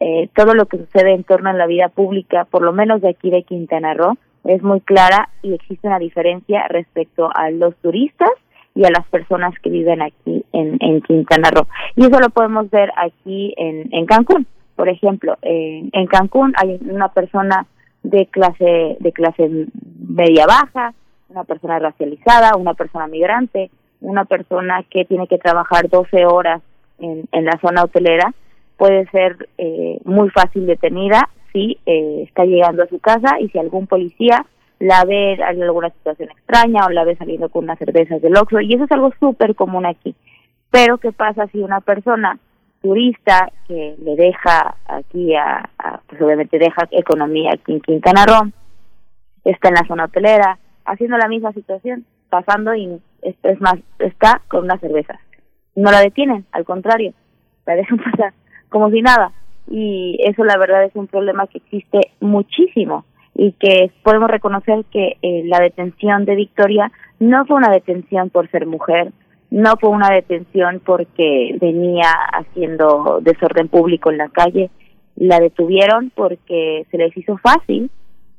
[0.01, 3.11] eh, todo lo que sucede en torno a la vida pública, por lo menos de
[3.11, 8.31] aquí de Quintana Roo, es muy clara y existe una diferencia respecto a los turistas
[8.75, 11.67] y a las personas que viven aquí en, en Quintana Roo.
[11.97, 14.47] Y eso lo podemos ver aquí en, en Cancún.
[14.75, 17.67] Por ejemplo, en, en Cancún hay una persona
[18.03, 19.67] de clase de clase
[20.09, 20.93] media baja,
[21.29, 23.71] una persona racializada, una persona migrante,
[24.01, 26.61] una persona que tiene que trabajar 12 horas
[26.99, 28.35] en, en la zona hotelera,
[28.77, 33.59] puede ser eh, muy fácil detenida si eh, está llegando a su casa y si
[33.59, 34.45] algún policía
[34.85, 38.61] la ve en alguna situación extraña o la ve saliendo con unas cervezas del Oxxo
[38.61, 40.15] y eso es algo súper común aquí.
[40.71, 42.39] Pero ¿qué pasa si una persona
[42.83, 45.71] turista que le deja aquí a,
[46.07, 48.51] pues obviamente deja economía aquí en Quintana Roo,
[49.45, 54.65] está en la zona hotelera, haciendo la misma situación, pasando y es más, está con
[54.65, 55.19] unas cervezas.
[55.75, 57.15] No la detienen, al contrario,
[57.65, 58.35] la dejan pasar
[58.69, 59.33] como si nada.
[59.67, 65.17] Y eso la verdad es un problema que existe muchísimo y que podemos reconocer que
[65.23, 69.13] eh, la detención de Victoria no fue una detención por ser mujer,
[69.51, 74.71] no fue una detención porque venía haciendo desorden público en la calle,
[75.17, 77.91] la detuvieron porque se les hizo fácil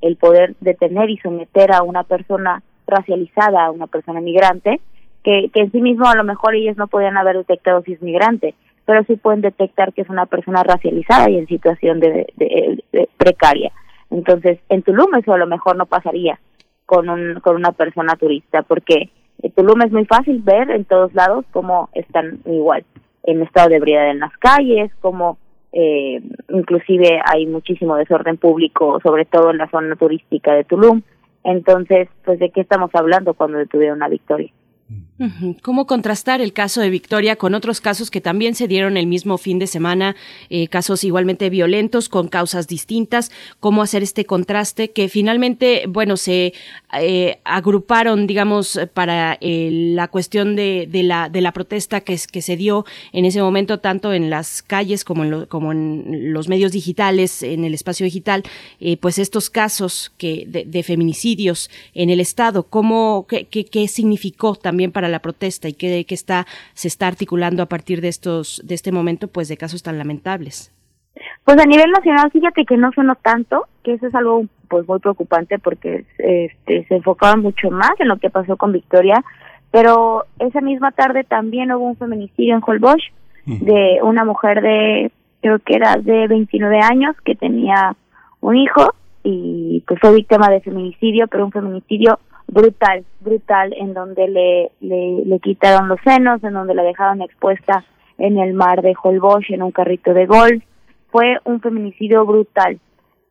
[0.01, 4.79] el poder detener y someter a una persona racializada, a una persona migrante,
[5.23, 8.01] que, que en sí mismo a lo mejor ellos no podían haber detectado si es
[8.01, 8.53] migrante,
[8.85, 13.71] pero sí pueden detectar que es una persona racializada y en situación de, de precaria.
[14.15, 16.39] Entonces, en Tulum eso a lo mejor no pasaría
[16.85, 19.09] con, un, con una persona turista, porque
[19.55, 22.85] Tulum es muy fácil ver en todos lados cómo están igual
[23.23, 25.37] en estado de ebriedad en las calles, cómo
[25.73, 31.01] eh, inclusive hay muchísimo desorden público, sobre todo en la zona turística de Tulum.
[31.43, 34.49] Entonces, pues de qué estamos hablando cuando detuvieron a Victoria.
[35.63, 39.39] ¿Cómo contrastar el caso de Victoria con otros casos que también se dieron el mismo
[39.39, 40.15] fin de semana,
[40.49, 43.31] eh, casos igualmente violentos con causas distintas?
[43.59, 46.53] ¿Cómo hacer este contraste que finalmente, bueno, se
[46.99, 52.55] eh, agruparon, digamos, para eh, la cuestión de, la, de la protesta que, que se
[52.55, 57.41] dio en ese momento, tanto en las calles como en, como en los medios digitales,
[57.41, 58.43] en el espacio digital,
[58.99, 64.74] pues estos casos que, de, feminicidios en el Estado, ¿cómo, qué, qué, qué significó también?
[64.75, 68.61] También para la protesta y que, que está se está articulando a partir de estos
[68.65, 70.73] de este momento pues de casos tan lamentables.
[71.45, 74.99] Pues a nivel nacional, fíjate que no sonó tanto, que eso es algo pues muy
[74.99, 79.23] preocupante porque este se enfocaba mucho más en lo que pasó con Victoria,
[79.71, 83.01] pero esa misma tarde también hubo un feminicidio en Holbox
[83.45, 87.95] de una mujer de creo que era de 29 años que tenía
[88.41, 88.93] un hijo
[89.23, 95.39] y pues fue víctima de feminicidio, pero un feminicidio brutal, brutal, en donde le, le,
[95.39, 97.83] quitaron los senos, en donde la dejaron expuesta
[98.17, 100.63] en el mar de Holbox en un carrito de golf.
[101.11, 102.79] Fue un feminicidio brutal.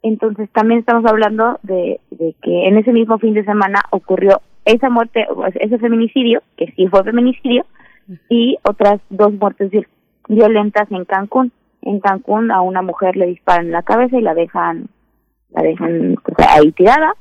[0.02, 4.90] Entonces también estamos hablando de, de que en ese mismo fin de semana ocurrió esa
[4.90, 7.64] muerte, ese feminicidio, que sí fue feminicidio,
[8.28, 9.70] y otras dos muertes
[10.28, 11.52] violentas en Cancún.
[11.82, 14.88] En Cancún a una mujer le disparan en la cabeza y la dejan,
[15.50, 16.16] la dejan
[16.48, 17.14] ahí tirada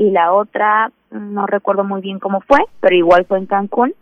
[0.00, 3.92] y la otra no recuerdo muy bien cómo fue, pero igual fue en Cancún,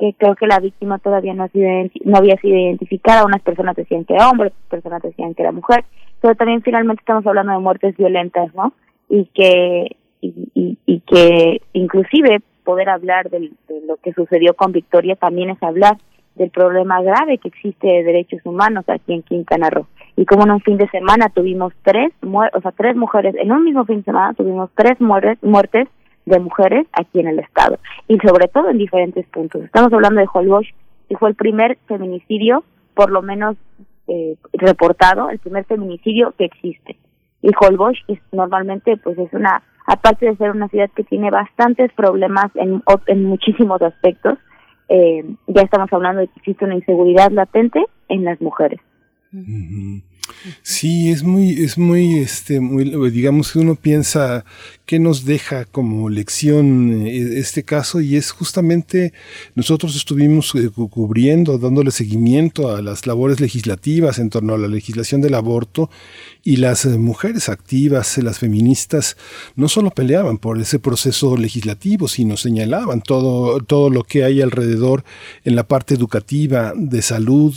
[0.00, 1.68] que creo que la víctima todavía no, ha sido
[2.04, 5.52] no había sido identificada, unas personas decían que era hombre, otras personas decían que era
[5.52, 5.84] mujer,
[6.20, 8.72] pero también finalmente estamos hablando de muertes violentas, ¿no?
[9.08, 13.52] Y que y, que inclusive poder hablar de
[13.86, 15.98] lo que sucedió con Victoria también es hablar
[16.34, 20.52] del problema grave que existe de derechos humanos aquí en Quintana Roo y como en
[20.52, 24.04] un fin de semana tuvimos tres, o sea, tres mujeres, en un mismo fin de
[24.04, 25.88] semana tuvimos tres muertes,
[26.26, 27.78] de mujeres aquí en el estado
[28.08, 29.62] y sobre todo en diferentes puntos.
[29.62, 30.66] Estamos hablando de Holbox
[31.08, 32.64] y fue el primer feminicidio,
[32.94, 33.56] por lo menos
[34.08, 36.96] eh, reportado, el primer feminicidio que existe.
[37.42, 37.98] Y Holbox
[38.32, 43.24] normalmente pues es una, aparte de ser una ciudad que tiene bastantes problemas en, en
[43.24, 44.38] muchísimos aspectos,
[44.88, 48.80] eh, ya estamos hablando de que existe una inseguridad latente en las mujeres.
[50.62, 54.44] Sí, es muy, es muy, este, muy, digamos que uno piensa
[54.86, 59.14] qué nos deja como lección eh, este caso y es justamente
[59.54, 65.22] nosotros estuvimos eh, cubriendo, dándole seguimiento a las labores legislativas en torno a la legislación
[65.22, 65.90] del aborto
[66.42, 69.16] y las eh, mujeres activas, las feministas,
[69.56, 75.04] no solo peleaban por ese proceso legislativo, sino señalaban todo, todo lo que hay alrededor
[75.44, 77.54] en la parte educativa, de salud,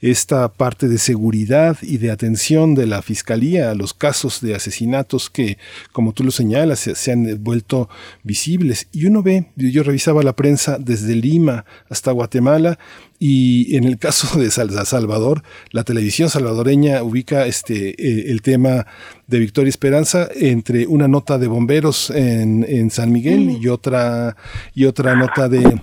[0.00, 5.30] esta parte de seguridad y de atención de la fiscalía a los casos de asesinatos
[5.30, 5.58] que,
[5.92, 7.88] como tú lo señalas, se, han vuelto
[8.22, 8.88] visibles.
[8.92, 12.78] Y uno ve, yo revisaba la prensa desde Lima hasta Guatemala
[13.18, 18.86] y en el caso de Salvador, la televisión salvadoreña ubica este, eh, el tema
[19.28, 24.36] de Victoria Esperanza entre una nota de bomberos en, en San Miguel y otra,
[24.74, 25.80] y otra nota de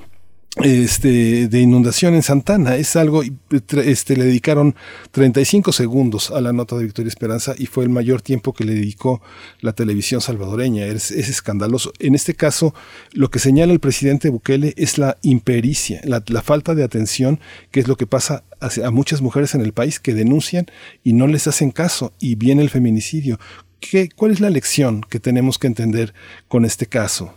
[0.62, 2.76] este, de inundación en Santana.
[2.76, 3.22] Es algo,
[3.52, 4.76] este, le dedicaron
[5.12, 8.74] 35 segundos a la nota de Victoria Esperanza y fue el mayor tiempo que le
[8.74, 9.22] dedicó
[9.62, 10.86] la televisión salvadoreña.
[10.86, 11.94] Es, es escandaloso.
[12.00, 12.74] En este caso,
[13.14, 17.40] lo que señala el presidente Bukele es la impericia, la, falta de atención,
[17.72, 20.66] que es lo que pasa a, a muchas mujeres en el país que denuncian
[21.04, 23.40] y no les hacen caso y viene el feminicidio.
[23.80, 26.14] ¿Qué, ¿Cuál es la lección que tenemos que entender
[26.48, 27.34] con este caso?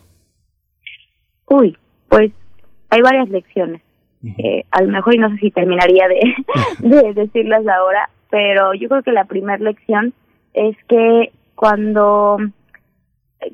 [1.46, 1.76] Uy,
[2.08, 2.32] pues
[2.92, 3.80] hay varias lecciones.
[4.38, 9.02] Eh, a lo mejor, y no sé si terminaría de, decirlas ahora, pero yo creo
[9.02, 10.12] que la primera lección
[10.54, 12.36] es que cuando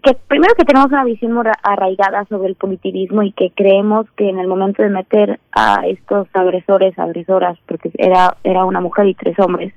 [0.03, 4.29] que primero que tenemos una visión muy arraigada sobre el punitivismo y que creemos que
[4.29, 9.15] en el momento de meter a estos agresores, agresoras, porque era era una mujer y
[9.15, 9.73] tres hombres,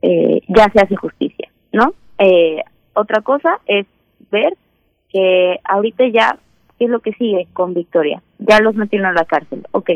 [0.00, 1.92] eh, ya se hace justicia, ¿no?
[2.18, 2.62] Eh,
[2.94, 3.86] otra cosa es
[4.30, 4.54] ver
[5.10, 6.38] que ahorita ya
[6.78, 8.22] ¿Qué es lo que sigue con Victoria?
[8.38, 9.90] Ya los metieron a la cárcel, ok.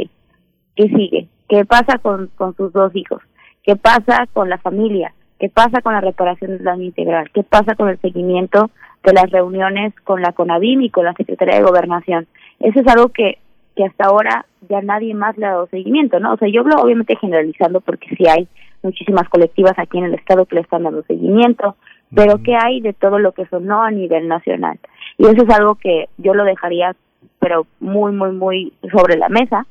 [0.76, 1.28] ¿Qué sigue?
[1.48, 3.22] ¿Qué pasa con, con sus dos hijos?
[3.62, 5.12] ¿Qué pasa con la familia?
[5.38, 7.30] ¿Qué pasa con la reparación del daño integral?
[7.32, 8.70] ¿Qué pasa con el seguimiento
[9.04, 12.26] de las reuniones con la CONAVIM y con la Secretaría de Gobernación?
[12.60, 13.38] Eso es algo que,
[13.76, 16.32] que hasta ahora ya nadie más le ha dado seguimiento, ¿no?
[16.32, 18.48] O sea, yo hablo obviamente generalizando porque sí hay
[18.82, 21.76] muchísimas colectivas aquí en el Estado que le están dando seguimiento,
[22.14, 24.78] pero ¿qué hay de todo lo que sonó a nivel nacional?
[25.18, 26.96] Y eso es algo que yo lo dejaría,
[27.38, 29.66] pero muy, muy, muy sobre la mesa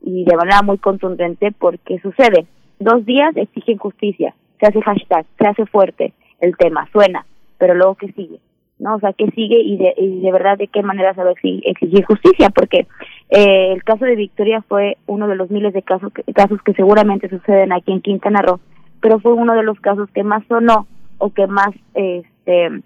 [0.00, 2.46] y de manera muy contundente porque sucede.
[2.78, 7.24] Dos días exigen justicia, se hace hashtag, se hace fuerte el tema, suena,
[7.58, 8.40] pero luego ¿qué sigue?
[8.82, 8.96] ¿no?
[8.96, 11.32] O sea, ¿qué sigue y de, y de verdad de qué manera se va a
[11.32, 12.50] exigir, justicia?
[12.50, 12.88] Porque
[13.30, 16.74] eh, el caso de Victoria fue uno de los miles de casos que, casos que
[16.74, 18.60] seguramente suceden aquí en Quintana Roo,
[19.00, 20.88] pero fue uno de los casos que más sonó
[21.18, 22.82] o que más este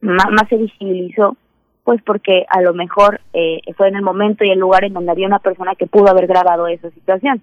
[0.00, 1.36] más, se visibilizó
[1.88, 5.10] pues porque a lo mejor eh, fue en el momento y el lugar en donde
[5.10, 7.40] había una persona que pudo haber grabado esa situación.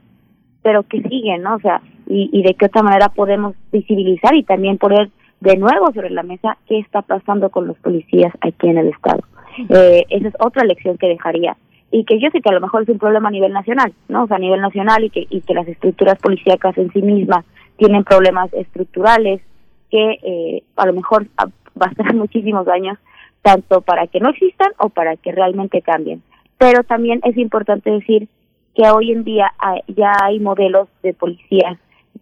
[0.61, 4.43] Pero que sigue no o sea y, y de qué otra manera podemos visibilizar y
[4.43, 5.09] también poner
[5.39, 9.23] de nuevo sobre la mesa qué está pasando con los policías aquí en el estado
[9.67, 11.57] eh, esa es otra lección que dejaría.
[11.89, 14.25] Y que yo sé que a lo mejor es un problema a nivel nacional no
[14.25, 17.45] o sea a nivel nacional y que y que las estructuras policíacas en sí mismas
[17.77, 19.41] tienen problemas estructurales
[19.89, 21.25] que eh, a lo mejor
[21.73, 22.99] bastarán muchísimos años
[23.45, 26.23] tanto para que no existan o para que realmente cambien.
[26.57, 28.27] Pero también es importante decir
[28.73, 29.53] que hoy en día
[29.87, 31.77] ya hay modelos de policías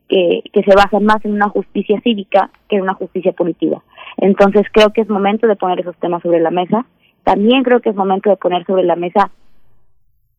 [0.10, 3.82] que, que se basan más en una justicia cívica que en una justicia punitiva.
[4.18, 6.86] Entonces creo que es momento de poner esos temas sobre la mesa.
[7.24, 9.32] También creo que es momento de poner sobre la mesa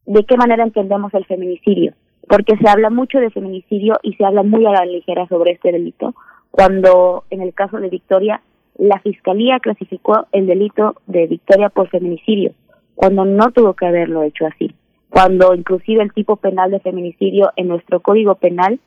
[0.05, 1.95] de qué manera entendemos el feminicidio,
[2.29, 5.73] porque se habla mucho de feminicidio y se habla muy a la ligera sobre este
[5.73, 6.15] delito,
[6.51, 8.43] cuando en el caso de Victoria
[8.77, 12.53] la fiscalía clasificó el delito de Victoria por feminicidio,
[12.95, 14.75] cuando no tuvo que haberlo hecho así,
[15.09, 18.81] cuando inclusive el tipo penal de feminicidio en nuestro código penal,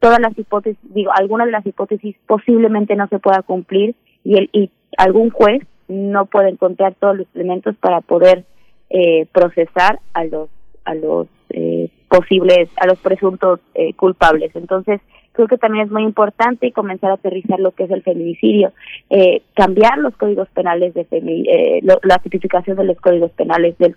[0.00, 3.94] todas las hipótesis, digo, algunas de las hipótesis posiblemente no se pueda cumplir
[4.24, 8.44] y, el, y algún juez no puede encontrar todos los elementos para poder
[8.90, 10.48] eh, procesar a los
[10.84, 14.54] a los eh, posibles, a los presuntos eh, culpables.
[14.56, 15.00] Entonces,
[15.32, 18.72] creo que también es muy importante comenzar a aterrizar lo que es el feminicidio,
[19.10, 23.94] eh, cambiar los códigos penales de eh, la tipificación de los códigos penales de,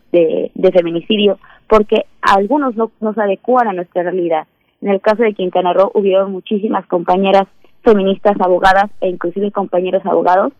[0.53, 1.37] de, feminicidio,
[1.67, 4.47] porque algunos no, no se adecuan a nuestra realidad.
[4.81, 7.47] En el caso de Quintana Roo hubieron muchísimas compañeras
[7.83, 10.53] feministas abogadas e inclusive compañeros abogados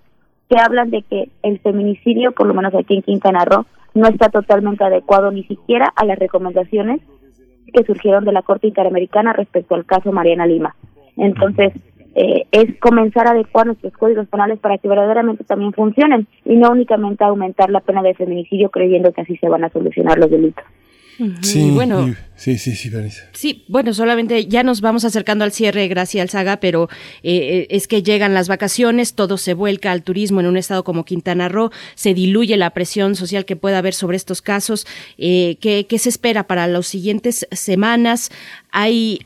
[0.49, 4.29] que hablan de que el feminicidio, por lo menos aquí en Quintana Roo, no está
[4.29, 7.01] totalmente adecuado ni siquiera a las recomendaciones
[7.75, 10.75] que surgieron de la Corte Interamericana respecto al caso Mariana Lima.
[11.17, 11.73] Entonces,
[12.15, 16.71] eh, es comenzar a adecuar nuestros códigos penales para que verdaderamente también funcionen y no
[16.71, 20.63] únicamente aumentar la pena de feminicidio creyendo que así se van a solucionar los delitos.
[21.41, 22.91] Sí, bueno, Sí, sí, sí,
[23.31, 26.89] Sí, bueno, solamente ya nos vamos acercando al cierre, gracias Saga, pero
[27.23, 30.83] eh, eh, es que llegan las vacaciones, todo se vuelca al turismo en un estado
[30.83, 34.85] como Quintana Roo, se diluye la presión social que pueda haber sobre estos casos.
[35.17, 38.31] Eh, ¿qué, se espera para las siguientes semanas?
[38.77, 39.19] Hay,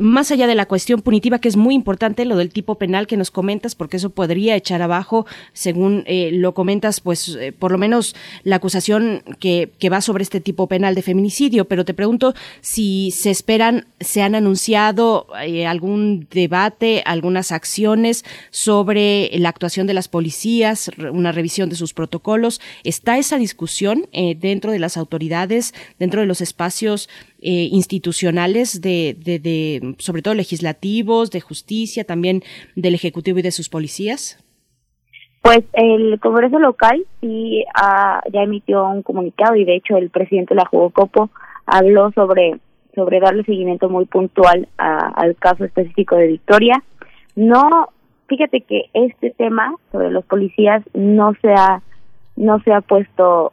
[0.00, 3.16] más allá de la cuestión punitiva, que es muy importante, lo del tipo penal que
[3.16, 8.16] nos comentas, porque eso podría echar abajo, según eh, lo comentas, pues por lo menos
[8.42, 11.66] la acusación que, que va sobre este tipo penal de feminicidio.
[11.66, 19.30] Pero te pregunto, si se esperan, se han anunciado eh, algún debate, algunas acciones sobre
[19.38, 22.60] la actuación de las policías, una revisión de sus protocolos.
[22.84, 27.08] ¿Está esa discusión eh, dentro de las autoridades, dentro de los espacios
[27.40, 32.42] eh, institucionales de, de, sobre todo legislativos, de justicia, también
[32.74, 34.42] del Ejecutivo y de sus policías?
[35.42, 37.64] Pues el Congreso local sí
[38.32, 41.30] ya emitió un comunicado y de hecho el presidente de la Jugocopo
[41.66, 42.58] habló sobre
[42.96, 46.82] sobre darle seguimiento muy puntual al caso específico de Victoria.
[47.36, 47.90] No,
[48.26, 51.82] fíjate que este tema sobre los policías no se ha
[52.36, 53.52] no se ha puesto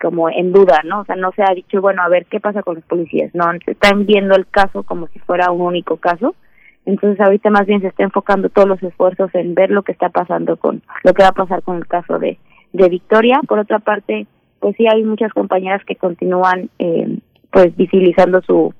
[0.00, 1.00] como en duda, ¿no?
[1.00, 3.44] O sea, no se ha dicho, bueno, a ver qué pasa con los policías, no,
[3.64, 6.34] se están viendo el caso como si fuera un único caso.
[6.84, 10.08] Entonces ahorita más bien se está enfocando todos los esfuerzos en ver lo que está
[10.08, 12.38] pasando con lo que va a pasar con el caso de
[12.72, 13.40] de Victoria.
[13.48, 14.26] Por otra parte,
[14.60, 17.18] pues sí hay muchas compañeras que continúan eh,
[17.50, 18.74] pues visibilizando su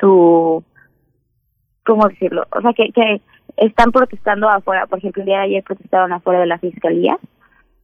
[0.00, 0.64] su
[1.84, 3.20] cómo decirlo o sea que que
[3.56, 7.18] están protestando afuera por ejemplo el día de ayer protestaron afuera de la fiscalía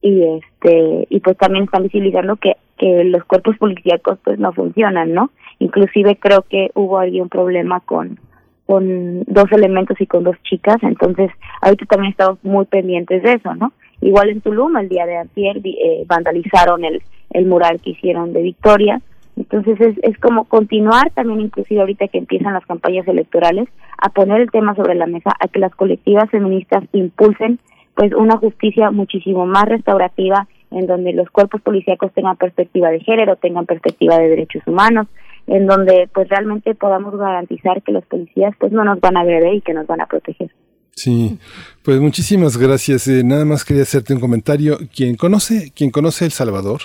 [0.01, 5.13] y este y pues también están visibilizando que que los cuerpos policíacos pues no funcionan
[5.13, 8.19] no inclusive creo que hubo ahí un problema con
[8.65, 11.29] con dos elementos y con dos chicas entonces
[11.61, 15.61] ahorita también estamos muy pendientes de eso no igual en Tulum el día de ayer
[15.63, 17.01] eh, vandalizaron el
[17.33, 19.01] el mural que hicieron de Victoria.
[19.37, 24.41] Entonces es, es como continuar también inclusive ahorita que empiezan las campañas electorales a poner
[24.41, 27.59] el tema sobre la mesa, a que las colectivas feministas impulsen
[27.95, 33.35] pues una justicia muchísimo más restaurativa en donde los cuerpos policíacos tengan perspectiva de género,
[33.35, 35.07] tengan perspectiva de derechos humanos,
[35.47, 39.55] en donde pues realmente podamos garantizar que los policías pues no nos van a agredir
[39.55, 40.51] y que nos van a proteger.
[40.93, 41.39] Sí,
[41.83, 43.07] pues muchísimas gracias.
[43.07, 44.77] Eh, nada más quería hacerte un comentario.
[44.93, 46.81] Quien conoce, quien conoce El Salvador,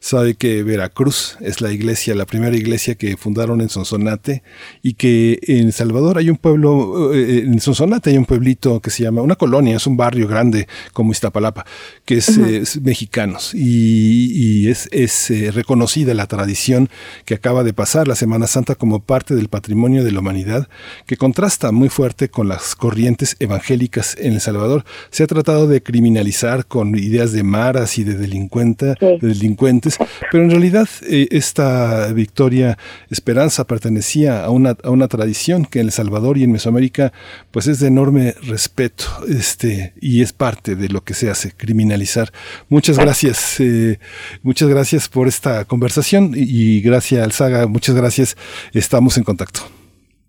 [0.00, 4.42] sabe que Veracruz es la iglesia, la primera iglesia que fundaron en Sonsonate
[4.82, 9.02] y que en Salvador hay un pueblo, eh, en Sonsonate hay un pueblito que se
[9.02, 11.64] llama, una colonia, es un barrio grande como Iztapalapa,
[12.04, 16.88] que es, mexicanos y, es, es eh, reconocida la tradición
[17.24, 20.68] que acaba de pasar la Semana Santa como parte del patrimonio de la humanidad,
[21.06, 24.84] que contrasta muy fuerte con las corrientes evangélicas en El Salvador.
[25.10, 29.18] Se ha tratado de criminalizar con ideas de maras y de, delincuenta, de
[29.64, 29.98] delincuentes
[30.30, 32.76] pero en realidad eh, esta victoria
[33.10, 37.12] Esperanza pertenecía a una, a una tradición que en El Salvador y en Mesoamérica
[37.50, 42.28] pues es de enorme respeto este, y es parte de lo que se hace, criminalizar.
[42.68, 43.98] Muchas gracias, eh,
[44.42, 46.44] muchas gracias por esta conversación y,
[46.78, 48.36] y gracias Alzaga, muchas gracias,
[48.72, 49.60] estamos en contacto.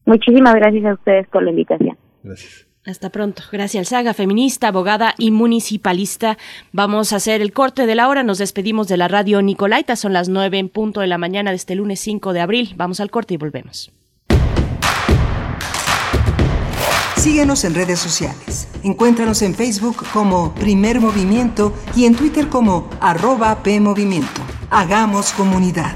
[0.05, 1.97] Muchísimas gracias a ustedes por la invitación.
[2.23, 2.67] Gracias.
[2.85, 3.41] Hasta pronto.
[3.51, 6.37] Gracias, Saga, feminista, abogada y municipalista.
[6.71, 8.21] Vamos a hacer el corte de la hora.
[8.21, 9.95] Nos despedimos de la radio Nicolaita.
[9.95, 12.73] Son las nueve en punto de la mañana de este lunes 5 de abril.
[12.77, 13.91] Vamos al corte y volvemos.
[17.17, 18.67] Síguenos en redes sociales.
[18.83, 24.41] Encuéntranos en Facebook como Primer Movimiento y en Twitter como arroba PMovimiento.
[24.69, 25.95] Hagamos comunidad.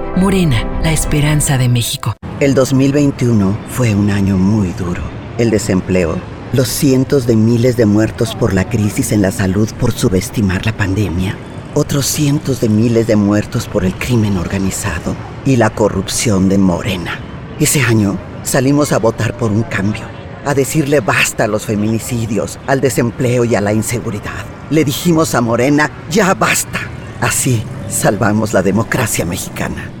[0.17, 2.13] Morena, la esperanza de México.
[2.41, 5.01] El 2021 fue un año muy duro.
[5.37, 6.17] El desempleo,
[6.51, 10.75] los cientos de miles de muertos por la crisis en la salud por subestimar la
[10.75, 11.37] pandemia,
[11.75, 15.15] otros cientos de miles de muertos por el crimen organizado
[15.45, 17.17] y la corrupción de Morena.
[17.59, 20.03] Ese año salimos a votar por un cambio,
[20.45, 24.45] a decirle basta a los feminicidios, al desempleo y a la inseguridad.
[24.69, 26.79] Le dijimos a Morena, ya basta.
[27.21, 30.00] Así salvamos la democracia mexicana.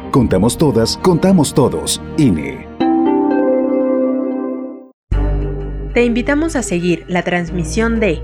[0.11, 2.01] Contamos todas, contamos todos.
[2.17, 2.67] INE.
[5.93, 8.21] Te invitamos a seguir la transmisión de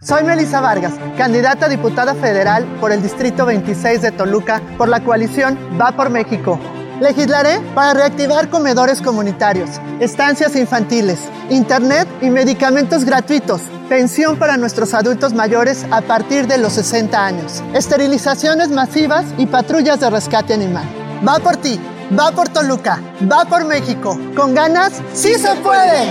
[0.00, 5.02] Soy Melissa Vargas, candidata a diputada federal por el Distrito 26 de Toluca por la
[5.02, 6.60] coalición Va por México.
[7.00, 11.18] Legislaré para reactivar comedores comunitarios, estancias infantiles,
[11.50, 17.64] internet y medicamentos gratuitos, pensión para nuestros adultos mayores a partir de los 60 años,
[17.74, 20.86] esterilizaciones masivas y patrullas de rescate animal.
[21.26, 21.80] Va por ti,
[22.16, 23.00] va por Toluca,
[23.30, 24.16] va por México.
[24.36, 26.06] Con ganas, sí se puede.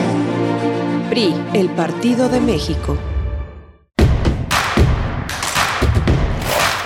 [1.09, 2.97] PRI, el Partido de México.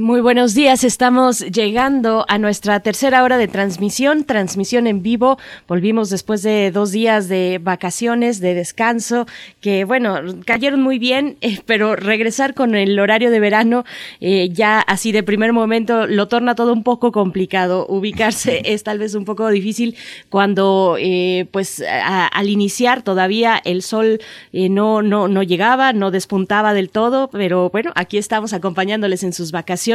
[0.00, 5.36] Muy buenos días, estamos llegando a nuestra tercera hora de transmisión, transmisión en vivo.
[5.68, 9.26] Volvimos después de dos días de vacaciones, de descanso,
[9.60, 13.84] que bueno, cayeron muy bien, eh, pero regresar con el horario de verano
[14.22, 17.86] eh, ya así de primer momento lo torna todo un poco complicado.
[17.86, 19.96] Ubicarse es tal vez un poco difícil
[20.30, 21.84] cuando eh, pues
[22.32, 24.18] al iniciar todavía el sol
[24.52, 29.52] no, no, no llegaba, no despuntaba del todo, pero bueno, aquí estamos acompañándoles en sus
[29.52, 29.89] vacaciones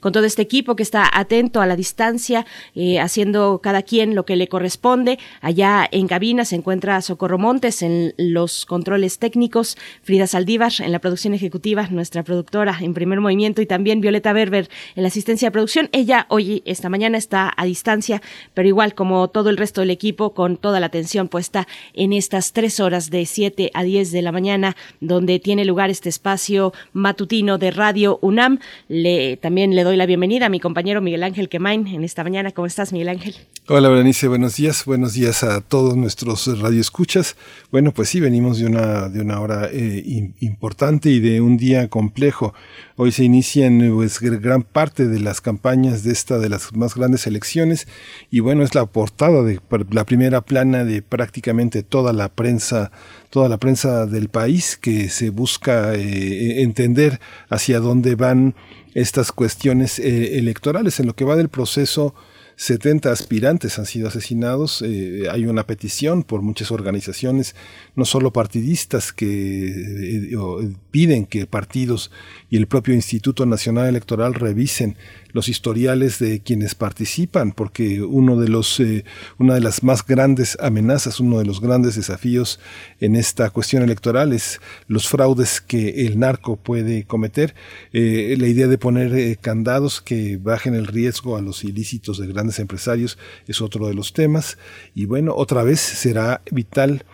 [0.00, 4.24] con todo este equipo que está atento a la distancia, eh, haciendo cada quien lo
[4.24, 5.18] que le corresponde.
[5.40, 10.98] Allá en cabina se encuentra Socorro Montes en los controles técnicos, Frida Saldívar en la
[10.98, 15.52] producción ejecutiva, nuestra productora en primer movimiento y también Violeta Berber en la asistencia de
[15.52, 15.88] producción.
[15.92, 18.22] Ella hoy, esta mañana, está a distancia,
[18.54, 22.52] pero igual como todo el resto del equipo, con toda la atención puesta en estas
[22.52, 27.58] tres horas de 7 a 10 de la mañana, donde tiene lugar este espacio matutino
[27.58, 28.58] de Radio UNAM.
[28.88, 32.52] Le también le doy la bienvenida a mi compañero Miguel Ángel Quemain en esta mañana.
[32.52, 33.34] ¿Cómo estás, Miguel Ángel?
[33.68, 34.84] Hola, Berenice, buenos días.
[34.84, 37.36] Buenos días a todos nuestros radioescuchas.
[37.70, 41.88] Bueno, pues sí, venimos de una, de una hora eh, importante y de un día
[41.88, 42.54] complejo.
[42.96, 47.26] Hoy se inician pues, gran parte de las campañas de esta, de las más grandes
[47.26, 47.88] elecciones,
[48.30, 52.92] y bueno, es la portada de la primera plana de prácticamente toda la prensa,
[53.34, 58.54] toda la prensa del país que se busca eh, entender hacia dónde van
[58.94, 61.00] estas cuestiones eh, electorales.
[61.00, 62.14] En lo que va del proceso,
[62.56, 64.82] 70 aspirantes han sido asesinados.
[64.82, 67.54] Eh, hay una petición por muchas organizaciones,
[67.96, 72.10] no solo partidistas, que eh, piden que partidos
[72.50, 74.96] y el propio Instituto Nacional Electoral revisen
[75.34, 79.04] los historiales de quienes participan, porque uno de los, eh,
[79.36, 82.60] una de las más grandes amenazas, uno de los grandes desafíos
[83.00, 87.56] en esta cuestión electoral es los fraudes que el narco puede cometer.
[87.92, 92.28] Eh, la idea de poner eh, candados que bajen el riesgo a los ilícitos de
[92.44, 93.16] grandes empresarios
[93.48, 94.58] es otro de los temas.
[94.94, 97.04] Y bueno, otra vez será vital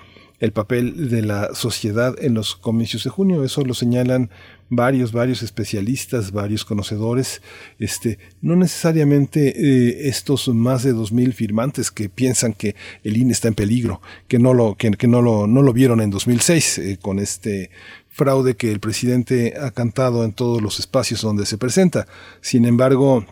[0.40, 3.44] el papel de la sociedad en los comicios de junio.
[3.44, 4.30] Eso lo señalan
[4.70, 7.42] varios, varios especialistas, varios conocedores,
[7.78, 13.32] este, no necesariamente eh, estos más de dos mil firmantes que piensan que el INE
[13.32, 16.98] está en peligro, que no lo, que, no lo, no lo vieron en 2006 eh,
[17.02, 17.70] con este
[18.08, 22.06] fraude que el presidente ha cantado en todos los espacios donde se presenta.
[22.40, 23.26] Sin embargo,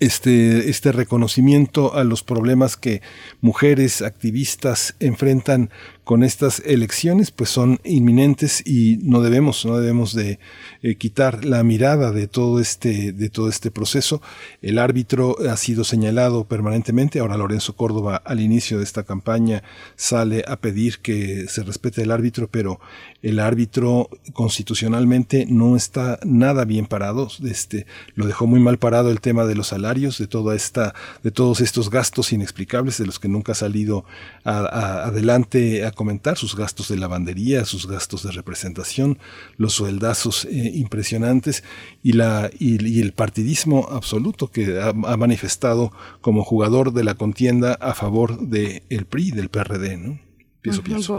[0.00, 3.02] este, este reconocimiento a los problemas que
[3.40, 5.70] mujeres activistas enfrentan
[6.04, 10.38] con estas elecciones pues son inminentes y no debemos no debemos de
[10.82, 14.20] eh, quitar la mirada de todo este de todo este proceso.
[14.60, 17.18] El árbitro ha sido señalado permanentemente.
[17.18, 19.62] Ahora Lorenzo Córdoba al inicio de esta campaña
[19.96, 22.80] sale a pedir que se respete el árbitro pero
[23.22, 27.28] el árbitro constitucionalmente no está nada bien parado.
[27.44, 31.30] Este lo dejó muy mal parado el tema de los salarios de toda esta de
[31.30, 34.04] todos estos gastos inexplicables de los que nunca ha salido
[34.44, 39.18] adelante comentar sus gastos de lavandería, sus gastos de representación,
[39.56, 41.64] los sueldazos eh, impresionantes
[42.02, 47.94] y, la, y, el partidismo absoluto que ha, manifestado como jugador de la contienda a
[47.94, 49.96] favor del el PRI, del PRD.
[49.96, 50.18] ¿no?
[50.60, 51.18] Pienso, pienso.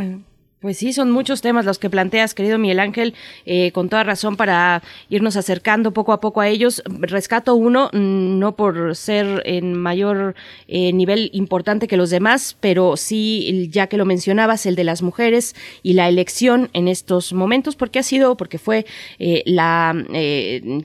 [0.65, 3.13] Pues sí, son muchos temas los que planteas, querido Miguel Ángel,
[3.45, 6.81] eh, con toda razón para irnos acercando poco a poco a ellos.
[6.87, 10.33] Rescato uno, mm, no por ser en mayor
[10.67, 15.03] eh, nivel importante que los demás, pero sí, ya que lo mencionabas, el de las
[15.03, 18.87] mujeres y la elección en estos momentos, porque ha sido, porque fue
[19.19, 19.95] eh, la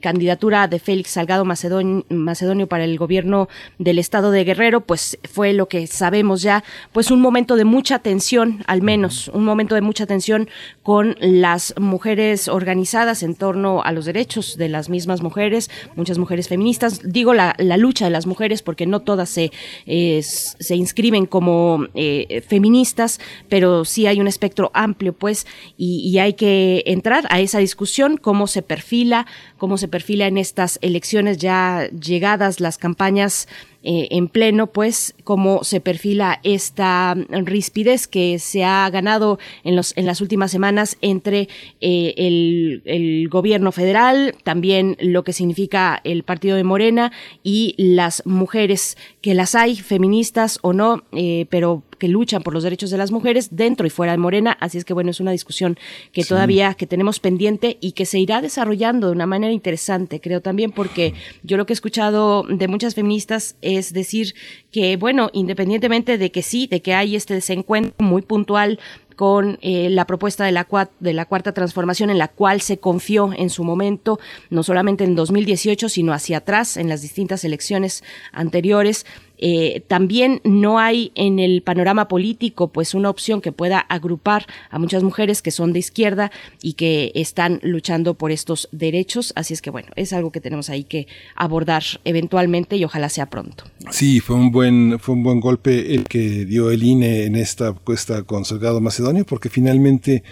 [0.03, 3.49] candidatura de Félix Salgado Macedonio, Macedonio para el gobierno
[3.79, 8.01] del estado de Guerrero, pues fue lo que sabemos ya, pues un momento de mucha
[8.01, 10.49] tensión, al menos, un momento de mucha atención
[10.83, 16.49] con las mujeres organizadas en torno a los derechos de las mismas mujeres, muchas mujeres
[16.49, 17.01] feministas.
[17.05, 19.51] Digo la, lucha de las mujeres porque no todas se,
[19.87, 26.35] se inscriben como eh, feministas, pero sí hay un espectro amplio, pues, y, y hay
[26.35, 29.27] que entrar a esa discusión, cómo se perfila,
[29.59, 33.49] cómo se perfila en estas elecciones ya llegadas las campañas
[33.83, 39.97] eh, en pleno, pues, cómo se perfila esta rispidez que se ha ganado en, los,
[39.97, 41.49] en las últimas semanas entre
[41.81, 47.13] eh, el, el, gobierno federal, también lo que significa el partido de Morena
[47.43, 52.65] y las mujeres, que las hay, feministas o no, eh, pero que luchan por los
[52.65, 54.57] derechos de las mujeres dentro y fuera de Morena.
[54.59, 55.79] Así es que bueno, es una discusión
[56.13, 60.41] que todavía que tenemos pendiente y que se irá desarrollando de una manera interesante, creo
[60.41, 61.15] también, porque
[61.45, 64.35] yo lo que he escuchado de muchas feministas es decir
[64.73, 68.81] que bueno, independientemente de que sí, de que hay este desencuentro muy puntual
[69.21, 70.67] con eh, la propuesta de la,
[70.99, 74.19] de la cuarta transformación en la cual se confió en su momento,
[74.49, 78.03] no solamente en 2018, sino hacia atrás, en las distintas elecciones
[78.33, 79.05] anteriores.
[79.43, 84.79] Eh, también no hay en el panorama político pues una opción que pueda agrupar a
[84.79, 86.31] muchas mujeres que son de izquierda
[86.63, 89.33] y que están luchando por estos derechos.
[89.37, 93.27] Así es que bueno, es algo que tenemos ahí que abordar eventualmente y ojalá sea
[93.27, 93.65] pronto.
[93.91, 97.73] Sí, fue un buen, fue un buen golpe el que dio el INE en esta
[97.73, 100.23] cuesta con Salgado Macedonio, porque finalmente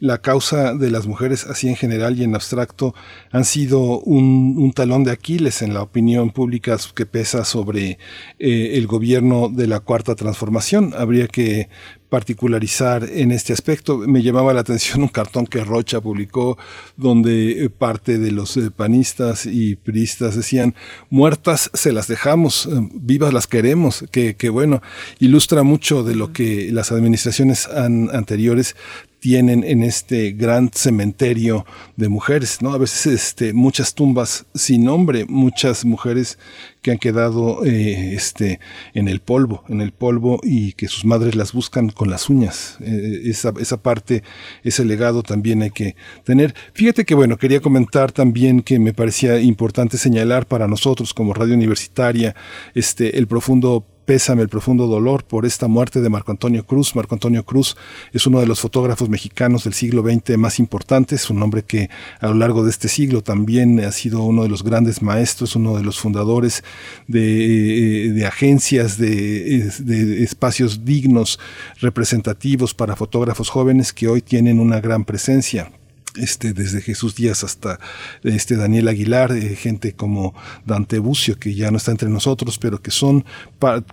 [0.00, 2.94] la causa de las mujeres, así en general y en abstracto,
[3.30, 7.98] han sido un, talón de Aquiles en la opinión pública que pesa sobre
[8.38, 10.94] eh, el gobierno de la cuarta transformación.
[10.96, 11.68] Habría que
[12.08, 13.98] particularizar en este aspecto.
[13.98, 16.58] Me llamaba la atención un cartón que Rocha publicó
[16.96, 20.74] donde eh, parte de los eh, panistas y priistas decían,
[21.10, 24.82] muertas se las dejamos, eh, vivas las queremos, que, que bueno,
[25.18, 28.74] ilustra mucho de lo que las administraciones anteriores
[29.20, 31.66] tienen en este gran cementerio
[31.96, 32.72] de mujeres, ¿no?
[32.72, 36.38] A veces este, muchas tumbas sin nombre, muchas mujeres
[36.82, 38.60] que han quedado eh, este,
[38.94, 42.76] en el polvo, en el polvo y que sus madres las buscan con las uñas.
[42.80, 44.22] Eh, esa, esa parte,
[44.62, 46.54] ese legado también hay que tener.
[46.72, 51.54] Fíjate que, bueno, quería comentar también que me parecía importante señalar para nosotros como radio
[51.54, 52.34] universitaria
[52.74, 56.96] este, el profundo pésame el profundo dolor por esta muerte de Marco Antonio Cruz.
[56.96, 57.76] Marco Antonio Cruz
[58.10, 62.28] es uno de los fotógrafos mexicanos del siglo XX más importantes, un hombre que a
[62.28, 65.84] lo largo de este siglo también ha sido uno de los grandes maestros, uno de
[65.84, 66.64] los fundadores
[67.06, 71.38] de, de agencias, de espacios dignos,
[71.82, 75.70] representativos para fotógrafos jóvenes que hoy tienen una gran presencia
[76.18, 77.78] este, desde Jesús Díaz hasta
[78.22, 80.34] este Daniel Aguilar, eh, gente como
[80.66, 83.24] Dante Bucio, que ya no está entre nosotros, pero que son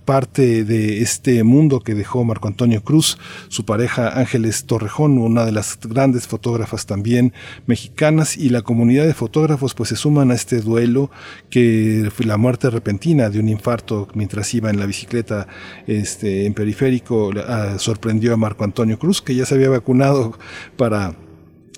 [0.06, 5.52] parte de este mundo que dejó Marco Antonio Cruz, su pareja Ángeles Torrejón, una de
[5.52, 7.34] las grandes fotógrafas también
[7.65, 11.10] mexicanas, y la comunidad de fotógrafos pues se suman a este duelo
[11.49, 15.47] que fue la muerte repentina de un infarto mientras iba en la bicicleta
[15.88, 20.38] este, en periférico, ah, sorprendió a Marco Antonio Cruz, que ya se había vacunado
[20.77, 21.15] para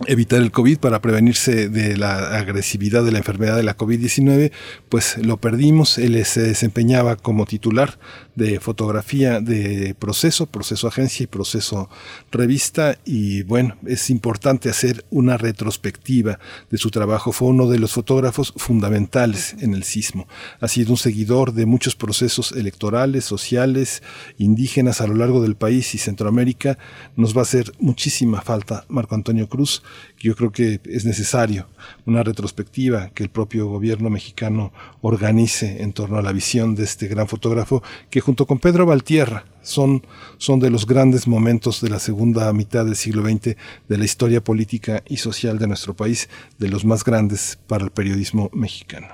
[0.05, 4.51] evitar el COVID, para prevenirse de la agresividad de la enfermedad de la COVID-19,
[4.89, 5.97] pues lo perdimos.
[5.97, 7.97] Él se desempeñaba como titular
[8.35, 11.89] de fotografía de proceso, proceso agencia y proceso
[12.31, 12.99] revista.
[13.05, 17.31] Y bueno, es importante hacer una retrospectiva de su trabajo.
[17.31, 20.27] Fue uno de los fotógrafos fundamentales en el sismo.
[20.59, 24.03] Ha sido un seguidor de muchos procesos electorales, sociales,
[24.37, 26.77] indígenas a lo largo del país y Centroamérica.
[27.15, 29.81] Nos va a hacer muchísima falta Marco Antonio Cruz
[30.19, 31.67] yo creo que es necesario
[32.05, 37.07] una retrospectiva que el propio gobierno mexicano organice en torno a la visión de este
[37.07, 40.05] gran fotógrafo que junto con Pedro Valtierra son,
[40.37, 43.55] son de los grandes momentos de la segunda mitad del siglo XX
[43.87, 47.91] de la historia política y social de nuestro país, de los más grandes para el
[47.91, 49.07] periodismo mexicano.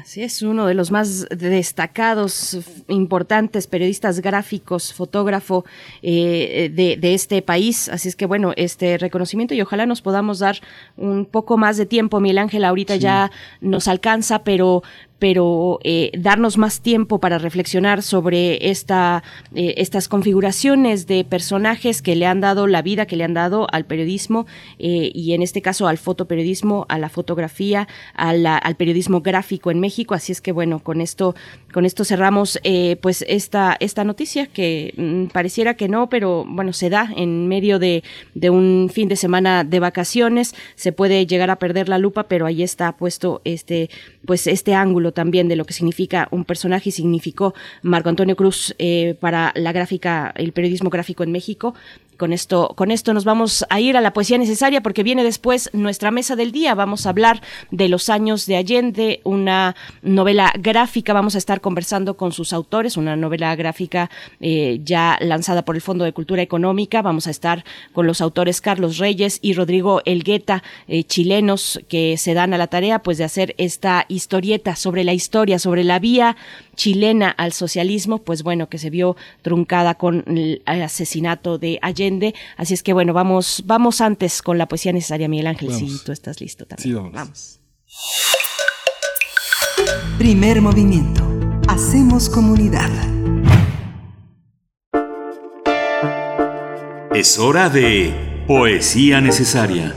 [0.00, 2.58] Así es, uno de los más destacados,
[2.88, 5.64] importantes periodistas gráficos, fotógrafo
[6.02, 7.88] eh, de, este país.
[7.88, 10.60] Así es que bueno, este reconocimiento y ojalá nos podamos dar
[10.96, 12.20] un poco más de tiempo.
[12.20, 14.82] Miguel Ángel ahorita ya nos alcanza, pero
[15.24, 19.22] pero eh, darnos más tiempo para reflexionar sobre esta,
[19.54, 23.66] eh, estas configuraciones de personajes que le han dado la vida, que le han dado
[23.72, 24.44] al periodismo
[24.78, 30.12] eh, y en este caso al fotoperiodismo, a la fotografía, al periodismo gráfico en México.
[30.12, 31.34] Así es que bueno, con esto,
[31.72, 32.60] con esto cerramos
[33.00, 37.78] pues esta, esta noticia que mm, pareciera que no, pero bueno, se da en medio
[37.78, 40.54] de, de un fin de semana de vacaciones.
[40.74, 43.88] Se puede llegar a perder la lupa, pero ahí está puesto este,
[44.26, 48.74] pues este ángulo también de lo que significa un personaje y significó Marco Antonio Cruz
[48.78, 51.74] eh, para la gráfica, el periodismo gráfico en México.
[52.16, 55.70] Con esto, con esto nos vamos a ir a la poesía necesaria porque viene después
[55.72, 56.74] nuestra mesa del día.
[56.74, 61.12] Vamos a hablar de los años de Allende, una novela gráfica.
[61.12, 64.10] Vamos a estar conversando con sus autores, una novela gráfica
[64.40, 67.02] eh, ya lanzada por el Fondo de Cultura Económica.
[67.02, 72.34] Vamos a estar con los autores Carlos Reyes y Rodrigo Elgueta, eh, chilenos, que se
[72.34, 76.36] dan a la tarea pues de hacer esta historieta sobre la historia, sobre la vía
[76.74, 82.34] chilena al socialismo, pues bueno, que se vio truncada con el asesinato de Allende.
[82.56, 86.12] Así es que bueno, vamos, vamos antes con la poesía necesaria, Miguel Ángel, si tú
[86.12, 86.82] estás listo también.
[86.82, 87.12] Sí, vamos.
[87.12, 87.60] vamos.
[90.18, 91.22] Primer movimiento.
[91.68, 92.90] Hacemos comunidad.
[97.14, 99.94] Es hora de poesía necesaria.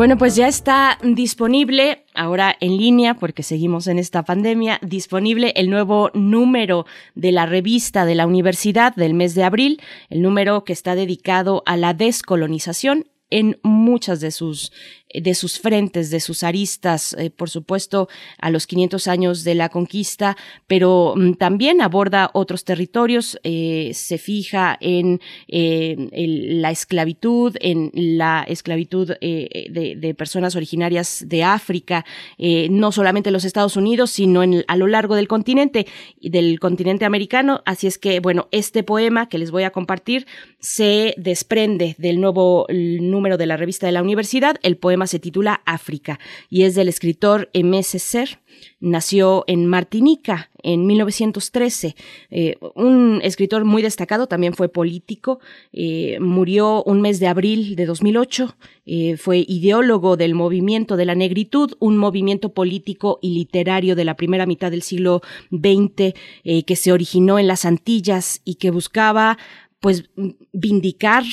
[0.00, 5.68] Bueno, pues ya está disponible, ahora en línea, porque seguimos en esta pandemia, disponible el
[5.68, 10.72] nuevo número de la revista de la universidad del mes de abril, el número que
[10.72, 14.72] está dedicado a la descolonización en muchas de sus
[15.14, 18.08] de sus frentes, de sus aristas, eh, por supuesto,
[18.38, 24.18] a los 500 años de la conquista, pero mm, también aborda otros territorios, eh, se
[24.18, 32.04] fija en, la esclavitud, en la esclavitud eh, de, personas originarias de África,
[32.38, 35.86] no solamente en los Estados Unidos, sino a lo largo del continente,
[36.20, 37.62] del continente americano.
[37.64, 40.26] Así es que, bueno, este poema que les voy a compartir
[40.58, 45.62] se desprende del nuevo número de la revista de la universidad, el poema se titula
[45.66, 46.18] África
[46.48, 47.82] y es del escritor M.
[47.82, 48.40] Ser.
[48.80, 51.96] Nació en Martinica en 1913.
[52.30, 55.40] Eh, un escritor muy destacado, también fue político.
[55.72, 58.56] Eh, murió un mes de abril de 2008.
[58.86, 64.16] Eh, fue ideólogo del movimiento de la negritud, un movimiento político y literario de la
[64.16, 69.38] primera mitad del siglo XX que se originó en las Antillas y que buscaba
[69.80, 70.10] pues
[70.52, 71.24] vindicar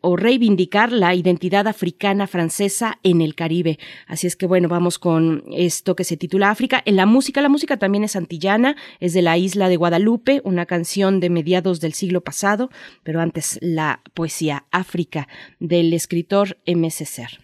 [0.00, 3.78] o reivindicar la identidad africana francesa en el Caribe.
[4.06, 6.82] Así es que bueno, vamos con esto que se titula África.
[6.84, 10.66] En la música, la música también es antillana, es de la isla de Guadalupe, una
[10.66, 12.70] canción de mediados del siglo pasado,
[13.04, 15.28] pero antes la poesía África
[15.60, 16.90] del escritor M.
[16.90, 17.40] Ser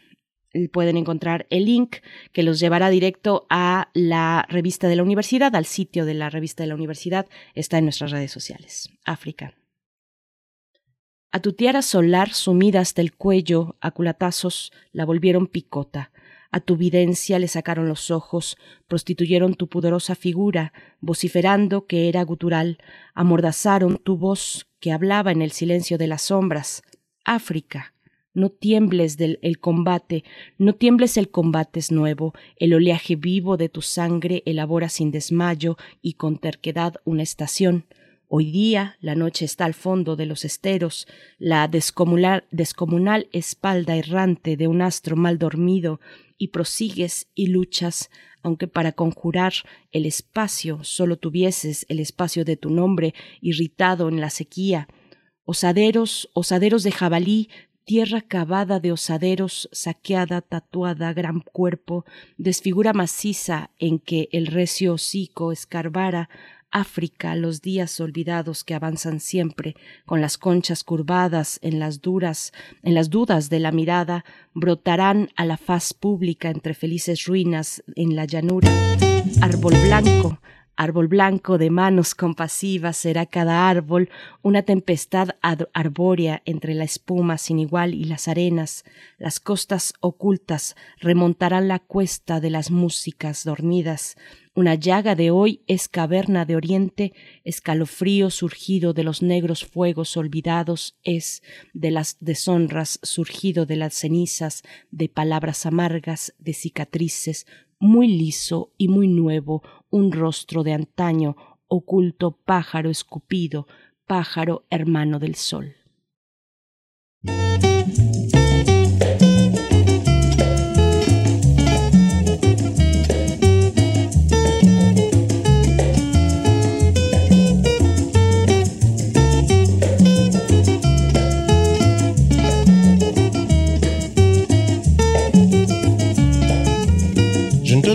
[0.73, 1.99] pueden encontrar el link
[2.33, 6.65] que los llevará directo a la revista de la universidad, al sitio de la revista
[6.65, 8.91] de la universidad, está en nuestras redes sociales.
[9.05, 9.55] África.
[11.33, 16.11] A tu tiara solar sumida hasta el cuello, a culatazos, la volvieron picota.
[16.51, 18.57] A tu videncia le sacaron los ojos,
[18.89, 22.79] prostituyeron tu pudorosa figura, vociferando que era gutural,
[23.15, 26.83] amordazaron tu voz que hablaba en el silencio de las sombras.
[27.25, 27.95] África,
[28.35, 30.25] no tiembles del el combate,
[30.59, 35.77] no tiembles el combate es nuevo, el oleaje vivo de tu sangre elabora sin desmayo
[36.03, 37.85] y con terquedad una estación.
[38.33, 41.09] Hoy día la noche está al fondo de los esteros,
[41.41, 42.47] la descomunal,
[43.33, 45.99] espalda errante de un astro mal dormido,
[46.39, 48.09] y prosigues y luchas,
[48.45, 49.53] aunque para conjurar
[49.91, 54.87] el espacio solo tuvieses el espacio de tu nombre irritado en la sequía.
[55.45, 57.49] Osaderos, osaderos de jabalí,
[57.85, 62.05] tierra cavada de osaderos, saqueada, tatuada, gran cuerpo,
[62.39, 66.31] desfigura maciza en que el recio hocico escarbara,
[66.71, 69.75] África, los días olvidados que avanzan siempre,
[70.07, 72.53] con las conchas curvadas en las duras,
[72.83, 74.25] en las dudas de la mirada,
[74.55, 78.71] brotarán a la faz pública entre felices ruinas en la llanura.
[79.41, 80.39] Árbol blanco,
[80.81, 84.09] árbol blanco de manos compasivas será cada árbol
[84.41, 88.85] una tempestad arbórea entre la espuma sin igual y las arenas,
[89.19, 94.17] las costas ocultas remontarán la cuesta de las músicas dormidas,
[94.61, 97.15] Una llaga de hoy es caverna de oriente,
[97.45, 101.43] escalofrío surgido de los negros fuegos olvidados es
[101.73, 107.47] de las deshonras surgido de las cenizas, de palabras amargas, de cicatrices,
[107.79, 113.67] muy liso y muy nuevo, un rostro de antaño, oculto pájaro escupido,
[114.07, 115.75] pájaro hermano del sol.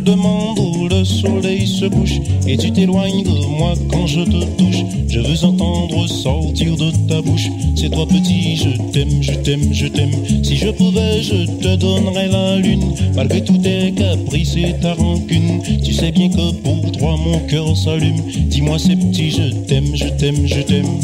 [0.06, 4.86] Demande où le soleil se couche et tu t'éloignes de moi quand je te touche.
[5.10, 7.48] Je veux entendre sortir de ta bouche.
[7.76, 10.12] C'est toi petit, je t'aime, je t'aime, je t'aime.
[10.44, 12.94] Si je pouvais, je te donnerais la lune.
[13.16, 17.76] Malgré tous tes caprices et ta rancune, tu sais bien que pour toi mon cœur
[17.76, 18.22] s'allume.
[18.48, 21.00] Dis-moi c'est petit, je t'aime, je t'aime, je t'aime.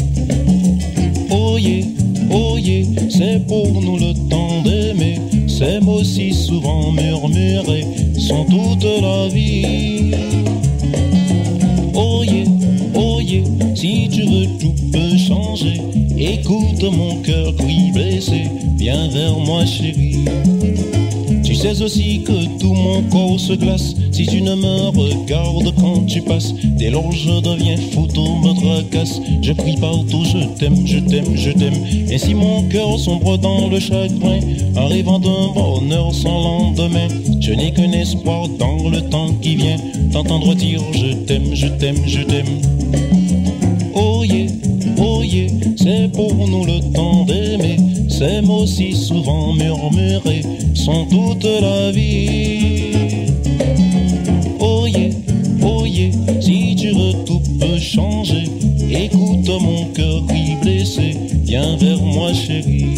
[1.30, 1.58] Oh
[3.10, 5.20] c'est pour nous le temps d'aimer.
[5.46, 7.86] Ces mots si souvent murmurés
[8.18, 10.12] sont toute la vie.
[12.24, 12.46] Yeah,
[12.94, 13.44] oh yeah,
[13.74, 15.80] si tu veux tout peut changer.
[16.16, 18.42] Écoute mon cœur qui blessé,
[18.76, 20.24] viens vers moi chérie.
[21.62, 26.20] Sais aussi que tout mon corps se glace si tu ne me regardes quand tu
[26.20, 26.52] passes.
[26.76, 29.20] Dès lors je deviens fou, tout me tracasse.
[29.40, 31.86] Je prie partout, je t'aime, je t'aime, je t'aime.
[32.10, 34.40] Et si mon cœur sombre dans le chagrin,
[34.74, 37.06] arrivant d'un bonheur sans lendemain,
[37.38, 39.76] je n'ai qu'un espoir dans le temps qui vient
[40.10, 42.58] d'entendre dire je t'aime, je t'aime, je t'aime.
[43.94, 44.48] Oh yeah,
[44.98, 47.81] oh yeah, c'est pour nous le temps d'aimer.
[48.22, 50.42] Ces mots si souvent murmurés
[50.74, 52.92] sont toute la vie.
[54.60, 54.86] Oh
[55.60, 58.44] oh yeah, si tu veux tout peut changer.
[58.88, 62.94] Écoute mon cœur qui blessé, viens vers moi chérie.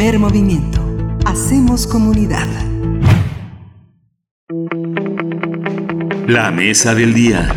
[0.00, 0.80] Primer movimiento.
[1.26, 2.48] Hacemos comunidad.
[6.26, 7.54] La mesa del día.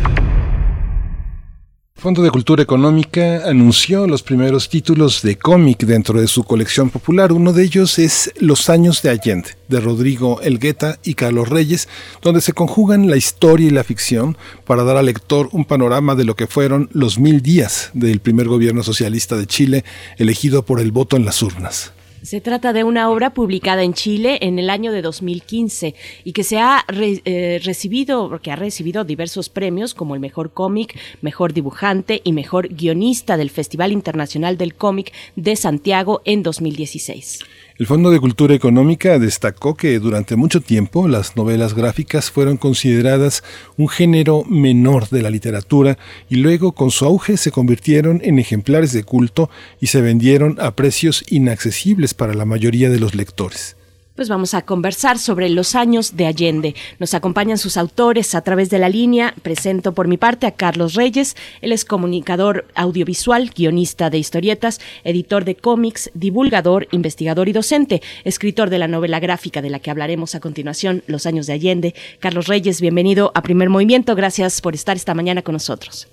[1.96, 7.32] Fondo de Cultura Económica anunció los primeros títulos de cómic dentro de su colección popular.
[7.32, 11.88] Uno de ellos es Los años de Allende, de Rodrigo Elgueta y Carlos Reyes,
[12.22, 16.26] donde se conjugan la historia y la ficción para dar al lector un panorama de
[16.26, 19.86] lo que fueron los mil días del primer gobierno socialista de Chile,
[20.18, 21.94] elegido por el voto en las urnas.
[22.24, 25.94] Se trata de una obra publicada en Chile en el año de 2015
[26.24, 30.98] y que se ha eh, recibido, porque ha recibido diversos premios como el mejor cómic,
[31.22, 37.40] mejor dibujante y mejor guionista del Festival Internacional del Cómic de Santiago en 2016.
[37.80, 43.44] El Fondo de Cultura Económica destacó que durante mucho tiempo las novelas gráficas fueron consideradas
[43.78, 45.98] un género menor de la literatura
[46.30, 49.50] y luego con su auge se convirtieron en ejemplares de culto
[49.82, 53.76] y se vendieron a precios inaccesibles para la mayoría de los lectores.
[54.16, 56.76] Pues vamos a conversar sobre los años de Allende.
[57.00, 59.34] Nos acompañan sus autores a través de la línea.
[59.42, 61.36] Presento por mi parte a Carlos Reyes.
[61.64, 68.70] Él es comunicador audiovisual, guionista de historietas, editor de cómics, divulgador, investigador y docente, escritor
[68.70, 71.96] de la novela gráfica de la que hablaremos a continuación, Los años de Allende.
[72.20, 74.14] Carlos Reyes, bienvenido a Primer Movimiento.
[74.14, 76.08] Gracias por estar esta mañana con nosotros.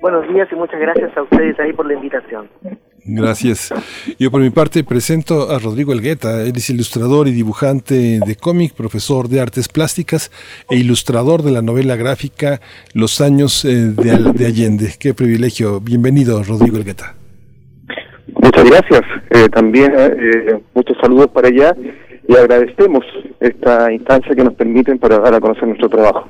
[0.00, 2.48] Buenos días y muchas gracias a ustedes ahí por la invitación.
[3.06, 3.72] Gracias.
[4.18, 6.42] Yo por mi parte presento a Rodrigo Elgueta.
[6.42, 10.30] Él es ilustrador y dibujante de cómic, profesor de artes plásticas
[10.70, 12.60] e ilustrador de la novela gráfica
[12.94, 14.94] Los años eh, de, de Allende.
[14.98, 15.80] Qué privilegio.
[15.80, 17.14] Bienvenido, Rodrigo Elgueta.
[18.42, 19.02] Muchas gracias.
[19.30, 21.76] Eh, también eh, muchos saludos para allá
[22.26, 23.04] y agradecemos
[23.40, 26.26] esta instancia que nos permiten para dar a conocer nuestro trabajo.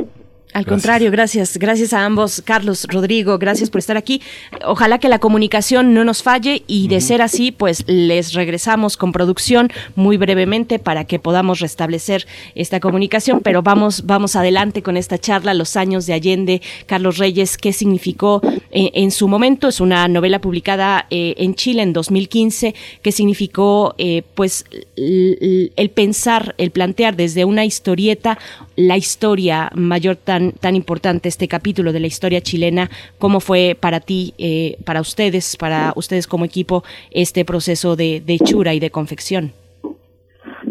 [0.55, 1.58] Al contrario, gracias.
[1.58, 4.23] Gracias a ambos, Carlos, Rodrigo, gracias por estar aquí.
[4.65, 9.10] Ojalá que la comunicación no nos falle y de ser así, pues les regresamos con
[9.10, 15.18] producción muy brevemente para que podamos restablecer esta comunicación, pero vamos, vamos adelante con esta
[15.18, 20.07] charla, Los años de Allende, Carlos Reyes, qué significó eh, en su momento, es una
[20.07, 27.16] novela publicada eh, en Chile en 2015, qué significó eh, pues el pensar, el plantear
[27.16, 28.39] desde una historieta
[28.76, 34.00] la historia mayor tan, tan importante, este capítulo de la historia chilena, cómo fue para
[34.00, 39.52] ti, eh, para ustedes, para ustedes como equipo, este proceso de, hechura y de confección.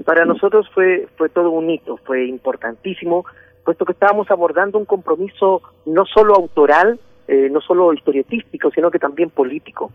[0.06, 3.26] Para nosotros fue, fue todo un hito, fue importantísimo,
[3.64, 9.00] puesto que estábamos abordando un compromiso no solo autoral, eh, no solo historietístico, sino que
[9.00, 9.92] también político.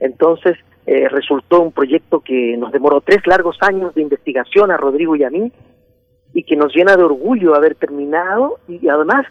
[0.00, 5.16] Entonces, eh, resultó un proyecto que nos demoró tres largos años de investigación a Rodrigo
[5.16, 5.52] y a mí,
[6.38, 9.26] y que nos llena de orgullo haber terminado y además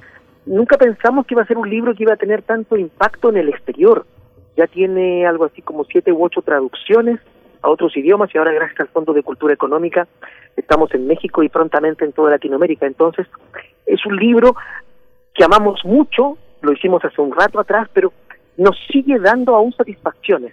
[0.45, 3.37] nunca pensamos que iba a ser un libro que iba a tener tanto impacto en
[3.37, 4.05] el exterior.
[4.57, 7.21] Ya tiene algo así como siete u ocho traducciones
[7.61, 10.05] a otros idiomas y ahora gracias al Fondo de Cultura Económica
[10.57, 12.85] estamos en México y prontamente en toda Latinoamérica.
[12.85, 13.25] Entonces
[13.85, 14.57] es un libro
[15.33, 18.11] que amamos mucho, lo hicimos hace un rato atrás, pero
[18.57, 20.51] nos sigue dando aún satisfacciones.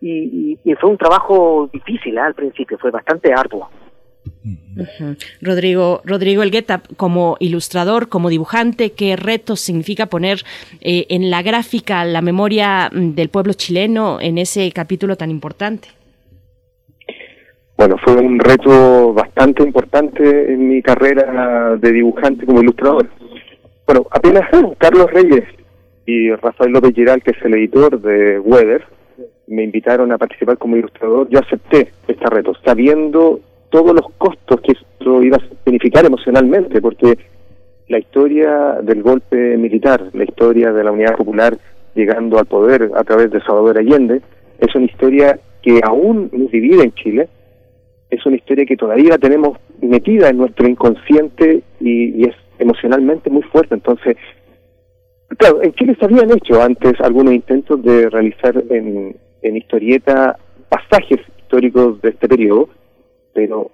[0.00, 2.20] Y, fue un trabajo difícil ¿eh?
[2.20, 3.68] al principio, fue bastante arduo.
[5.40, 10.42] Rodrigo, Rodrigo Elgueta, como ilustrador, como dibujante, ¿qué retos significa poner
[10.80, 15.88] eh, en la gráfica la memoria mm, del pueblo chileno en ese capítulo tan importante?
[17.76, 23.08] Bueno, fue un reto bastante importante en mi carrera de dibujante como ilustrador.
[23.86, 24.48] Bueno, apenas
[24.78, 25.44] Carlos Reyes
[26.04, 28.84] y Rafael López Giral, que es el editor de Weather,
[29.46, 33.40] me invitaron a participar como ilustrador, yo acepté este reto, sabiendo
[33.70, 37.18] todos los costos que esto iba a significar emocionalmente, porque
[37.88, 41.56] la historia del golpe militar, la historia de la Unidad Popular
[41.94, 44.20] llegando al poder a través de Salvador Allende,
[44.58, 47.28] es una historia que aún nos divide en Chile,
[48.10, 53.74] es una historia que todavía tenemos metida en nuestro inconsciente y, es emocionalmente muy fuerte.
[53.74, 54.16] Entonces,
[55.36, 60.38] claro, en Chile se habían hecho antes algunos intentos de realizar en, en historieta
[60.68, 62.68] pasajes históricos de este periodo,
[63.38, 63.70] pero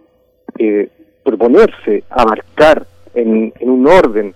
[0.59, 0.91] eh,
[1.25, 4.35] proponerse abarcar en, en un orden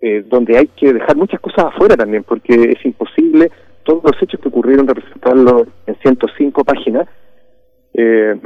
[0.00, 3.50] eh, donde hay que dejar muchas cosas afuera también, porque es imposible
[3.82, 7.08] todos los hechos que ocurrieron representarlos en 105 páginas,
[7.94, 8.36] eh,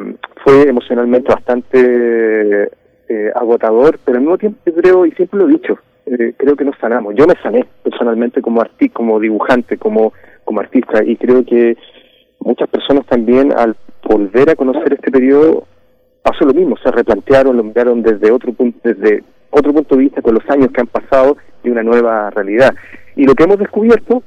[0.42, 2.70] fue emocionalmente bastante
[3.06, 5.78] eh, agotador, pero al mismo tiempo creo, y siempre lo he dicho,
[6.38, 7.14] creo que nos sanamos.
[7.16, 10.14] Yo me sané personalmente como artista, como dibujante, como,
[10.44, 11.76] como artista, y creo que
[12.38, 15.66] muchas personas también al volver a conocer este periodo
[16.22, 20.22] pasó lo mismo, se replantearon, lo miraron desde otro punto, desde otro punto de vista
[20.22, 22.74] con los años que han pasado y una nueva realidad.
[23.16, 24.22] Y lo que hemos descubierto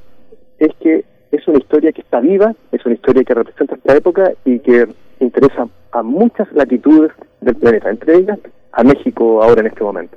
[0.58, 4.32] es que es una historia que está viva, es una historia que representa esta época
[4.44, 4.86] y que
[5.20, 8.38] interesa a muchas latitudes del planeta, entre ellas
[8.72, 10.16] a México ahora en este momento.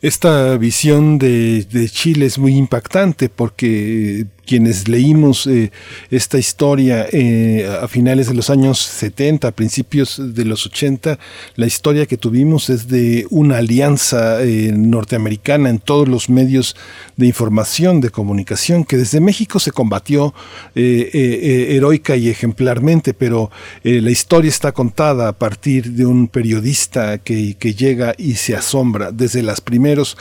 [0.00, 5.72] Esta visión de, de, Chile es muy impactante porque quienes leímos eh,
[6.10, 11.18] esta historia eh, a finales de los años 70, a principios de los 80,
[11.56, 16.76] la historia que tuvimos es de una alianza eh, norteamericana en todos los medios
[17.16, 20.32] de información, de comunicación, que desde México se combatió
[20.74, 23.50] heroica y ejemplarmente, pero
[23.82, 29.10] la historia está contada a partir de un periodista que, que llega y se asombra.
[29.10, 30.16] Desde los primeros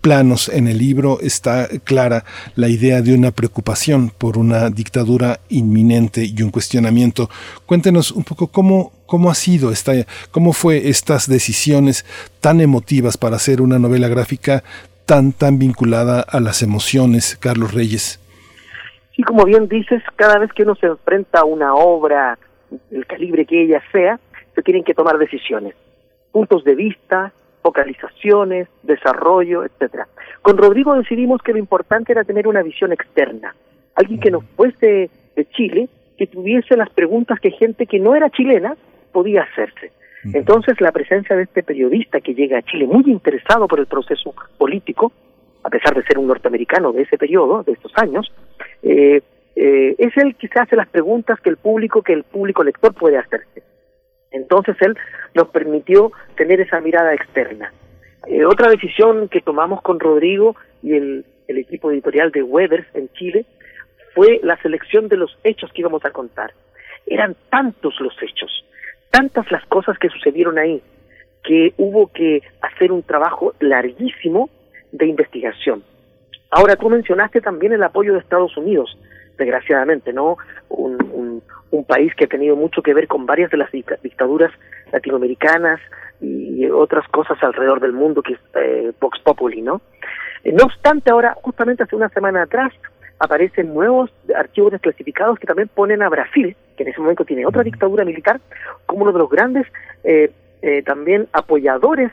[0.00, 6.24] planos en el libro está clara la idea de una preocupación por una dictadura inminente
[6.24, 7.28] y un cuestionamiento.
[7.66, 9.92] Cuéntenos un poco cómo, cómo ha sido esta,
[10.30, 12.04] cómo fue estas decisiones
[12.40, 14.62] tan emotivas para hacer una novela gráfica
[15.06, 18.20] tan, tan vinculada a las emociones, Carlos Reyes.
[19.16, 22.38] Sí, como bien dices, cada vez que uno se enfrenta a una obra,
[22.90, 24.20] el calibre que ella sea,
[24.54, 25.74] se tienen que tomar decisiones,
[26.30, 27.32] puntos de vista,
[27.68, 30.08] focalizaciones, desarrollo, etcétera.
[30.40, 33.54] Con Rodrigo decidimos que lo importante era tener una visión externa,
[33.94, 38.30] alguien que nos fuese de Chile, que tuviese las preguntas que gente que no era
[38.30, 38.74] chilena
[39.12, 39.92] podía hacerse.
[40.32, 44.34] Entonces la presencia de este periodista que llega a Chile muy interesado por el proceso
[44.56, 45.12] político,
[45.62, 48.32] a pesar de ser un norteamericano de ese periodo, de estos años,
[48.82, 49.20] eh,
[49.56, 52.94] eh, es el que se hace las preguntas que el público, que el público lector
[52.94, 53.62] puede hacerse.
[54.30, 54.96] Entonces él
[55.34, 57.72] nos permitió tener esa mirada externa.
[58.26, 63.08] Eh, otra decisión que tomamos con Rodrigo y el, el equipo editorial de Webers en
[63.14, 63.46] Chile
[64.14, 66.52] fue la selección de los hechos que íbamos a contar.
[67.06, 68.64] Eran tantos los hechos,
[69.10, 70.82] tantas las cosas que sucedieron ahí,
[71.42, 74.50] que hubo que hacer un trabajo larguísimo
[74.92, 75.82] de investigación.
[76.50, 78.96] Ahora, tú mencionaste también el apoyo de Estados Unidos,
[79.38, 80.36] desgraciadamente, ¿no?
[80.68, 84.52] Un, un, país que ha tenido mucho que ver con varias de las dictaduras
[84.92, 85.80] latinoamericanas
[86.20, 89.80] y otras cosas alrededor del mundo, que es eh, Vox Populi, ¿no?
[90.44, 92.74] Eh, no obstante, ahora, justamente hace una semana atrás,
[93.18, 97.62] aparecen nuevos archivos desclasificados que también ponen a Brasil, que en ese momento tiene otra
[97.62, 98.40] dictadura militar,
[98.86, 99.66] como uno de los grandes
[100.04, 100.30] eh,
[100.62, 102.10] eh, también apoyadores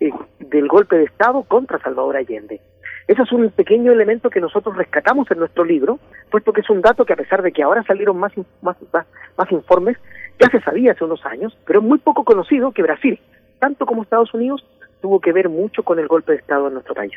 [0.00, 2.60] eh, del golpe de Estado contra Salvador Allende.
[3.08, 6.80] Eso es un pequeño elemento que nosotros rescatamos en nuestro libro, puesto que es un
[6.80, 9.96] dato que a pesar de que ahora salieron más, más, más, informes,
[10.40, 13.20] ya se sabía hace unos años, pero es muy poco conocido que Brasil,
[13.60, 14.66] tanto como Estados Unidos,
[15.00, 17.12] tuvo que ver mucho con el golpe de Estado en nuestro país.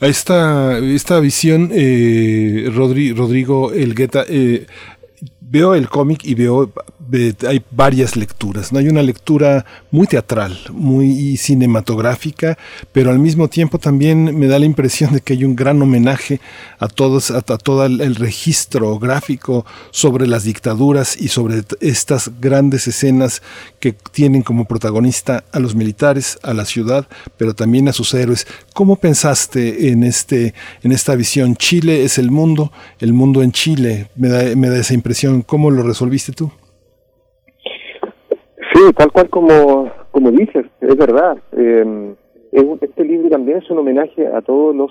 [0.00, 4.66] esta, esta visión, eh, Rodrigo Elgueta, eh,
[5.42, 6.72] veo el cómic y veo
[7.46, 8.78] hay varias lecturas, ¿no?
[8.78, 12.58] Hay una lectura muy teatral, muy cinematográfica,
[12.92, 16.40] pero al mismo tiempo también me da la impresión de que hay un gran homenaje
[16.78, 23.42] a todos, a, todo el, registro gráfico sobre las dictaduras y sobre estas grandes escenas
[23.78, 28.46] que tienen como protagonista a los militares, a la ciudad, pero también a sus héroes.
[28.72, 31.56] ¿Cómo pensaste en este, en esta visión?
[31.56, 35.42] Chile es el mundo, el mundo en Chile, me da esa impresión.
[35.42, 36.50] ¿Cómo lo resolviste tú?
[38.80, 41.36] Sí, tal cual como, como dices, es verdad.
[41.52, 42.14] Eh,
[42.80, 44.90] este libro también es un homenaje a todos los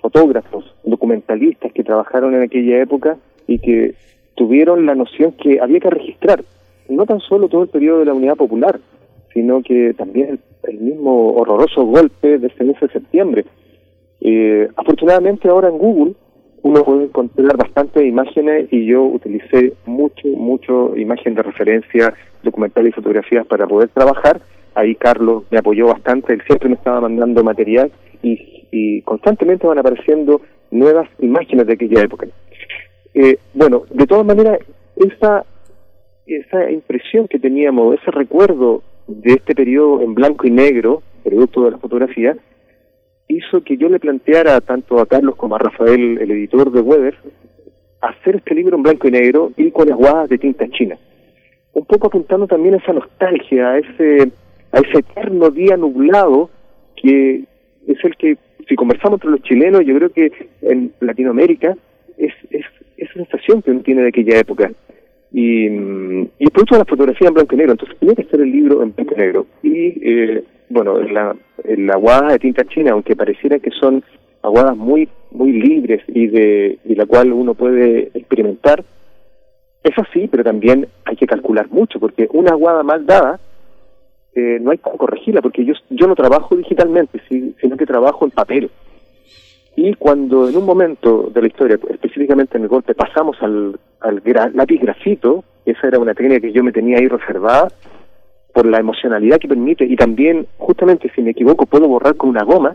[0.00, 3.16] fotógrafos, documentalistas que trabajaron en aquella época
[3.48, 3.96] y que
[4.36, 6.44] tuvieron la noción que había que registrar
[6.88, 8.78] no tan solo todo el periodo de la Unidad Popular,
[9.34, 13.44] sino que también el, mismo horroroso golpe de ese mes de septiembre.
[14.20, 16.14] Eh, afortunadamente ahora en Google
[16.62, 22.92] uno puede encontrar bastantes imágenes y yo utilicé mucho, mucho imagen de referencia, documental y
[22.92, 24.40] fotografías para poder trabajar.
[24.74, 27.90] Ahí Carlos me apoyó bastante, él siempre me estaba mandando material
[28.22, 32.26] y, y constantemente van apareciendo nuevas imágenes de aquella época.
[33.14, 34.58] Eh, bueno, de todas maneras,
[34.96, 35.44] esa,
[36.26, 41.70] esa impresión que teníamos, ese recuerdo de este periodo en blanco y negro, producto de
[41.72, 42.36] la fotografía,
[43.28, 47.14] hizo que yo le planteara tanto a Carlos como a Rafael, el editor de Weber,
[48.00, 50.96] hacer este libro en blanco y negro y con aguadas de tinta china.
[51.72, 54.32] Un poco apuntando también a esa nostalgia, a ese,
[54.72, 56.50] a ese eterno día nublado
[56.96, 57.44] que
[57.86, 58.36] es el que,
[58.68, 60.32] si conversamos entre los chilenos, yo creo que
[60.62, 61.76] en Latinoamérica
[62.16, 62.64] es, es
[62.96, 64.70] esa sensación que uno tiene de aquella época.
[65.32, 68.50] Y, y producto de la fotografía en blanco y negro, entonces tenía que ser el
[68.50, 69.46] libro en blanco y negro.
[69.62, 74.02] Y eh, bueno, la, la aguada de tinta china, aunque pareciera que son
[74.42, 78.84] aguadas muy muy libres y de, la cual uno puede experimentar,
[79.82, 83.38] es así, pero también hay que calcular mucho, porque una aguada mal dada
[84.34, 88.30] eh, no hay cómo corregirla, porque yo, yo no trabajo digitalmente, sino que trabajo en
[88.30, 88.70] papel.
[89.80, 93.78] Y cuando en un momento de la historia, específicamente en el golpe, pasamos al,
[94.52, 97.68] lápiz grafito, esa era una técnica que yo me tenía ahí reservada,
[98.52, 102.42] por la emocionalidad que permite y también, justamente, si me equivoco, puedo borrar con una
[102.42, 102.74] goma,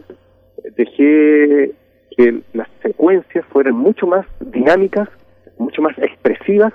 [0.77, 1.73] dejé
[2.15, 5.09] que las secuencias fueran mucho más dinámicas,
[5.57, 6.71] mucho más expresivas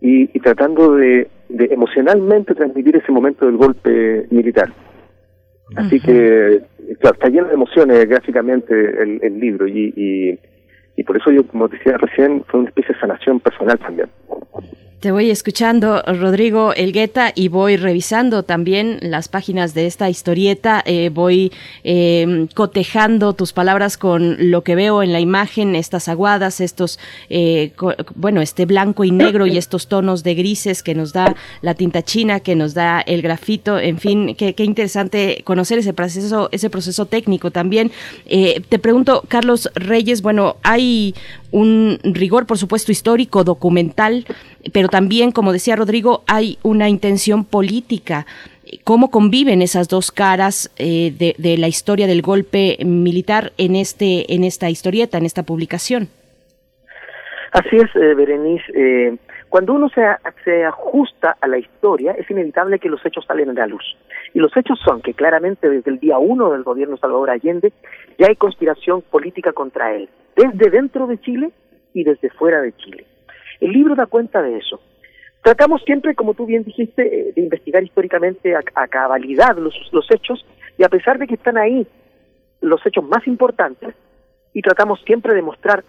[0.00, 4.72] y, tratando de, emocionalmente transmitir ese momento del golpe militar.
[5.76, 6.62] Así que,
[7.00, 10.38] claro, está lleno de emociones gráficamente el, el libro y, y,
[10.96, 14.08] y por eso yo, como decía recién, fue una especie de sanación personal también.
[15.00, 20.82] Te voy escuchando, Rodrigo Elgueta, y voy revisando también las páginas de esta historieta.
[20.84, 21.52] Eh, voy
[21.84, 26.98] eh, cotejando tus palabras con lo que veo en la imagen, estas aguadas, estos,
[27.30, 27.72] eh,
[28.14, 32.02] bueno, este blanco y negro y estos tonos de grises que nos da la tinta
[32.02, 33.78] china, que nos da el grafito.
[33.78, 37.90] En fin, qué, qué interesante conocer ese proceso, ese proceso técnico también.
[38.26, 41.14] te pregunto, Carlos Reyes, bueno, hay
[41.52, 44.24] un rigor, por supuesto, histórico, documental,
[44.72, 48.26] pero también, como decía Rodrigo, hay una intención política.
[48.84, 54.44] ¿Cómo conviven esas dos caras eh, de, la historia del golpe militar en, este, en
[54.44, 56.08] esta historieta, en esta publicación?
[57.52, 58.64] Así es, eh, Berenice.
[58.74, 59.16] Eh,
[59.48, 60.02] cuando uno se,
[60.44, 63.96] se ajusta a la historia, es inevitable que los hechos salen a la luz.
[64.32, 67.72] Y los hechos son que claramente desde el día uno del gobierno Salvador Allende
[68.18, 71.50] ya hay conspiración política contra él, desde dentro de Chile
[71.92, 73.06] y desde fuera de Chile.
[73.60, 74.80] El libro da cuenta de eso.
[75.42, 80.44] Tratamos siempre, como tú bien dijiste, eh, de investigar históricamente a, cabalidad los, los hechos
[80.76, 81.86] y a pesar de que están ahí
[82.60, 83.94] los hechos más importantes,
[84.52, 85.84] y tratamos siempre de mostrar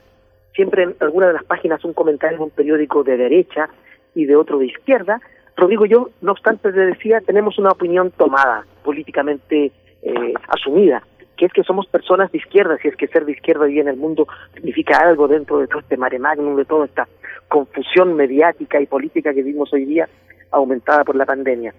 [0.56, 3.70] siempre en alguna de las páginas un comentario de un periódico de derecha
[4.14, 5.22] y de otro de izquierda.
[5.62, 11.04] Rodrigo, yo, no obstante, le decía, tenemos una opinión tomada, políticamente eh, asumida,
[11.38, 13.88] que es que somos personas de izquierda, si es que ser de izquierda hoy en
[13.88, 17.08] el mundo significa algo dentro de todo este mare magnum, de toda esta
[17.48, 20.10] confusión mediática y política que vimos hoy día
[20.50, 21.76] aumentada por la pandemia.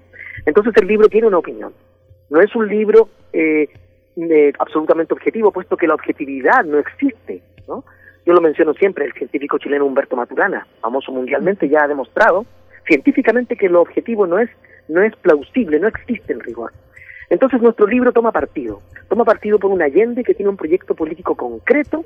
[0.47, 1.73] Entonces el libro tiene una opinión.
[2.31, 3.67] No es un libro eh,
[4.61, 7.83] absolutamente objetivo, puesto que la objetividad no existe, ¿no?
[8.25, 12.47] Yo lo menciono siempre, el científico chileno Humberto Maturana, famoso mundialmente, ya ha demostrado
[12.87, 14.51] científicamente que lo objetivo no es,
[14.89, 16.73] no es plausible, no existe en rigor.
[17.31, 21.35] Entonces nuestro libro toma partido, toma partido por un Allende que tiene un proyecto político
[21.35, 22.05] concreto,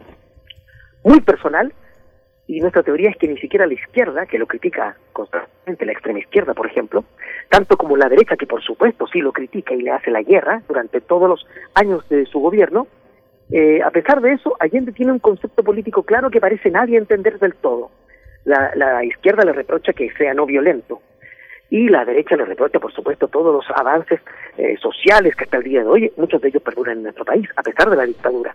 [1.03, 1.73] muy personal,
[2.49, 6.21] y nuestra teoría es que ni siquiera la izquierda, que lo critica constantemente, la extrema
[6.21, 7.05] izquierda, por ejemplo,
[7.49, 10.63] tanto como la derecha, que por supuesto sí lo critica y le hace la guerra
[10.69, 12.87] durante todos los años de su gobierno,
[13.51, 17.39] eh, a pesar de eso, Allende tiene un concepto político claro que parece nadie entender
[17.39, 17.91] del todo.
[18.47, 21.03] La, la izquierda le reprocha que sea no violento
[21.71, 24.21] y la derecha le reprocha, por supuesto, todos los avances
[24.57, 27.49] eh, sociales que hasta el día de hoy, muchos de ellos perduran en nuestro país,
[27.57, 28.55] a pesar de la dictadura.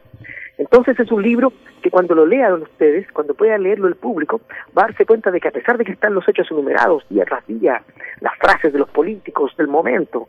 [0.58, 4.42] Entonces es un libro que cuando lo lean ustedes, cuando pueda leerlo el público,
[4.78, 7.26] va a darse cuenta de que a pesar de que están los hechos enumerados día
[7.26, 7.82] tras día,
[8.20, 10.28] las frases de los políticos del momento,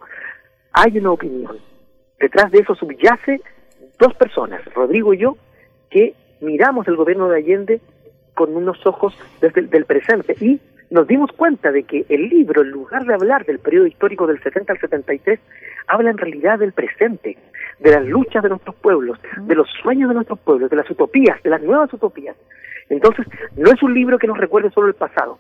[0.72, 1.58] hay una opinión.
[2.18, 3.40] Detrás de eso subyace
[3.98, 5.36] dos personas, Rodrigo y yo,
[5.90, 7.80] que miramos el gobierno de Allende
[8.34, 10.60] con unos ojos desde el del presente y
[10.92, 14.42] nos dimos cuenta de que el libro, en lugar de hablar del periodo histórico del
[14.42, 15.40] 70 al 73,
[15.86, 17.38] habla en realidad del presente,
[17.78, 21.42] de las luchas de nuestros pueblos, de los sueños de nuestros pueblos, de las utopías,
[21.42, 22.36] de las nuevas utopías.
[22.90, 25.38] Entonces, no es un libro que nos recuerde solo el pasado,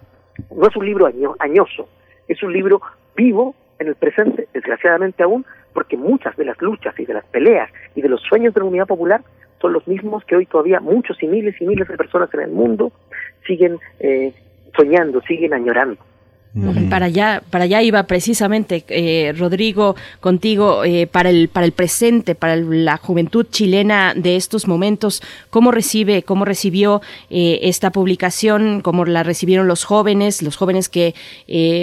[0.56, 1.06] no es un libro
[1.38, 1.86] añoso,
[2.28, 2.80] es un libro
[3.14, 7.70] vivo en el presente, desgraciadamente aún, porque muchas de las luchas y de las peleas
[7.94, 9.22] y de los sueños de la unidad popular
[9.62, 12.50] son los mismos que hoy todavía muchos y miles y miles de personas en el
[12.50, 12.92] mundo
[13.46, 14.34] siguen eh,
[14.76, 15.96] soñando, siguen añorando.
[16.90, 22.34] Para allá, para allá iba precisamente eh, Rodrigo contigo eh, para el para el presente,
[22.34, 25.22] para la juventud chilena de estos momentos.
[25.48, 27.00] ¿Cómo recibe, cómo recibió
[27.30, 28.82] eh, esta publicación?
[28.82, 31.14] ¿Cómo la recibieron los jóvenes, los jóvenes que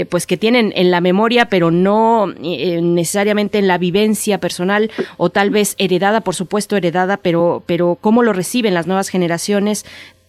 [0.08, 5.50] pues que tienen en la memoria, pero no necesariamente en la vivencia personal o tal
[5.50, 9.84] vez heredada, por supuesto heredada, pero pero cómo lo reciben las nuevas generaciones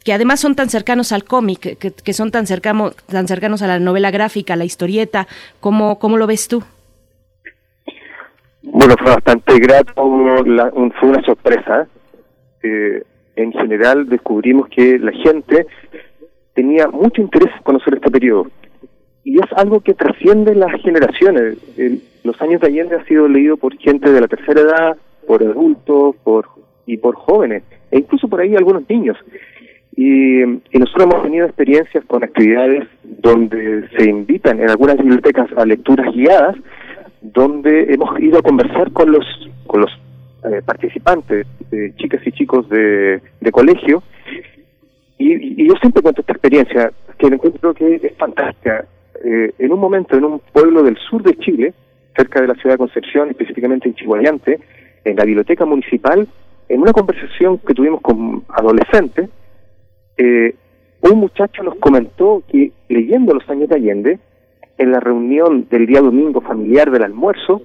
[0.04, 3.78] que además son tan cercanos al cómic, que, son tan, cercano, tan cercanos a la
[3.78, 5.26] novela gráfica, a la historieta.
[5.60, 6.62] ¿Cómo, cómo lo ves tú?
[8.62, 11.86] Bueno, fue bastante grato, fue una sorpresa.
[12.62, 13.02] Eh,
[13.36, 15.66] en general descubrimos que la gente
[16.54, 18.46] tenía mucho interés en conocer este periodo.
[19.24, 21.56] Y es algo que trasciende las generaciones.
[22.24, 24.96] los años de Allende ha sido leído por gente de la tercera edad,
[25.26, 26.48] por adultos por
[26.86, 29.16] y por jóvenes, e incluso por ahí algunos niños.
[29.96, 30.44] Y,
[30.78, 36.56] nosotros hemos tenido experiencias con actividades donde se invitan en algunas bibliotecas a lecturas guiadas,
[37.20, 39.24] donde hemos ido a conversar con los
[39.66, 39.90] con los
[40.44, 41.46] eh, participantes,
[41.96, 43.20] chicas y chicos de,
[43.52, 44.02] colegio,
[45.18, 48.86] y, yo siempre cuento esta experiencia, que encuentro que es fantástica.
[49.22, 51.74] Eh, en un momento, en un pueblo del sur de Chile,
[52.16, 54.58] cerca de la ciudad de Concepción, específicamente en Chihuayante,
[55.04, 56.26] en la biblioteca municipal,
[56.68, 59.28] en una conversación que tuvimos con adolescentes,
[60.20, 60.54] eh,
[61.00, 64.18] un muchacho nos comentó que leyendo Los años de Allende,
[64.76, 67.62] en la reunión del día domingo familiar del almuerzo,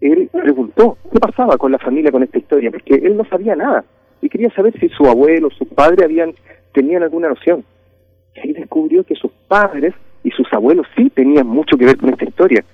[0.00, 3.84] él preguntó qué pasaba con la familia con esta historia, porque él no sabía nada
[4.20, 6.32] y quería saber si su abuelo, su padre habían
[6.72, 7.64] tenían alguna noción.
[8.34, 12.10] Y ahí descubrió que sus padres y sus abuelos sí tenían mucho que ver con
[12.10, 12.64] esta historia.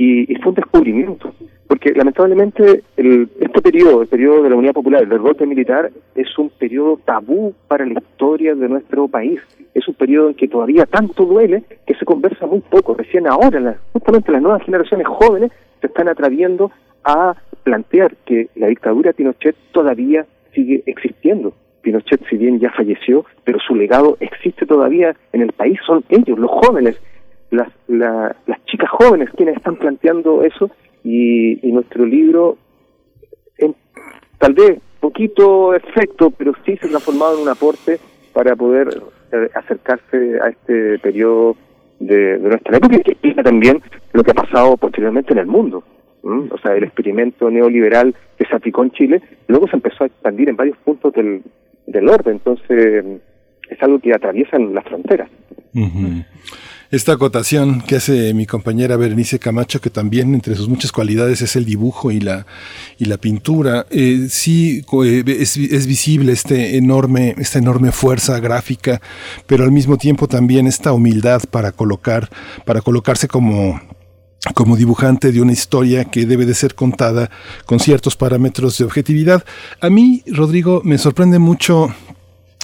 [0.00, 1.34] Y, fue un descubrimiento
[1.66, 6.38] porque lamentablemente el, este periodo, el periodo de la Unidad Popular, el golpe militar, es
[6.38, 9.38] un periodo tabú para la historia de nuestro país.
[9.74, 12.94] Es un periodo en que todavía tanto duele que se conversa muy poco.
[12.94, 15.52] Recién ahora, justamente las nuevas generaciones jóvenes
[15.82, 16.70] se están atreviendo
[17.04, 21.52] a plantear que la dictadura de Pinochet todavía sigue existiendo.
[21.82, 26.38] Pinochet, si bien ya falleció, pero su legado existe todavía en el país, son ellos,
[26.38, 26.96] los jóvenes,
[27.50, 30.70] las, las chicas jóvenes quienes están planteando eso
[31.04, 32.58] y, nuestro libro,
[33.56, 33.74] en,
[34.38, 37.98] tal vez poquito efecto, pero sí se ha transformado en un aporte
[38.32, 38.88] para poder
[39.32, 41.56] eh, acercarse a este periodo
[42.00, 43.80] de, nuestra época y que explica también
[44.12, 45.82] lo que ha pasado posteriormente en el mundo.
[46.22, 50.50] O sea, el experimento neoliberal que se aplicó en Chile, luego se empezó a expandir
[50.50, 51.42] en varios puntos del,
[51.86, 53.04] del orden, entonces
[53.70, 55.30] es algo que atraviesa las fronteras
[56.90, 61.54] esta acotación que hace mi compañera Berenice Camacho, que también entre sus muchas cualidades es
[61.54, 62.46] el dibujo y la,
[62.98, 63.86] y la pintura.
[63.90, 69.02] Eh, sí, eh, es, visible este enorme, esta enorme fuerza gráfica,
[69.46, 72.30] pero al mismo tiempo también esta humildad para colocar,
[72.64, 73.80] para colocarse como
[74.54, 77.28] como dibujante de una historia que debe de ser contada
[77.66, 79.44] con ciertos parámetros de objetividad.
[79.80, 81.92] A mí, Rodrigo, me sorprende mucho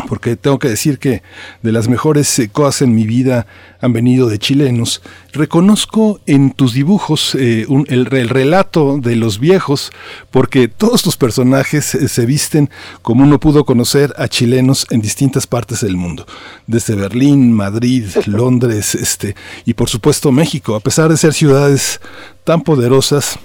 [0.08, 1.22] porque tengo que decir que
[1.62, 3.46] de las mejores eh, cosas en mi vida
[3.80, 5.02] han venido de chilenos.
[5.32, 9.92] Reconozco en tus dibujos eh, el, relato de los viejos,
[10.30, 12.70] porque todos tus personajes eh, se visten
[13.02, 16.26] como uno pudo conocer a chilenos en distintas partes del mundo,
[16.66, 22.00] desde Berlín, Madrid, Londres, este, y por supuesto México, a pesar de ser ciudades
[22.44, 23.38] tan poderosas,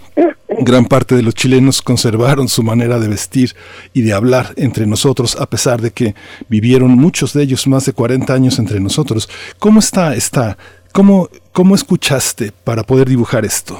[0.61, 3.51] Gran parte de los chilenos conservaron su manera de vestir
[3.93, 6.15] y de hablar entre nosotros, a pesar de que
[6.49, 9.29] vivieron muchos de ellos más de 40 años entre nosotros.
[9.59, 10.57] ¿Cómo está esta?
[10.91, 13.77] ¿Cómo, cómo escuchaste para poder dibujar esto?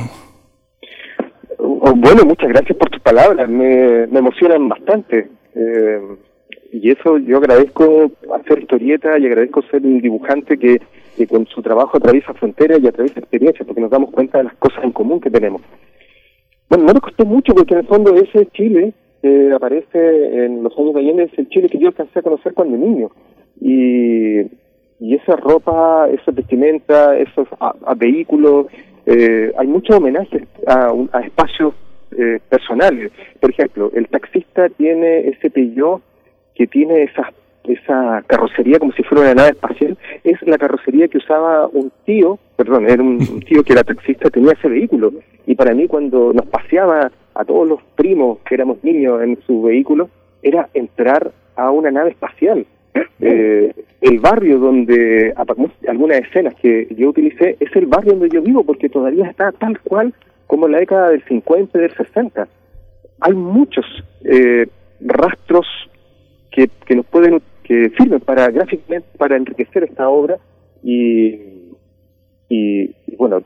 [1.58, 5.28] Oh, bueno, muchas gracias por tus palabras, me, emocionan bastante.
[5.56, 6.02] Eh,
[6.72, 10.80] y eso yo agradezco hacer historieta y agradezco ser un dibujante que,
[11.20, 14.56] que con su trabajo atraviesa fronteras y atraviesa experiencias, porque nos damos cuenta de las
[14.56, 15.62] cosas en común que tenemos.
[16.70, 20.78] Bueno, no me costó mucho porque en el fondo ese Chile que aparece en los
[20.78, 23.10] años de Allende es el Chile que yo alcancé a conocer cuando niño.
[23.60, 24.40] Y,
[25.02, 28.68] y esa ropa, esa vestimenta, esos a, vehículos,
[29.06, 31.74] eh, hay muchos homenajes a, a espacios
[32.18, 33.12] eh, personales.
[33.42, 36.02] Por ejemplo, el taxista tiene ese Peugeot
[36.56, 37.28] que tiene esas
[37.74, 42.40] esa carrocería como si fuera una nave espacial, es la carrocería que usaba un tío,
[42.56, 45.14] perdón, era un tío que era taxista, tenía ese vehículo.
[45.46, 49.62] Y para mí cuando nos paseaba a todos los primos que éramos niños en su
[49.62, 50.10] vehículo,
[50.42, 52.66] era entrar a una nave espacial.
[53.22, 55.34] Eh, el barrio donde,
[55.88, 59.80] algunas escenas que yo utilicé, es el barrio donde yo vivo, porque todavía está tal
[59.82, 60.14] cual
[60.48, 62.48] como en la década del 50 y del 60.
[63.20, 63.86] Hay muchos
[64.24, 64.68] eh,
[65.02, 65.68] rastros
[66.52, 70.38] que, que nos pueden que sirven para gráficamente para enriquecer esta obra
[70.84, 71.38] y,
[72.50, 73.44] y, bueno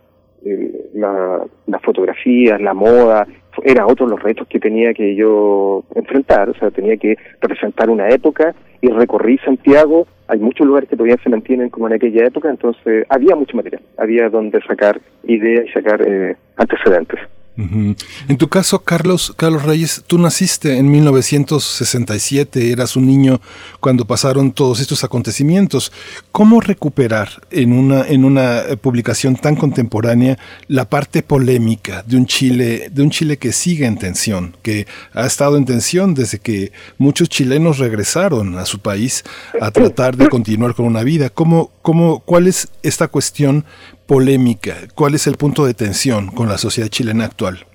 [0.94, 3.28] la, la fotografía, la moda,
[3.64, 7.90] era otro de los retos que tenía que yo enfrentar, o sea, tenía que representar
[7.90, 12.26] una época y recorrí Santiago, hay muchos lugares que todavía se mantienen como en aquella
[12.26, 17.20] época, entonces había mucho material, había donde sacar ideas y sacar eh, antecedentes.
[17.56, 23.42] En tu caso, Carlos, Carlos Reyes, tú naciste en 1967, eras un niño
[23.80, 25.92] cuando pasaron todos estos acontecimientos.
[26.32, 32.26] ¿Cómo recuperar en una, en una eh, publicación tan contemporánea la parte polémica de un
[32.26, 36.72] Chile, de un Chile que sigue en tensión, que ha estado en tensión desde que
[36.98, 39.24] muchos chilenos regresaron a su país
[39.62, 41.30] a tratar de continuar con una vida?
[41.30, 43.64] ¿Cómo, cómo, ¿Cuál es esta cuestión
[44.08, 44.74] polémica?
[44.96, 47.66] ¿Cuál es el punto de tensión con la sociedad chilena actual?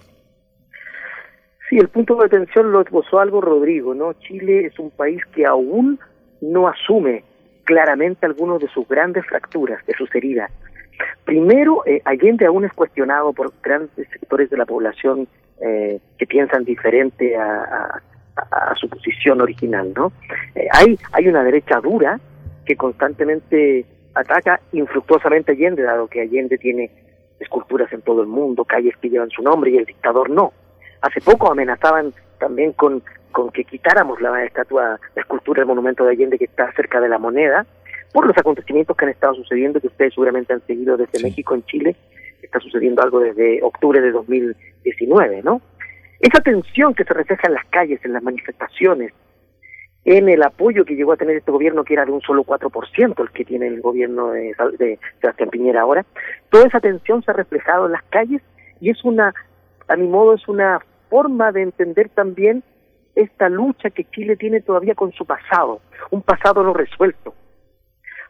[1.69, 4.15] Sí, el punto de tensión lo esbozó algo Rodrigo, ¿no?
[4.15, 5.99] Chile es un país que aún
[6.41, 7.25] no asume
[7.65, 10.51] claramente algunos de sus grandes fracturas, de sus heridas.
[11.25, 15.29] Primero, eh, Allende aún es cuestionado por grandes sectores de la población
[15.61, 18.03] eh, que piensan diferente a,
[18.77, 20.13] su posición original, ¿no?
[20.55, 22.21] Eh, hay, hay una derecha dura
[22.65, 23.85] que constantemente
[24.19, 26.91] ataca infructuosamente a Allende, dado que Allende tiene
[27.39, 30.53] esculturas en todo el mundo, calles que llevan su nombre y el dictador no.
[31.01, 36.13] Hace poco amenazaban también con, con que quitáramos la estatua, la escultura del monumento de
[36.13, 37.65] Allende que está cerca de la moneda,
[38.13, 41.65] por los acontecimientos que han estado sucediendo, que ustedes seguramente han seguido desde México en
[41.67, 41.97] Chile,
[42.43, 45.61] está sucediendo algo desde octubre de 2019, ¿no?
[46.19, 49.13] Esa tensión que se refleja en las calles, en las manifestaciones,
[50.17, 53.21] en el apoyo que llegó a tener este gobierno, que era de un solo 4%,
[53.21, 56.07] el que tiene el gobierno de, de Sebastián Piñera ahora,
[56.49, 58.41] toda esa tensión se ha reflejado en las calles
[58.81, 59.35] y es una,
[59.87, 60.81] a mi modo, es una
[61.11, 62.65] forma de entender también
[63.17, 67.35] esta lucha que Chile tiene todavía con su pasado, un pasado no resuelto.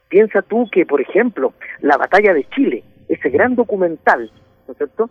[0.08, 4.32] Piensa tú que, por ejemplo, la batalla de Chile, ese gran documental,
[4.66, 5.10] ¿no es cierto?,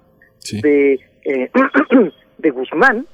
[0.61, 1.49] de, eh,
[2.39, 3.07] de Guzmán,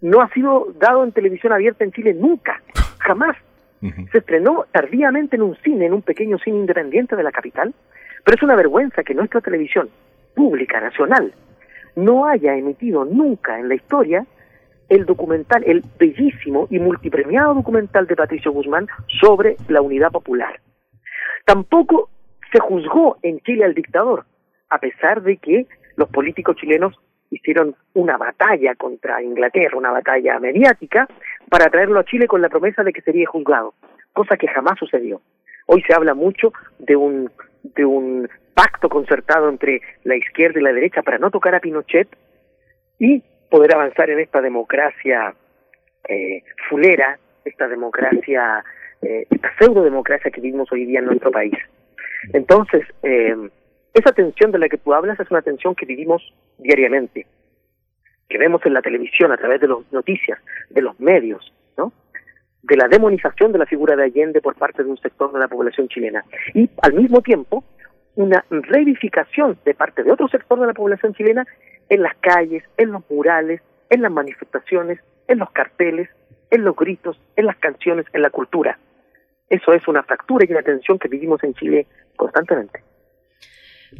[0.00, 2.62] no ha sido dado en televisión abierta en Chile nunca,
[3.04, 3.36] jamás.
[4.10, 7.74] Se estrenó tardíamente en un cine, en un pequeño cine independiente de la capital,
[8.24, 9.90] pero es una vergüenza que nuestra televisión
[10.34, 11.34] pública, nacional,
[11.94, 14.26] no haya emitido nunca en la historia
[14.88, 18.88] el documental, el bellísimo y multipremiado documental de Patricio Guzmán
[19.20, 20.60] sobre la unidad popular.
[21.44, 22.08] Tampoco
[22.52, 24.24] se juzgó en Chile al dictador,
[24.70, 25.66] a pesar de que
[25.96, 26.94] los políticos chilenos
[27.34, 31.06] hicieron una batalla contra Inglaterra, una batalla mediática,
[31.48, 33.74] para traerlo a Chile con la promesa de que sería juzgado,
[34.12, 35.20] cosa que jamás sucedió.
[35.66, 37.30] Hoy se habla mucho de un,
[37.62, 42.08] de un pacto concertado entre la izquierda y la derecha para no tocar a Pinochet
[42.98, 45.34] y poder avanzar en esta democracia
[46.08, 48.64] eh, fulera, esta democracia,
[49.02, 51.54] eh, esta pseudo democracia que vivimos hoy día en nuestro país.
[52.32, 53.36] Entonces, eh,
[53.94, 56.20] Esa tensión de la que tú hablas es una tensión que vivimos
[56.58, 57.26] diariamente,
[58.28, 60.40] que vemos en la televisión a través de las noticias,
[60.70, 61.92] de los medios, ¿no?
[62.64, 65.46] de la demonización de la figura de Allende por parte de un sector de la
[65.46, 66.24] población chilena.
[66.54, 67.62] Y al mismo tiempo,
[68.16, 71.46] una reivindicación de parte de otro sector de la población chilena
[71.88, 74.98] en las calles, en los murales, en las manifestaciones,
[75.28, 76.08] en los carteles,
[76.50, 78.76] en los gritos, en las canciones, en la cultura.
[79.48, 82.82] Eso es una fractura y una tensión que vivimos en Chile constantemente.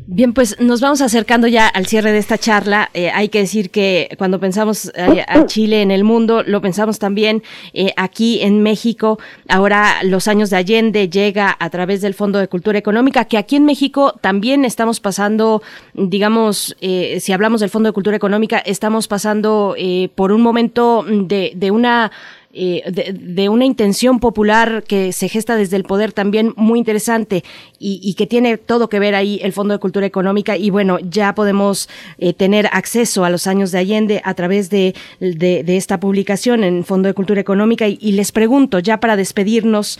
[0.06, 2.90] Bien, pues nos vamos acercando ya al cierre de esta charla.
[2.92, 6.98] Eh, hay que decir que cuando pensamos eh, a Chile en el mundo, lo pensamos
[6.98, 7.42] también
[7.73, 9.18] eh, aquí en México.
[9.48, 13.56] Ahora los años de Allende llega a través del Fondo de Cultura Económica, que aquí
[13.56, 15.62] en México también estamos pasando,
[15.94, 19.74] digamos, si hablamos del Fondo de Cultura Económica, estamos pasando
[20.14, 22.12] por un momento de, de una
[22.57, 27.42] eh, de, una intención popular que se gesta desde el poder también muy interesante
[27.81, 31.34] y, que tiene todo que ver ahí el Fondo de Cultura Económica y bueno, ya
[31.34, 36.84] podemos eh, tener acceso a los años de Allende a través de, esta publicación en
[36.84, 39.99] Fondo de Cultura Económica y les pregunto ya para despedirnos,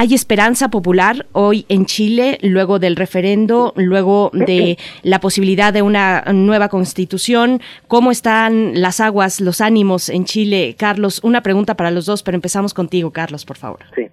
[0.00, 6.22] ¿Hay esperanza popular hoy en Chile, luego del referendo, luego de la posibilidad de una
[6.32, 7.60] nueva constitución?
[7.88, 10.76] ¿Cómo están las aguas, los ánimos en Chile?
[10.78, 13.80] Carlos, una pregunta para los dos, pero empezamos contigo, Carlos, por favor.
[13.96, 14.08] Sí.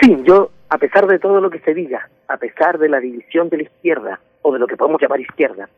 [0.00, 3.50] Sí, yo, a pesar de todo lo que se diga, a pesar de la división
[3.50, 5.68] de la izquierda, o de lo que podemos llamar izquierda,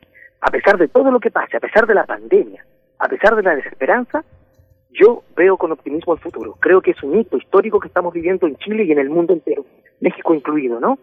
[0.40, 2.64] a pesar de todo lo que pase, a pesar de la pandemia,
[3.00, 4.22] a pesar de la desesperanza,
[4.93, 6.57] yo veo con optimismo el futuro.
[6.60, 9.33] Creo que es un hito histórico que estamos viviendo en Chile y en el mundo
[9.33, 9.65] entero,
[10.01, 10.99] México incluido, ¿no?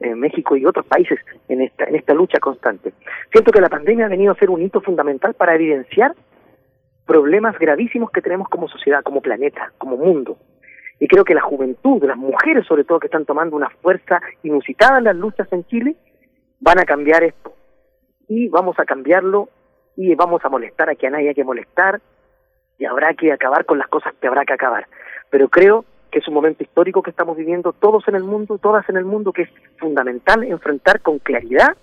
[0.00, 2.92] Eh, México y otros países en esta, en esta lucha constante.
[3.30, 6.14] Siento que la pandemia ha venido a ser un hito fundamental para evidenciar
[7.06, 10.38] problemas gravísimos que tenemos como sociedad, como planeta, como mundo.
[10.98, 14.98] Y creo que la juventud, las mujeres sobre todo que están tomando una fuerza inusitada
[14.98, 15.96] en las luchas en Chile,
[16.60, 17.54] van a cambiar esto.
[18.28, 19.48] Y vamos a cambiarlo
[19.96, 22.00] y vamos a molestar a quien haya que molestar
[22.82, 24.88] y habrá que acabar con las cosas que habrá que acabar.
[25.30, 28.88] Pero creo que es un momento histórico que estamos viviendo todos en el mundo, todas
[28.88, 31.76] en el mundo, que es fundamental enfrentar con claridad,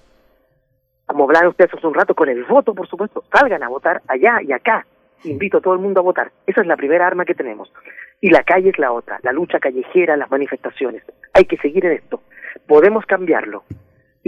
[1.05, 4.41] como hablaban ustedes hace un rato, con el voto, por supuesto, salgan a votar allá
[4.41, 4.85] y acá.
[5.23, 6.31] Invito a todo el mundo a votar.
[6.45, 7.71] Esa es la primera arma que tenemos.
[8.19, 11.03] Y la calle es la otra, la lucha callejera, las manifestaciones.
[11.33, 12.21] Hay que seguir en esto.
[12.67, 13.63] Podemos cambiarlo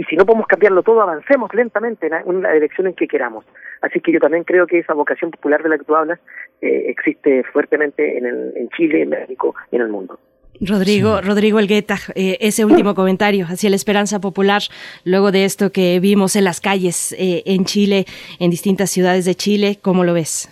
[0.02, 3.44] y si no podemos cambiarlo todo, avancemos lentamente en una dirección en que queramos.
[3.82, 6.18] Así que yo también creo que esa vocación popular de la que tú hablas
[6.60, 10.18] eh, existe fuertemente en, en Chile, en México y en el mundo.
[10.60, 14.62] Rodrigo, Rodrigo Elgueta, eh, ese último comentario hacia la esperanza popular,
[15.04, 18.04] luego de esto que vimos en las calles eh, en Chile,
[18.40, 20.48] en distintas ciudades de Chile, ¿cómo lo ves?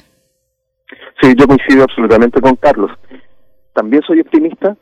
[1.21, 2.93] Sí, yo coincido absolutamente con Carlos.
[3.73, 4.77] También soy optimista,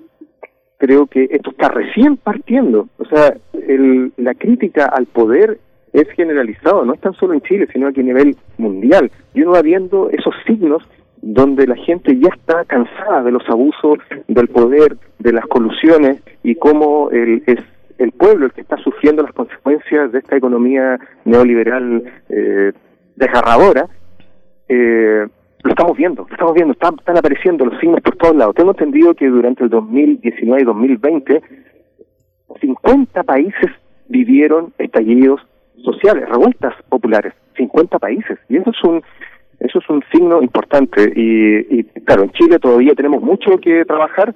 [0.79, 2.89] creo que esto está recién partiendo.
[2.99, 5.59] O sea, el, la crítica al poder
[5.93, 9.11] es generalizado, no es tan solo en Chile, sino aquí a nivel mundial.
[9.35, 10.83] Y uno va viendo esos signos
[11.21, 13.99] donde la gente ya está cansada de los abusos
[14.29, 17.59] del poder, de las colusiones y cómo el, es
[17.99, 22.73] el pueblo el que está sufriendo las consecuencias de esta economía neoliberal eh,
[23.17, 23.87] desgarradora.
[24.69, 25.27] Eh,
[25.69, 28.55] lo estamos viendo, lo estamos viendo, están, apareciendo los signos por todos lados.
[28.55, 31.43] Tengo entendido que durante el 2019 y 2020,
[32.61, 33.71] 50 países
[34.09, 35.41] vivieron estallidos
[35.85, 38.39] sociales, revueltas populares, 50 países.
[38.49, 39.03] Y eso es un
[39.61, 41.13] eso es un signo importante.
[41.15, 44.35] Y, y claro, en Chile todavía tenemos mucho que trabajar.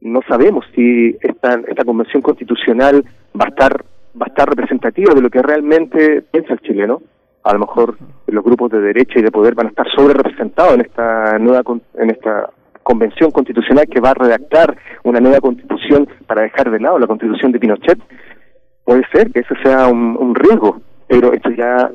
[0.00, 3.04] No sabemos si esta, esta convención constitucional
[3.38, 3.84] va a estar
[4.20, 7.02] va a estar representativa de lo que realmente piensa el chileno
[7.48, 7.96] a lo mejor
[8.26, 11.62] los grupos de derecha y de poder van a estar sobre representados en esta nueva
[11.94, 12.50] en esta
[12.82, 17.52] convención constitucional que va a redactar una nueva constitución para dejar de lado la constitución
[17.52, 17.98] de Pinochet.
[18.84, 21.90] Puede ser que eso sea un, riesgo pero esto ya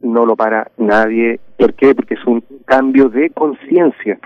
[0.00, 1.40] no lo para nadie.
[1.56, 1.92] ¿por qué?
[1.96, 4.20] porque es un cambio de conciencia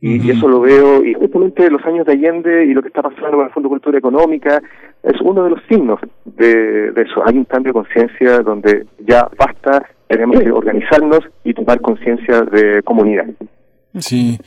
[0.00, 3.38] y, eso lo veo, y justamente los años de Allende y lo que está pasando
[3.38, 4.62] con el Fondo de Cultura Económica
[5.02, 7.22] es uno de los signos de, eso.
[7.26, 12.82] Hay un cambio de conciencia donde ya basta, tenemos que organizarnos y tomar conciencia de
[12.82, 13.26] comunidad.
[13.98, 14.38] Sí.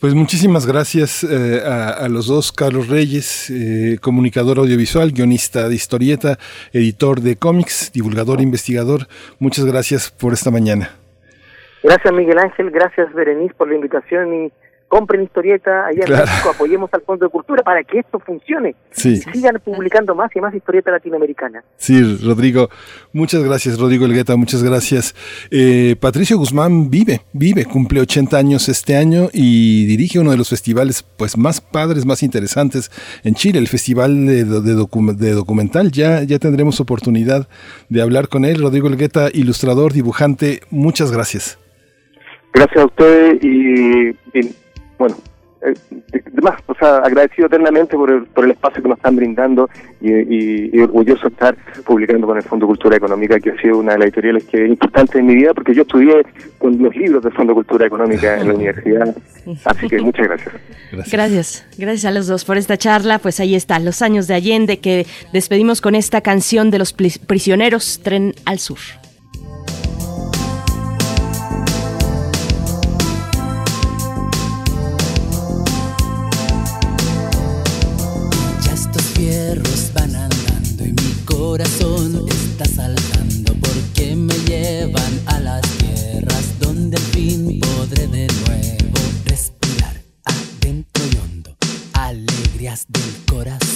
[0.00, 6.38] Pues muchísimas gracias eh, a, los dos, Carlos Reyes, eh, comunicador audiovisual, guionista de historieta,
[6.72, 9.06] editor de cómics, divulgador, investigador.
[9.38, 10.90] Muchas gracias por esta mañana.
[11.82, 14.52] Gracias Miguel Ángel, gracias Berenice por la invitación y
[14.88, 18.76] compren historieta allá en México, apoyemos al Fondo de Cultura para que esto funcione.
[18.90, 19.16] Sí.
[19.16, 21.64] Sigan publicando más y más historieta latinoamericana.
[21.76, 22.68] Sí, Rodrigo,
[23.12, 25.14] muchas gracias, Rodrigo Elgueta, muchas gracias.
[25.50, 30.50] Eh, Patricio Guzmán vive, vive, cumple 80 años este año y dirige uno de los
[30.50, 32.90] festivales pues más padres, más interesantes
[33.24, 35.90] en Chile, el Festival de, de, de Documental.
[35.90, 37.48] Ya, ya tendremos oportunidad
[37.88, 38.60] de hablar con él.
[38.60, 41.58] Rodrigo Elgueta, ilustrador, dibujante, muchas gracias.
[42.52, 44.54] Gracias a ustedes y, y
[44.98, 45.16] bueno,
[45.62, 45.74] eh,
[46.42, 49.68] más, o sea, agradecido eternamente por el, por el espacio que nos están brindando
[50.00, 53.92] y, y, y, orgulloso estar publicando con el Fondo Cultura Económica, que ha sido una
[53.92, 56.24] de las editoriales que es importante en mi vida, porque yo estudié
[56.58, 59.16] con los libros del Fondo Cultura Económica en la universidad.
[59.64, 60.54] Así que muchas gracias.
[60.92, 61.12] gracias.
[61.12, 63.18] Gracias, gracias a los dos por esta charla.
[63.18, 68.00] Pues ahí está, Los Años de Allende, que despedimos con esta canción de los prisioneros,
[68.02, 68.78] Tren al Sur.
[81.56, 88.98] Corazón está saltando porque me llevan a las tierras donde al fin podré de nuevo
[89.24, 91.56] respirar adentro y hondo
[91.94, 93.75] alegrías del corazón.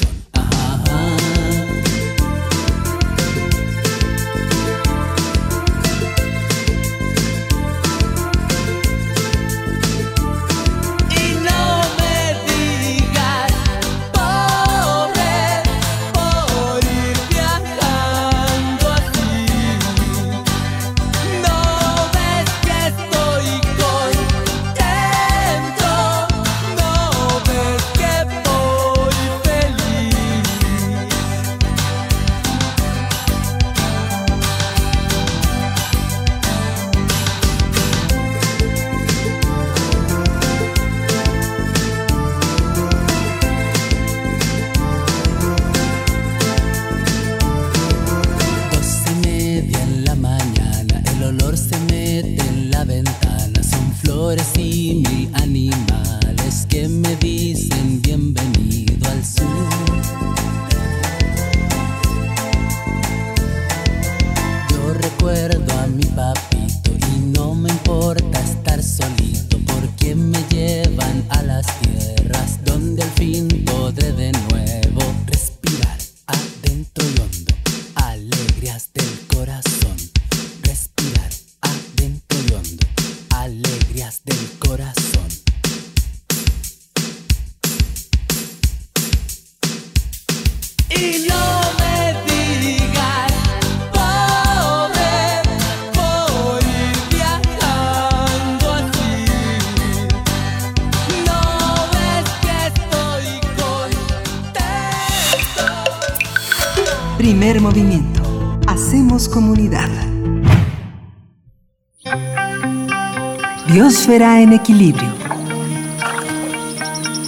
[113.73, 115.09] Biosfera en equilibrio.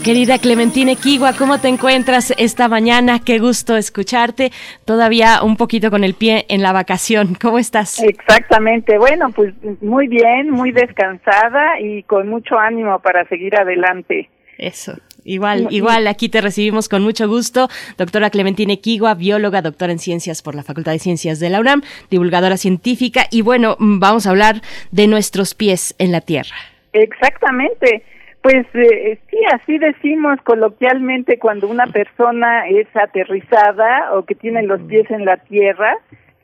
[0.03, 3.21] Querida Clementine Kigua, ¿cómo te encuentras esta mañana?
[3.25, 4.51] Qué gusto escucharte.
[4.85, 7.37] Todavía un poquito con el pie en la vacación.
[7.41, 8.03] ¿Cómo estás?
[8.03, 8.99] Exactamente.
[8.99, 14.29] Bueno, pues muy bien, muy descansada y con mucho ánimo para seguir adelante.
[14.59, 14.95] Eso.
[15.25, 17.69] Igual, igual, aquí te recibimos con mucho gusto.
[17.97, 21.83] Doctora Clementine Kigua, bióloga, doctora en ciencias por la Facultad de Ciencias de la UNAM,
[22.11, 23.27] divulgadora científica.
[23.31, 26.57] Y bueno, vamos a hablar de nuestros pies en la tierra.
[26.93, 28.03] Exactamente.
[28.43, 34.81] Pues eh, sí, así decimos coloquialmente cuando una persona es aterrizada o que tiene los
[34.83, 35.97] pies en la tierra,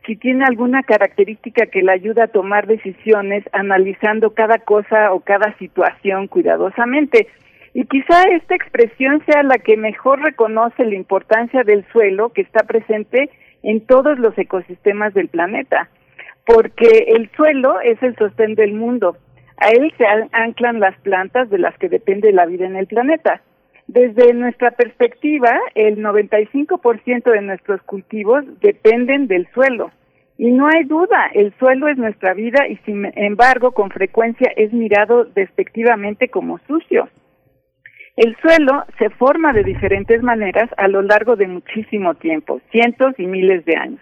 [0.07, 5.59] si tiene alguna característica que le ayuda a tomar decisiones analizando cada cosa o cada
[5.59, 7.27] situación cuidadosamente.
[7.75, 12.65] Y quizá esta expresión sea la que mejor reconoce la importancia del suelo que está
[12.65, 13.31] presente
[13.63, 15.89] en todos los ecosistemas del planeta,
[16.47, 19.17] porque el suelo es el sostén del mundo.
[19.59, 23.43] A él se anclan las plantas de las que depende la vida en el planeta.
[23.89, 29.91] Desde nuestra perspectiva, el 95% de nuestros cultivos dependen del suelo.
[30.37, 34.73] Y no hay duda, el suelo es nuestra vida y sin embargo con frecuencia es
[34.73, 37.09] mirado despectivamente como sucio.
[38.19, 43.29] El suelo se forma de diferentes maneras a lo largo de muchísimo tiempo, cientos y
[43.29, 44.01] miles de años.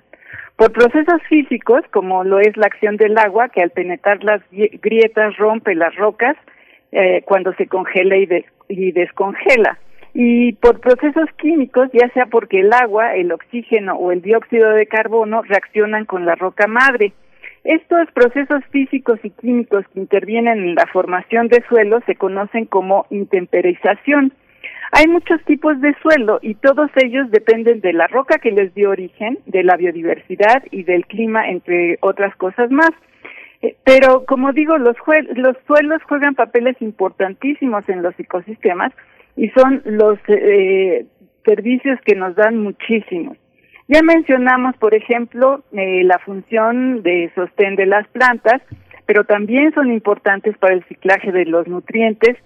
[0.56, 5.36] Por procesos físicos, como lo es la acción del agua, que al penetrar las grietas
[5.36, 6.34] rompe las rocas
[6.92, 9.78] eh, cuando se congela y, des y descongela.
[10.14, 14.86] Y por procesos químicos, ya sea porque el agua, el oxígeno o el dióxido de
[14.86, 17.12] carbono reaccionan con la roca madre.
[17.66, 23.06] Estos procesos físicos y químicos que intervienen en la formación de suelo se conocen como
[23.10, 24.32] intemperización.
[24.92, 28.90] Hay muchos tipos de suelo y todos ellos dependen de la roca que les dio
[28.90, 32.92] origen, de la biodiversidad y del clima, entre otras cosas más.
[33.62, 34.94] Eh, pero, como digo, los,
[35.34, 38.92] los suelos juegan papeles importantísimos en los ecosistemas
[39.34, 41.04] y son los eh,
[41.44, 43.36] servicios que nos dan muchísimos.
[43.88, 48.60] Ya mencionamos, por ejemplo, eh, la función de sostén de las plantas,
[49.06, 52.36] pero también son importantes para el ciclaje de los nutrientes,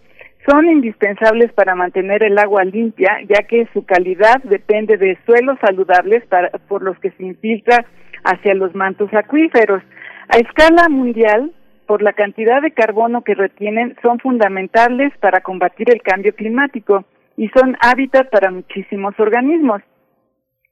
[0.46, 6.26] son indispensables para mantener el agua limpia, ya que su calidad depende de suelos saludables
[6.26, 7.86] para, por los que se infiltra
[8.24, 9.82] hacia los mantos acuíferos.
[10.28, 11.52] A escala mundial,
[11.86, 17.04] por la cantidad de carbono que retienen, son fundamentales para combatir el cambio climático
[17.38, 19.80] y son hábitat para muchísimos organismos.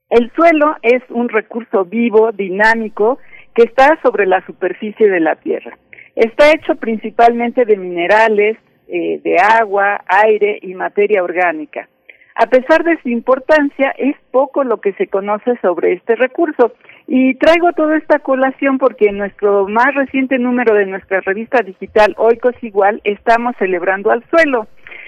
[0.09, 3.19] El suelo es un recurso vivo, dinámico,
[3.53, 5.77] que está sobre la superficie de la Tierra.
[6.15, 8.57] Está hecho principalmente de minerales,
[8.87, 11.87] eh, de agua, aire y materia orgánica.
[12.33, 16.73] A pesar de su importancia, es poco lo que se conoce sobre este recurso.
[17.05, 22.15] Y traigo toda esta colación porque en nuestro más reciente número de nuestra revista digital
[22.17, 24.67] Oikos Igual estamos celebrando al suelo,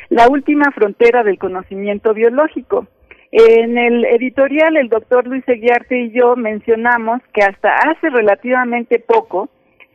[0.10, 2.88] la última frontera del conocimiento biológico.
[3.32, 9.48] En el editorial, el doctor Luis Eguiarte y yo mencionamos que hasta hace relativamente poco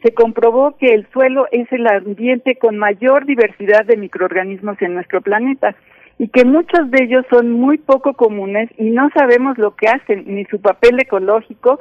[0.03, 5.21] se comprobó que el suelo es el ambiente con mayor diversidad de microorganismos en nuestro
[5.21, 5.75] planeta
[6.19, 10.25] y que muchos de ellos son muy poco comunes y no sabemos lo que hacen
[10.27, 11.81] ni su papel ecológico,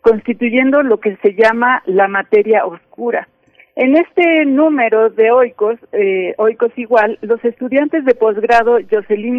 [0.00, 3.28] constituyendo lo que se llama la materia oscura.
[3.76, 9.38] En este número de Oikos, eh, Oikos igual, los estudiantes de posgrado Jocelyn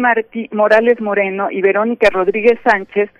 [0.52, 3.10] Morales Moreno y Verónica Rodríguez Sánchez,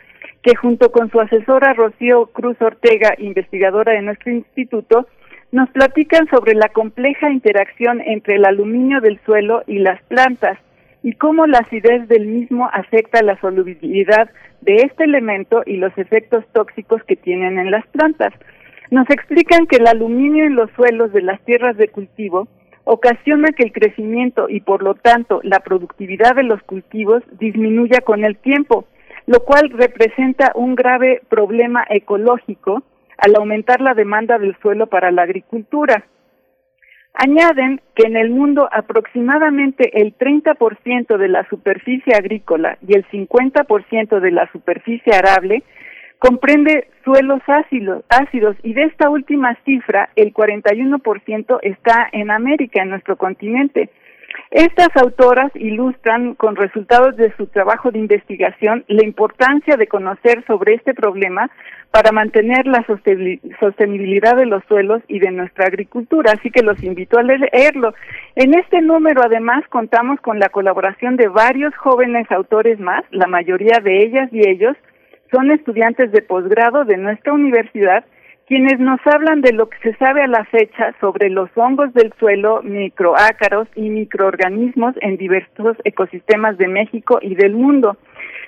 [0.43, 5.09] que junto con su asesora Rocío Cruz Ortega, investigadora de nuestro instituto,
[5.51, 10.57] nos platican sobre la compleja interacción entre el aluminio del suelo y las plantas
[11.03, 14.31] y cómo la acidez del mismo afecta la solubilidad
[14.61, 18.33] de este elemento y los efectos tóxicos que tienen en las plantas.
[18.91, 22.49] Nos explican que el aluminio en los suelos de las tierras de cultivo
[22.85, 28.25] ocasiona que el crecimiento y por lo tanto la productividad de los cultivos disminuya con
[28.25, 28.87] el tiempo,
[29.27, 32.83] lo cual representa un grave problema ecológico
[33.19, 36.07] al aumentar la demanda del suelo para la agricultura.
[37.13, 44.21] Añaden que en el mundo aproximadamente el 30% de la superficie agrícola y el 50%
[44.21, 45.63] de la superficie arable
[46.19, 52.91] comprende suelos ácidos, ácidos y de esta última cifra el 41% está en América, en
[52.91, 53.91] nuestro continente.
[54.51, 60.75] Estas autoras ilustran con resultados de su trabajo de investigación la importancia de conocer sobre
[60.75, 61.51] este problema
[61.91, 62.85] para mantener la
[63.61, 67.95] sostenibilidad de los suelos y de nuestra agricultura, así que los invito a leerlo.
[68.37, 73.81] En este número además contamos con la colaboración de varios jóvenes autores más, la mayoría
[73.83, 74.77] de ellas y ellos
[75.31, 78.05] son estudiantes de posgrado de nuestra universidad
[78.49, 82.15] quienes nos hablan de lo que se sabe a la fecha sobre los hongos del
[82.19, 87.99] suelo, microácaros y microorganismos en diversos ecosistemas de México y del mundo.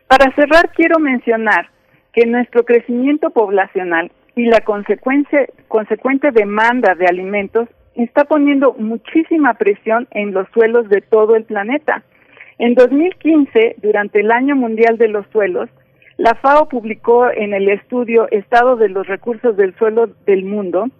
[0.07, 1.68] Para cerrar, quiero mencionar
[2.15, 10.33] que nuestro crecimiento poblacional y la consecuente demanda de alimentos está poniendo muchísima presión en
[10.33, 12.02] los suelos de todo el planeta.
[12.59, 15.68] En 2015, durante el Año Mundial de los Suelos,
[16.20, 20.90] la FAO publicó en el estudio Estado de los Recursos del Suelo del Mundo,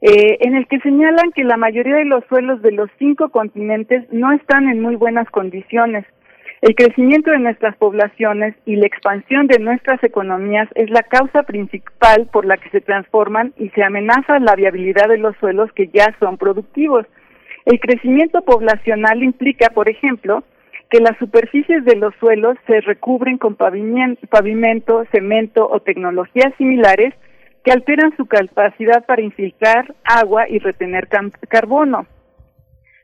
[0.00, 4.04] eh, en el que señalan que la mayoría de los suelos de los cinco continentes
[4.12, 6.04] no están en muy buenas condiciones.
[6.60, 12.28] El crecimiento de nuestras poblaciones y la expansión de nuestras economías es la causa principal
[12.32, 16.14] por la que se transforman y se amenaza la viabilidad de los suelos que ya
[16.20, 17.04] son productivos.
[17.64, 20.44] El crecimiento poblacional implica, por ejemplo,
[20.90, 27.14] que las superficies de los suelos se recubren con pavimento, cemento o tecnologías similares
[27.64, 31.08] que alteran su capacidad para infiltrar agua y retener
[31.48, 32.06] carbono.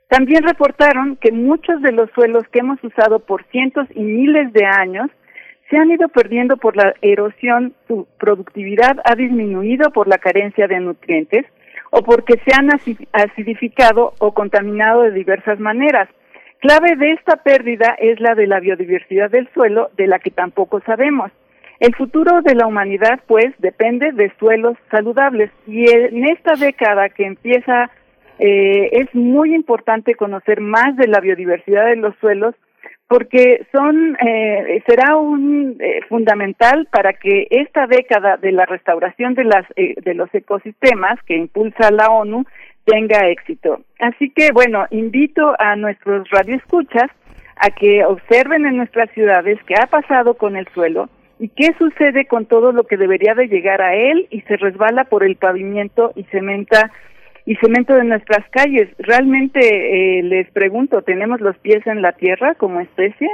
[0.08, 4.64] También reportaron que muchos de los suelos que hemos usado por cientos y miles de
[4.64, 5.10] años
[5.70, 10.80] se han ido perdiendo por la erosión, su productividad ha disminuido por la carencia de
[10.80, 11.46] nutrientes
[11.90, 12.68] o porque se han
[13.12, 16.08] acidificado o contaminado de diversas maneras.
[16.64, 20.80] Clave de esta pérdida es la de la biodiversidad del suelo, de la que tampoco
[20.86, 21.30] sabemos.
[21.78, 27.26] El futuro de la humanidad, pues, depende de suelos saludables y en esta década que
[27.26, 27.90] empieza
[28.38, 32.54] eh, es muy importante conocer más de la biodiversidad de los suelos
[33.08, 39.44] porque son eh, será un eh, fundamental para que esta década de la restauración de
[39.44, 42.44] las eh, de los ecosistemas que impulsa la ONU
[42.84, 43.80] tenga éxito.
[43.98, 47.10] Así que bueno, invito a nuestros radioescuchas
[47.56, 52.26] a que observen en nuestras ciudades qué ha pasado con el suelo y qué sucede
[52.26, 56.12] con todo lo que debería de llegar a él y se resbala por el pavimento
[56.14, 56.90] y cementa
[57.46, 58.88] y cemento de nuestras calles.
[58.98, 63.28] Realmente eh, les pregunto, ¿tenemos los pies en la tierra como especie?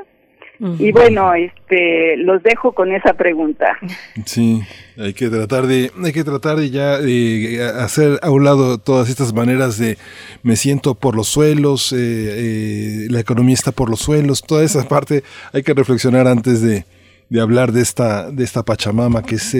[0.60, 3.78] Y bueno, este, los dejo con esa pregunta.
[4.26, 4.60] Sí,
[4.98, 9.08] hay que tratar de, hay que tratar de ya de hacer a un lado todas
[9.08, 9.97] estas maneras de
[10.42, 14.86] me siento por los suelos, eh, eh, la economía está por los suelos, toda esa
[14.86, 15.22] parte
[15.55, 16.84] hay que reflexionar antes de,
[17.30, 19.58] de hablar de esta, de esta Pachamama, que es eh,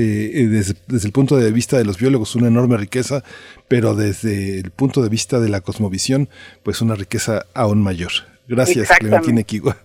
[0.51, 3.25] desde, desde, el punto de vista de los biólogos una enorme riqueza,
[3.69, 6.29] pero desde el punto de vista de la cosmovisión,
[6.63, 8.11] pues una riqueza aún mayor.
[8.47, 9.79] Gracias, Clementina Equigua.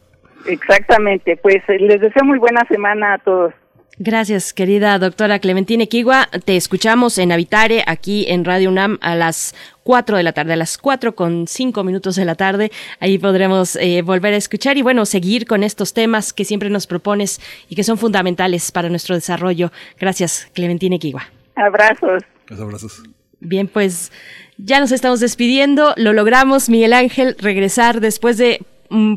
[0.45, 3.53] Exactamente, pues eh, les deseo muy buena semana a todos.
[3.97, 6.27] Gracias, querida doctora Clementina Equigua.
[6.43, 10.57] Te escuchamos en Habitare, aquí en Radio UNAM, a las 4 de la tarde, a
[10.57, 12.71] las 4 con 5 minutos de la tarde.
[12.99, 16.87] Ahí podremos eh, volver a escuchar y, bueno, seguir con estos temas que siempre nos
[16.87, 19.71] propones y que son fundamentales para nuestro desarrollo.
[19.97, 21.29] Gracias, Clementina Equigua.
[21.55, 22.21] Abrazos.
[22.49, 23.01] abrazos.
[23.39, 24.11] Bien, pues
[24.57, 25.93] ya nos estamos despidiendo.
[25.95, 28.59] Lo logramos, Miguel Ángel, regresar después de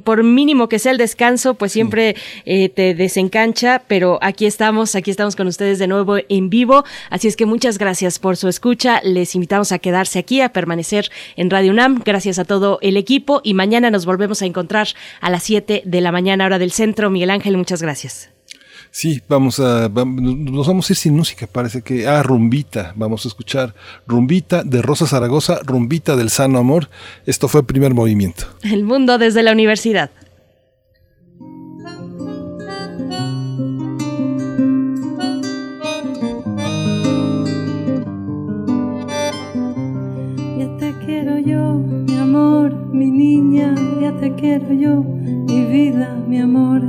[0.05, 5.11] por mínimo que sea el descanso, pues siempre eh, te desencancha, pero aquí estamos, aquí
[5.11, 9.01] estamos con ustedes de nuevo en vivo, así es que muchas gracias por su escucha,
[9.03, 13.41] les invitamos a quedarse aquí, a permanecer en Radio UNAM, gracias a todo el equipo
[13.45, 14.89] y mañana nos volvemos a encontrar
[15.21, 17.11] a las 7 de la mañana hora del centro.
[17.11, 18.38] Miguel Ángel, muchas gracias.
[18.91, 23.29] Sí, vamos a, nos vamos a ir sin música, parece que, ah, Rumbita, vamos a
[23.29, 23.75] escuchar
[24.07, 26.89] Rumbita de Rosa Zaragoza, Rumbita del Sano Amor,
[27.27, 28.47] esto fue el primer movimiento.
[28.63, 30.11] El mundo desde la universidad.
[40.59, 46.41] Ya te quiero yo, mi amor, mi niña, ya te quiero yo, mi vida, mi
[46.41, 46.83] amor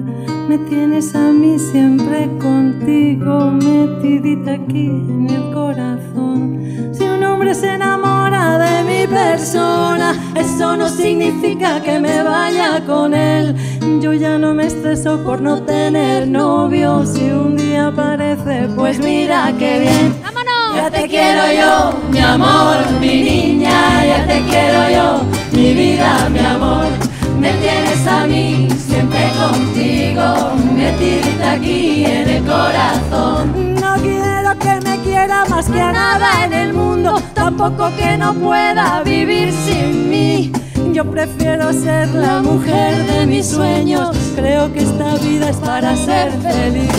[0.49, 6.91] me tienes a mí siempre contigo, metidita aquí en el corazón.
[6.91, 13.13] Si un hombre se enamora de mi persona, eso no significa que me vaya con
[13.13, 13.55] él.
[14.01, 17.05] Yo ya no me estreso por no tener novio.
[17.05, 20.15] Si un día aparece, pues mira qué bien.
[20.23, 20.75] ¡Vámonos!
[20.75, 25.21] Ya te quiero yo, mi amor, mi niña, ya te quiero yo,
[25.51, 27.08] mi vida, mi amor.
[27.39, 33.75] Me tienes a mí siempre contigo, metidita aquí en el corazón.
[33.75, 38.33] No quiero que me quiera más que a nada en el mundo, tampoco que no
[38.33, 40.51] pueda vivir sin mí.
[40.91, 46.31] Yo prefiero ser la mujer de mis sueños, creo que esta vida es para ser
[46.41, 46.91] feliz.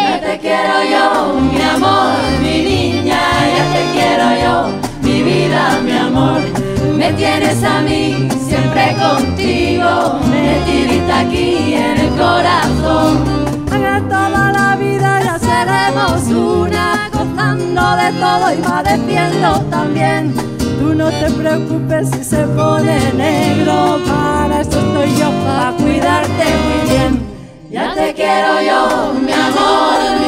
[0.00, 3.18] Ya te quiero yo, mi amor, mi niña,
[3.56, 6.63] ya te quiero yo, mi vida, mi amor.
[7.04, 13.44] Me tienes a mí siempre contigo, metidita aquí en el corazón.
[13.66, 20.32] Que toda la vida ya seremos una, gozando de todo y padeciendo también.
[20.80, 26.90] Tú no te preocupes si se pone negro, para eso estoy yo, para cuidarte muy
[26.90, 27.22] bien.
[27.70, 30.23] Ya te quiero yo, mi amor,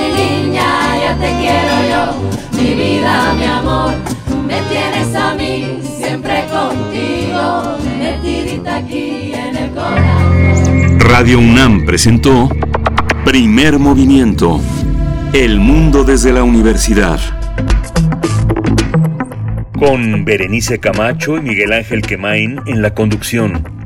[1.01, 3.95] ya te quiero yo, mi vida, mi amor.
[4.47, 11.01] Me tienes a mí siempre contigo, metidita aquí en el corazón.
[11.01, 12.49] Radio UNAM presentó
[13.25, 14.61] Primer Movimiento.
[15.33, 17.19] El mundo desde la universidad.
[19.79, 23.86] Con Berenice Camacho y Miguel Ángel Quemain en la conducción.